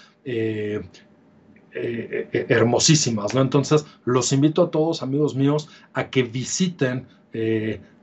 hermosísimas, 1.74 3.34
¿no? 3.34 3.42
Entonces, 3.42 3.86
los 4.06 4.32
invito 4.32 4.64
a 4.64 4.72
todos, 4.72 5.04
amigos 5.04 5.36
míos, 5.36 5.70
a 5.94 6.10
que 6.10 6.24
visiten 6.24 7.08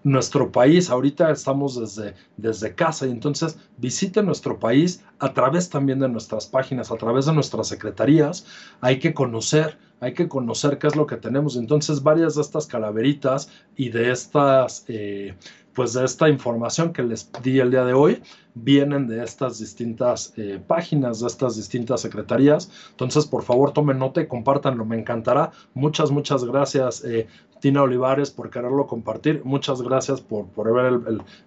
nuestro 0.07 0.53
país. 0.53 0.89
Ahorita 0.89 1.31
estamos 1.33 1.79
desde, 1.79 2.15
desde 2.37 2.75
casa 2.75 3.07
y 3.07 3.11
entonces 3.11 3.59
visiten 3.77 4.27
nuestro 4.27 4.59
país 4.59 5.03
a 5.19 5.35
través 5.35 5.69
también 5.69 5.99
de 5.99 6.09
nuestras 6.09 6.47
páginas, 6.47 6.93
a 6.93 6.97
través 6.97 7.27
de 7.27 7.33
nuestras 7.33 7.67
secretarías. 7.67 8.47
Hay 8.81 9.01
que 9.01 9.13
conocer, 9.13 9.79
hay 9.99 10.15
que 10.15 10.29
conocer 10.29 10.79
qué 10.79 10.87
es 10.87 10.95
lo 10.95 11.07
que 11.07 11.17
tenemos. 11.17 11.57
Entonces, 11.57 12.05
varias 12.05 12.37
de 12.37 12.43
estas 12.43 12.67
calaveritas 12.67 13.51
y 13.75 13.89
de 13.89 14.13
estas, 14.13 14.85
eh, 14.87 15.35
pues 15.77 15.93
de 15.93 16.07
esta 16.07 16.31
información 16.31 16.95
que 16.95 17.03
les 17.03 17.31
di 17.43 17.61
el 17.61 17.71
día 17.71 17.85
de 17.85 17.93
hoy, 17.93 18.23
vienen 18.55 19.07
de 19.07 19.23
estas 19.23 19.59
distintas 19.59 20.33
eh, 20.39 20.59
páginas, 20.67 21.21
de 21.21 21.27
estas 21.27 21.55
distintas 21.55 22.01
secretarías. 22.01 22.71
Entonces, 22.93 23.27
por 23.27 23.43
favor, 23.43 23.73
tomen 23.73 23.99
nota 23.99 24.23
y 24.23 24.27
compártanlo, 24.27 24.87
me 24.87 24.99
encantará. 24.99 25.53
Muchas, 25.75 26.11
muchas 26.11 26.45
gracias, 26.47 27.05
eh, 27.05 27.27
Tina 27.61 27.83
Olivares, 27.83 28.31
por 28.31 28.49
quererlo 28.49 28.87
compartir. 28.87 29.43
Muchas 29.45 29.83
gracias 29.83 30.23
por, 30.23 30.47
por 30.47 30.73
ver 30.73 30.99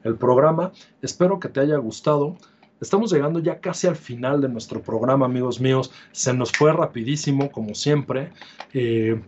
el, 0.03 0.15
programa. 0.15 0.71
Espero 1.01 1.39
que 1.39 1.49
te 1.49 1.61
haya 1.61 1.77
gustado. 1.77 2.37
Estamos 2.79 3.11
llegando 3.11 3.39
ya 3.39 3.59
casi 3.59 3.87
al 3.87 3.95
final 3.95 4.41
de 4.41 4.49
nuestro 4.49 4.79
programa, 4.83 5.25
amigos 5.25 5.59
míos. 5.59 5.91
Se 6.11 6.35
nos 6.35 6.51
fue 6.51 6.71
rapidísimo, 6.71 7.51
como 7.51 7.73
siempre. 7.73 8.31
Eh, 8.73 9.19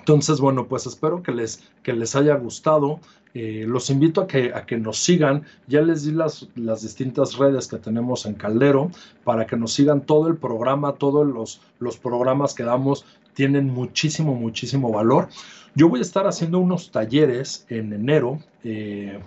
entonces, 0.00 0.40
bueno, 0.40 0.66
pues 0.66 0.86
espero 0.86 1.22
que 1.22 1.30
les, 1.30 1.62
que 1.82 1.92
les 1.92 2.16
haya 2.16 2.34
gustado. 2.36 3.00
Eh, 3.34 3.64
los 3.68 3.90
invito 3.90 4.22
a 4.22 4.26
que, 4.26 4.52
a 4.54 4.64
que 4.64 4.78
nos 4.78 4.96
sigan. 4.98 5.44
Ya 5.68 5.82
les 5.82 6.04
di 6.04 6.12
las, 6.12 6.48
las 6.56 6.82
distintas 6.82 7.36
redes 7.36 7.68
que 7.68 7.76
tenemos 7.76 8.24
en 8.24 8.34
Caldero 8.34 8.90
para 9.24 9.46
que 9.46 9.56
nos 9.56 9.74
sigan 9.74 10.00
todo 10.00 10.28
el 10.28 10.36
programa, 10.36 10.94
todos 10.94 11.26
los, 11.26 11.60
los 11.78 11.98
programas 11.98 12.54
que 12.54 12.64
damos 12.64 13.04
tienen 13.34 13.66
muchísimo, 13.66 14.34
muchísimo 14.34 14.90
valor. 14.90 15.28
Yo 15.74 15.88
voy 15.88 16.00
a 16.00 16.02
estar 16.02 16.26
haciendo 16.26 16.58
unos 16.58 16.90
talleres 16.90 17.66
en 17.68 17.92
enero, 17.92 18.40
eh, 18.64 19.20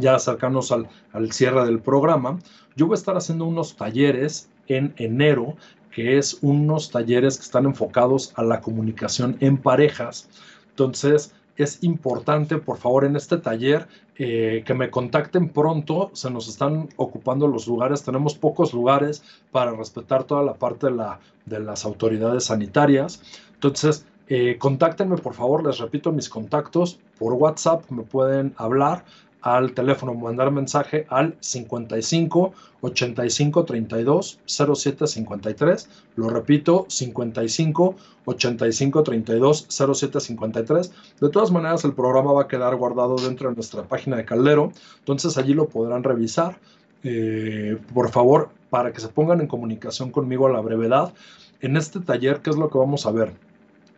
ya 0.00 0.14
acercarnos 0.16 0.72
al, 0.72 0.88
al 1.12 1.30
cierre 1.30 1.64
del 1.66 1.78
programa. 1.78 2.38
Yo 2.74 2.86
voy 2.86 2.94
a 2.94 2.98
estar 2.98 3.16
haciendo 3.16 3.44
unos 3.44 3.76
talleres 3.76 4.48
en 4.66 4.94
enero, 4.96 5.56
que 5.94 6.18
es 6.18 6.38
unos 6.42 6.90
talleres 6.90 7.36
que 7.36 7.44
están 7.44 7.66
enfocados 7.66 8.32
a 8.34 8.42
la 8.42 8.60
comunicación 8.60 9.36
en 9.40 9.56
parejas. 9.56 10.28
Entonces, 10.70 11.32
es 11.56 11.84
importante, 11.84 12.58
por 12.58 12.78
favor, 12.78 13.04
en 13.04 13.14
este 13.14 13.36
taller 13.36 13.86
eh, 14.16 14.64
que 14.66 14.74
me 14.74 14.90
contacten 14.90 15.50
pronto. 15.50 16.10
Se 16.12 16.30
nos 16.30 16.48
están 16.48 16.88
ocupando 16.96 17.46
los 17.46 17.68
lugares. 17.68 18.02
Tenemos 18.02 18.34
pocos 18.34 18.74
lugares 18.74 19.22
para 19.52 19.70
respetar 19.70 20.24
toda 20.24 20.42
la 20.42 20.54
parte 20.54 20.86
de, 20.86 20.94
la, 20.94 21.20
de 21.46 21.60
las 21.60 21.84
autoridades 21.84 22.46
sanitarias. 22.46 23.22
Entonces, 23.54 24.04
eh, 24.26 24.56
contáctenme, 24.58 25.16
por 25.16 25.34
favor. 25.34 25.64
Les 25.64 25.78
repito 25.78 26.10
mis 26.10 26.28
contactos. 26.28 26.98
Por 27.20 27.34
WhatsApp 27.34 27.88
me 27.88 28.02
pueden 28.02 28.52
hablar 28.56 29.04
al 29.44 29.74
teléfono, 29.74 30.14
mandar 30.14 30.50
mensaje 30.50 31.06
al 31.10 31.36
55 31.38 32.54
85 32.80 33.64
32 33.66 34.40
07 34.46 35.06
53. 35.06 35.88
Lo 36.16 36.30
repito, 36.30 36.86
55 36.88 37.94
85 38.24 39.02
32 39.02 39.66
07 39.68 40.20
53. 40.20 40.92
De 41.20 41.28
todas 41.28 41.50
maneras, 41.50 41.84
el 41.84 41.92
programa 41.92 42.32
va 42.32 42.42
a 42.44 42.48
quedar 42.48 42.74
guardado 42.76 43.16
dentro 43.16 43.50
de 43.50 43.54
nuestra 43.54 43.82
página 43.82 44.16
de 44.16 44.24
Caldero, 44.24 44.72
entonces 45.00 45.36
allí 45.36 45.52
lo 45.52 45.68
podrán 45.68 46.02
revisar. 46.02 46.58
Eh, 47.02 47.76
por 47.92 48.10
favor, 48.10 48.48
para 48.70 48.94
que 48.94 49.00
se 49.00 49.08
pongan 49.08 49.42
en 49.42 49.46
comunicación 49.46 50.10
conmigo 50.10 50.46
a 50.46 50.52
la 50.52 50.60
brevedad. 50.62 51.12
En 51.60 51.76
este 51.76 52.00
taller, 52.00 52.40
¿qué 52.40 52.48
es 52.48 52.56
lo 52.56 52.70
que 52.70 52.78
vamos 52.78 53.04
a 53.04 53.10
ver? 53.10 53.34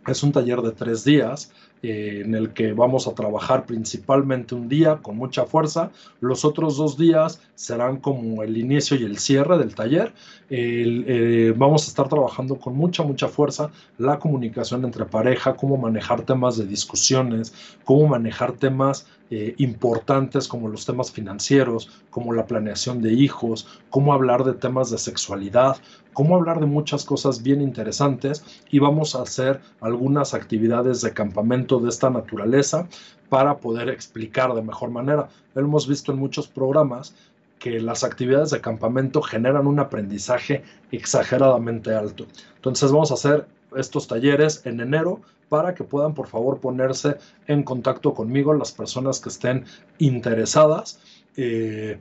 Es 0.09 0.24
un 0.24 0.32
taller 0.32 0.61
de 0.62 0.72
tres 0.72 1.05
días 1.05 1.53
eh, 1.89 2.22
en 2.24 2.34
el 2.34 2.53
que 2.53 2.72
vamos 2.72 3.07
a 3.07 3.14
trabajar 3.14 3.64
principalmente 3.64 4.57
un 4.57 4.68
día 4.68 4.97
con 4.97 5.16
mucha 5.16 5.45
fuerza. 5.45 5.93
Los 6.18 6.45
otros 6.45 6.76
dos 6.76 6.99
días 6.99 7.41
serán 7.55 7.99
como 7.99 8.43
el 8.43 8.57
inicio 8.57 8.97
y 8.97 9.05
el 9.05 9.18
cierre 9.18 9.57
del 9.57 9.72
taller. 9.76 10.12
Eh, 10.51 11.55
vamos 11.57 11.84
a 11.84 11.89
estar 11.89 12.09
trabajando 12.09 12.57
con 12.57 12.74
mucha, 12.74 13.05
mucha 13.05 13.28
fuerza 13.28 13.70
la 13.99 14.18
comunicación 14.18 14.84
entre 14.84 15.05
pareja, 15.05 15.55
cómo 15.55 15.76
manejar 15.76 16.22
temas 16.22 16.57
de 16.57 16.66
discusiones, 16.66 17.55
cómo 17.84 18.09
manejar 18.09 18.55
temas 18.55 19.07
eh, 19.28 19.57
importantes 19.59 20.47
como 20.47 20.68
los 20.68 20.87
temas 20.87 21.11
financieros, 21.11 21.91
como 22.11 22.32
la 22.32 22.47
planeación 22.47 23.03
de 23.03 23.12
hijos, 23.12 23.66
cómo 23.91 24.12
hablar 24.12 24.45
de 24.45 24.55
temas 24.55 24.89
de 24.91 24.99
sexualidad, 24.99 25.78
cómo 26.12 26.37
hablar 26.37 26.61
de 26.61 26.66
muchas 26.66 27.05
cosas 27.05 27.43
bien 27.43 27.61
interesantes 27.61 28.45
y 28.70 28.78
vamos 28.78 29.16
a 29.16 29.22
hacer 29.22 29.61
algunas 29.80 30.32
actividades 30.32 31.01
de 31.01 31.12
campamento 31.12 31.76
de 31.81 31.89
esta 31.89 32.11
naturaleza 32.11 32.87
para 33.29 33.59
poder 33.59 33.89
explicar 33.89 34.55
de 34.55 34.62
mejor 34.62 34.91
manera. 34.91 35.29
Hemos 35.55 35.89
visto 35.89 36.12
en 36.12 36.18
muchos 36.18 36.47
programas 36.47 37.14
que 37.59 37.81
las 37.81 38.05
actividades 38.05 38.51
de 38.51 38.61
campamento 38.61 39.22
generan 39.22 39.66
un 39.66 39.81
aprendizaje 39.81 40.62
exageradamente 40.93 41.95
alto. 41.95 42.27
Entonces 42.57 42.93
vamos 42.93 43.11
a 43.11 43.14
hacer 43.14 43.47
estos 43.77 44.07
talleres 44.07 44.62
en 44.64 44.81
enero 44.81 45.20
para 45.49 45.74
que 45.74 45.85
puedan 45.85 46.14
por 46.14 46.27
favor 46.27 46.59
ponerse 46.59 47.16
en 47.47 47.62
contacto 47.62 48.14
conmigo 48.14 48.53
las 48.55 48.72
personas 48.72 49.20
que 49.20 49.29
estén 49.29 49.64
interesadas. 49.99 51.01
Eh, 51.37 51.99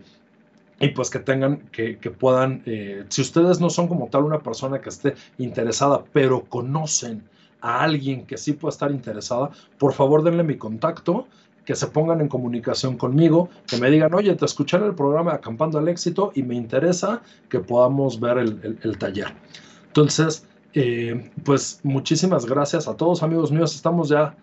y 0.80 0.90
pues 0.90 1.10
que 1.10 1.20
tengan, 1.20 1.70
que, 1.72 1.96
puedan, 1.96 2.62
eh, 2.66 3.06
si 3.08 3.22
ustedes 3.22 3.62
no 3.62 3.70
son 3.70 3.88
como 3.88 4.08
tal 4.08 4.26
una 4.26 4.40
persona 4.40 4.82
que 4.82 4.90
esté 4.90 5.16
interesada, 5.38 6.04
pero 6.12 6.44
conocen 6.44 7.24
a 7.62 7.82
alguien 7.82 8.26
que 8.26 8.38
sí 8.38 8.54
pueda 8.54 8.72
estar 8.72 8.92
interesada, 8.92 9.50
por 9.78 9.94
favor 9.94 10.24
denle 10.24 10.44
mi 10.44 10.58
contacto, 10.58 11.28
que 11.66 11.76
se 11.76 11.88
pongan 11.88 12.22
en 12.22 12.28
comunicación 12.28 12.96
conmigo, 12.96 13.50
que 13.66 13.78
me 13.78 13.90
digan, 13.90 14.14
oye, 14.14 14.36
te 14.36 14.46
escuché 14.46 14.78
el 14.78 14.94
programa 14.94 15.34
Acampando 15.34 15.80
al 15.80 15.88
Éxito 15.88 16.32
y 16.36 16.44
me 16.44 16.54
interesa 16.54 17.24
que 17.50 17.60
podamos 17.60 18.20
ver 18.20 18.38
el 18.38 18.98
taller. 19.00 19.34
Entonces, 19.88 20.46
eh, 20.78 21.32
pues 21.46 21.80
muchísimas 21.84 22.46
gracias 22.46 22.90
a 22.90 22.98
todos 22.98 23.24
amigos 23.24 23.50
míos. 23.50 23.74
Estamos 23.74 24.10
ya 24.10 24.36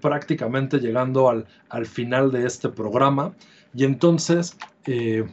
prácticamente 0.00 0.78
llegando 0.78 1.28
al, 1.28 1.44
al 1.68 1.86
final 1.86 2.30
de 2.30 2.46
este 2.46 2.68
programa. 2.68 3.34
Y 3.74 3.82
entonces, 3.82 4.56
eh, 4.86 5.26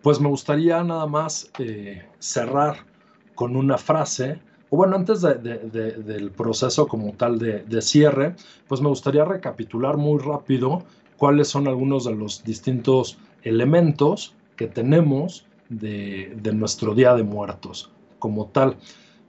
pues 0.00 0.20
me 0.20 0.28
gustaría 0.28 0.82
nada 0.84 1.06
más 1.06 1.50
eh, 1.58 2.06
cerrar 2.20 2.86
con 3.34 3.56
una 3.56 3.78
frase. 3.78 4.40
O 4.70 4.76
bueno, 4.76 4.96
antes 4.96 5.22
del 5.22 6.30
proceso 6.32 6.88
como 6.88 7.12
tal 7.12 7.38
de, 7.38 7.82
cierre, 7.82 8.34
pues 8.66 8.80
me 8.80 8.88
gustaría 8.88 9.24
recapitular 9.24 9.96
muy 9.96 10.18
rápido 10.18 10.82
cuáles 11.16 11.48
son 11.48 11.68
algunos 11.68 12.04
de 12.04 12.14
los 12.14 12.42
distintos 12.42 13.18
elementos 13.42 14.34
que 14.56 14.66
tenemos 14.66 15.46
de, 15.68 16.36
nuestro 16.52 16.94
Día 16.94 17.14
de 17.14 17.22
Muertos 17.22 17.90
como 18.18 18.46
tal. 18.46 18.76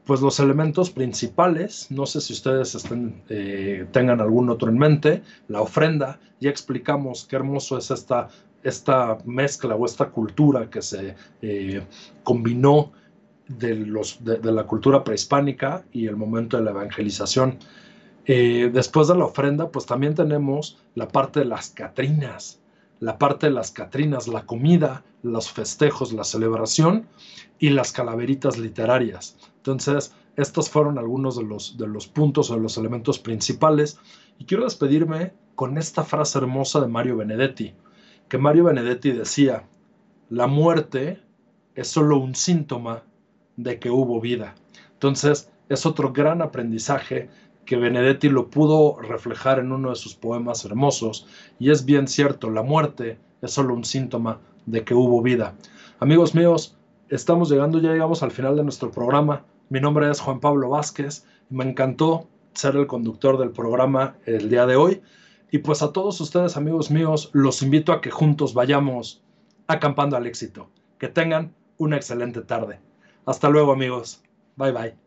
Pues 0.05 0.21
los 0.21 0.39
elementos 0.39 0.89
principales, 0.89 1.91
no 1.91 2.05
sé 2.05 2.21
si 2.21 2.33
ustedes 2.33 2.77
eh, 3.29 3.85
tengan 3.91 4.21
algún 4.21 4.49
otro 4.49 4.69
en 4.69 4.77
mente, 4.77 5.21
la 5.49 5.61
ofrenda, 5.61 6.19
ya 6.39 6.49
explicamos 6.49 7.25
qué 7.25 7.35
hermoso 7.35 7.77
es 7.77 7.91
esta, 7.91 8.29
esta 8.63 9.17
mezcla 9.25 9.75
o 9.75 9.85
esta 9.85 10.09
cultura 10.09 10.69
que 10.69 10.81
se 10.81 11.15
eh, 11.41 11.83
combinó 12.23 12.93
de, 13.47 13.75
los, 13.75 14.23
de, 14.23 14.51
la 14.51 14.65
cultura 14.65 15.03
prehispánica 15.03 15.85
y 15.91 16.07
el 16.07 16.15
momento 16.15 16.57
de 16.57 16.63
la 16.63 16.71
evangelización. 16.71 17.59
Eh, 18.25 18.69
después 18.73 19.07
de 19.07 19.15
la 19.15 19.25
ofrenda, 19.25 19.71
pues 19.71 19.85
también 19.85 20.15
tenemos 20.15 20.77
la 20.95 21.07
parte 21.07 21.39
de 21.39 21.45
las 21.45 21.69
catrinas, 21.69 22.59
la 22.99 23.17
parte 23.17 23.47
de 23.47 23.53
las 23.53 23.71
catrinas, 23.71 24.27
la 24.27 24.45
comida, 24.45 25.03
los 25.23 25.49
festejos, 25.49 26.11
la 26.11 26.23
celebración 26.23 27.07
y 27.59 27.69
las 27.69 27.91
calaveritas 27.91 28.57
literarias. 28.57 29.37
Entonces, 29.57 30.13
estos 30.35 30.69
fueron 30.69 30.97
algunos 30.97 31.37
de 31.37 31.43
los, 31.43 31.77
de 31.77 31.87
los 31.87 32.07
puntos 32.07 32.51
o 32.51 32.55
de 32.55 32.61
los 32.61 32.77
elementos 32.77 33.17
principales. 33.17 33.99
Y 34.37 34.45
quiero 34.45 34.65
despedirme 34.65 35.33
con 35.55 35.77
esta 35.77 36.03
frase 36.03 36.37
hermosa 36.37 36.81
de 36.81 36.87
Mario 36.87 37.17
Benedetti, 37.17 37.73
que 38.29 38.37
Mario 38.37 38.65
Benedetti 38.65 39.11
decía, 39.11 39.67
la 40.29 40.47
muerte 40.47 41.21
es 41.75 41.87
solo 41.87 42.17
un 42.17 42.35
síntoma 42.35 43.03
de 43.57 43.79
que 43.79 43.89
hubo 43.89 44.21
vida. 44.21 44.55
Entonces, 44.93 45.51
es 45.69 45.85
otro 45.85 46.13
gran 46.13 46.41
aprendizaje 46.41 47.29
que 47.65 47.75
Benedetti 47.75 48.29
lo 48.29 48.49
pudo 48.49 48.97
reflejar 49.01 49.59
en 49.59 49.73
uno 49.73 49.89
de 49.89 49.95
sus 49.95 50.15
poemas 50.15 50.63
hermosos, 50.63 51.27
y 51.59 51.69
es 51.71 51.83
bien 51.83 52.07
cierto, 52.07 52.49
la 52.49 52.63
muerte 52.63 53.19
es 53.41 53.51
solo 53.51 53.73
un 53.73 53.83
síntoma 53.83 54.39
de 54.65 54.83
que 54.83 54.93
hubo 54.93 55.21
vida. 55.21 55.55
Amigos 55.99 56.33
míos, 56.33 56.77
estamos 57.09 57.49
llegando, 57.49 57.79
ya 57.79 57.91
llegamos 57.91 58.23
al 58.23 58.31
final 58.31 58.55
de 58.55 58.63
nuestro 58.63 58.89
programa. 58.91 59.43
Mi 59.69 59.81
nombre 59.81 60.09
es 60.09 60.21
Juan 60.21 60.39
Pablo 60.39 60.69
Vázquez 60.69 61.25
y 61.51 61.55
me 61.55 61.65
encantó 61.65 62.27
ser 62.53 62.75
el 62.75 62.87
conductor 62.87 63.37
del 63.37 63.51
programa 63.51 64.15
el 64.25 64.49
día 64.49 64.65
de 64.65 64.75
hoy. 64.77 65.01
Y 65.51 65.59
pues 65.59 65.81
a 65.81 65.91
todos 65.91 66.19
ustedes, 66.21 66.57
amigos 66.57 66.89
míos, 66.89 67.29
los 67.33 67.61
invito 67.61 67.91
a 67.91 68.01
que 68.01 68.11
juntos 68.11 68.53
vayamos 68.53 69.23
acampando 69.67 70.17
al 70.17 70.27
éxito. 70.27 70.69
Que 70.97 71.07
tengan 71.07 71.53
una 71.77 71.95
excelente 71.97 72.41
tarde. 72.41 72.79
Hasta 73.27 73.49
luego, 73.49 73.73
amigos. 73.73 74.23
Bye 74.55 74.71
bye. 74.71 75.06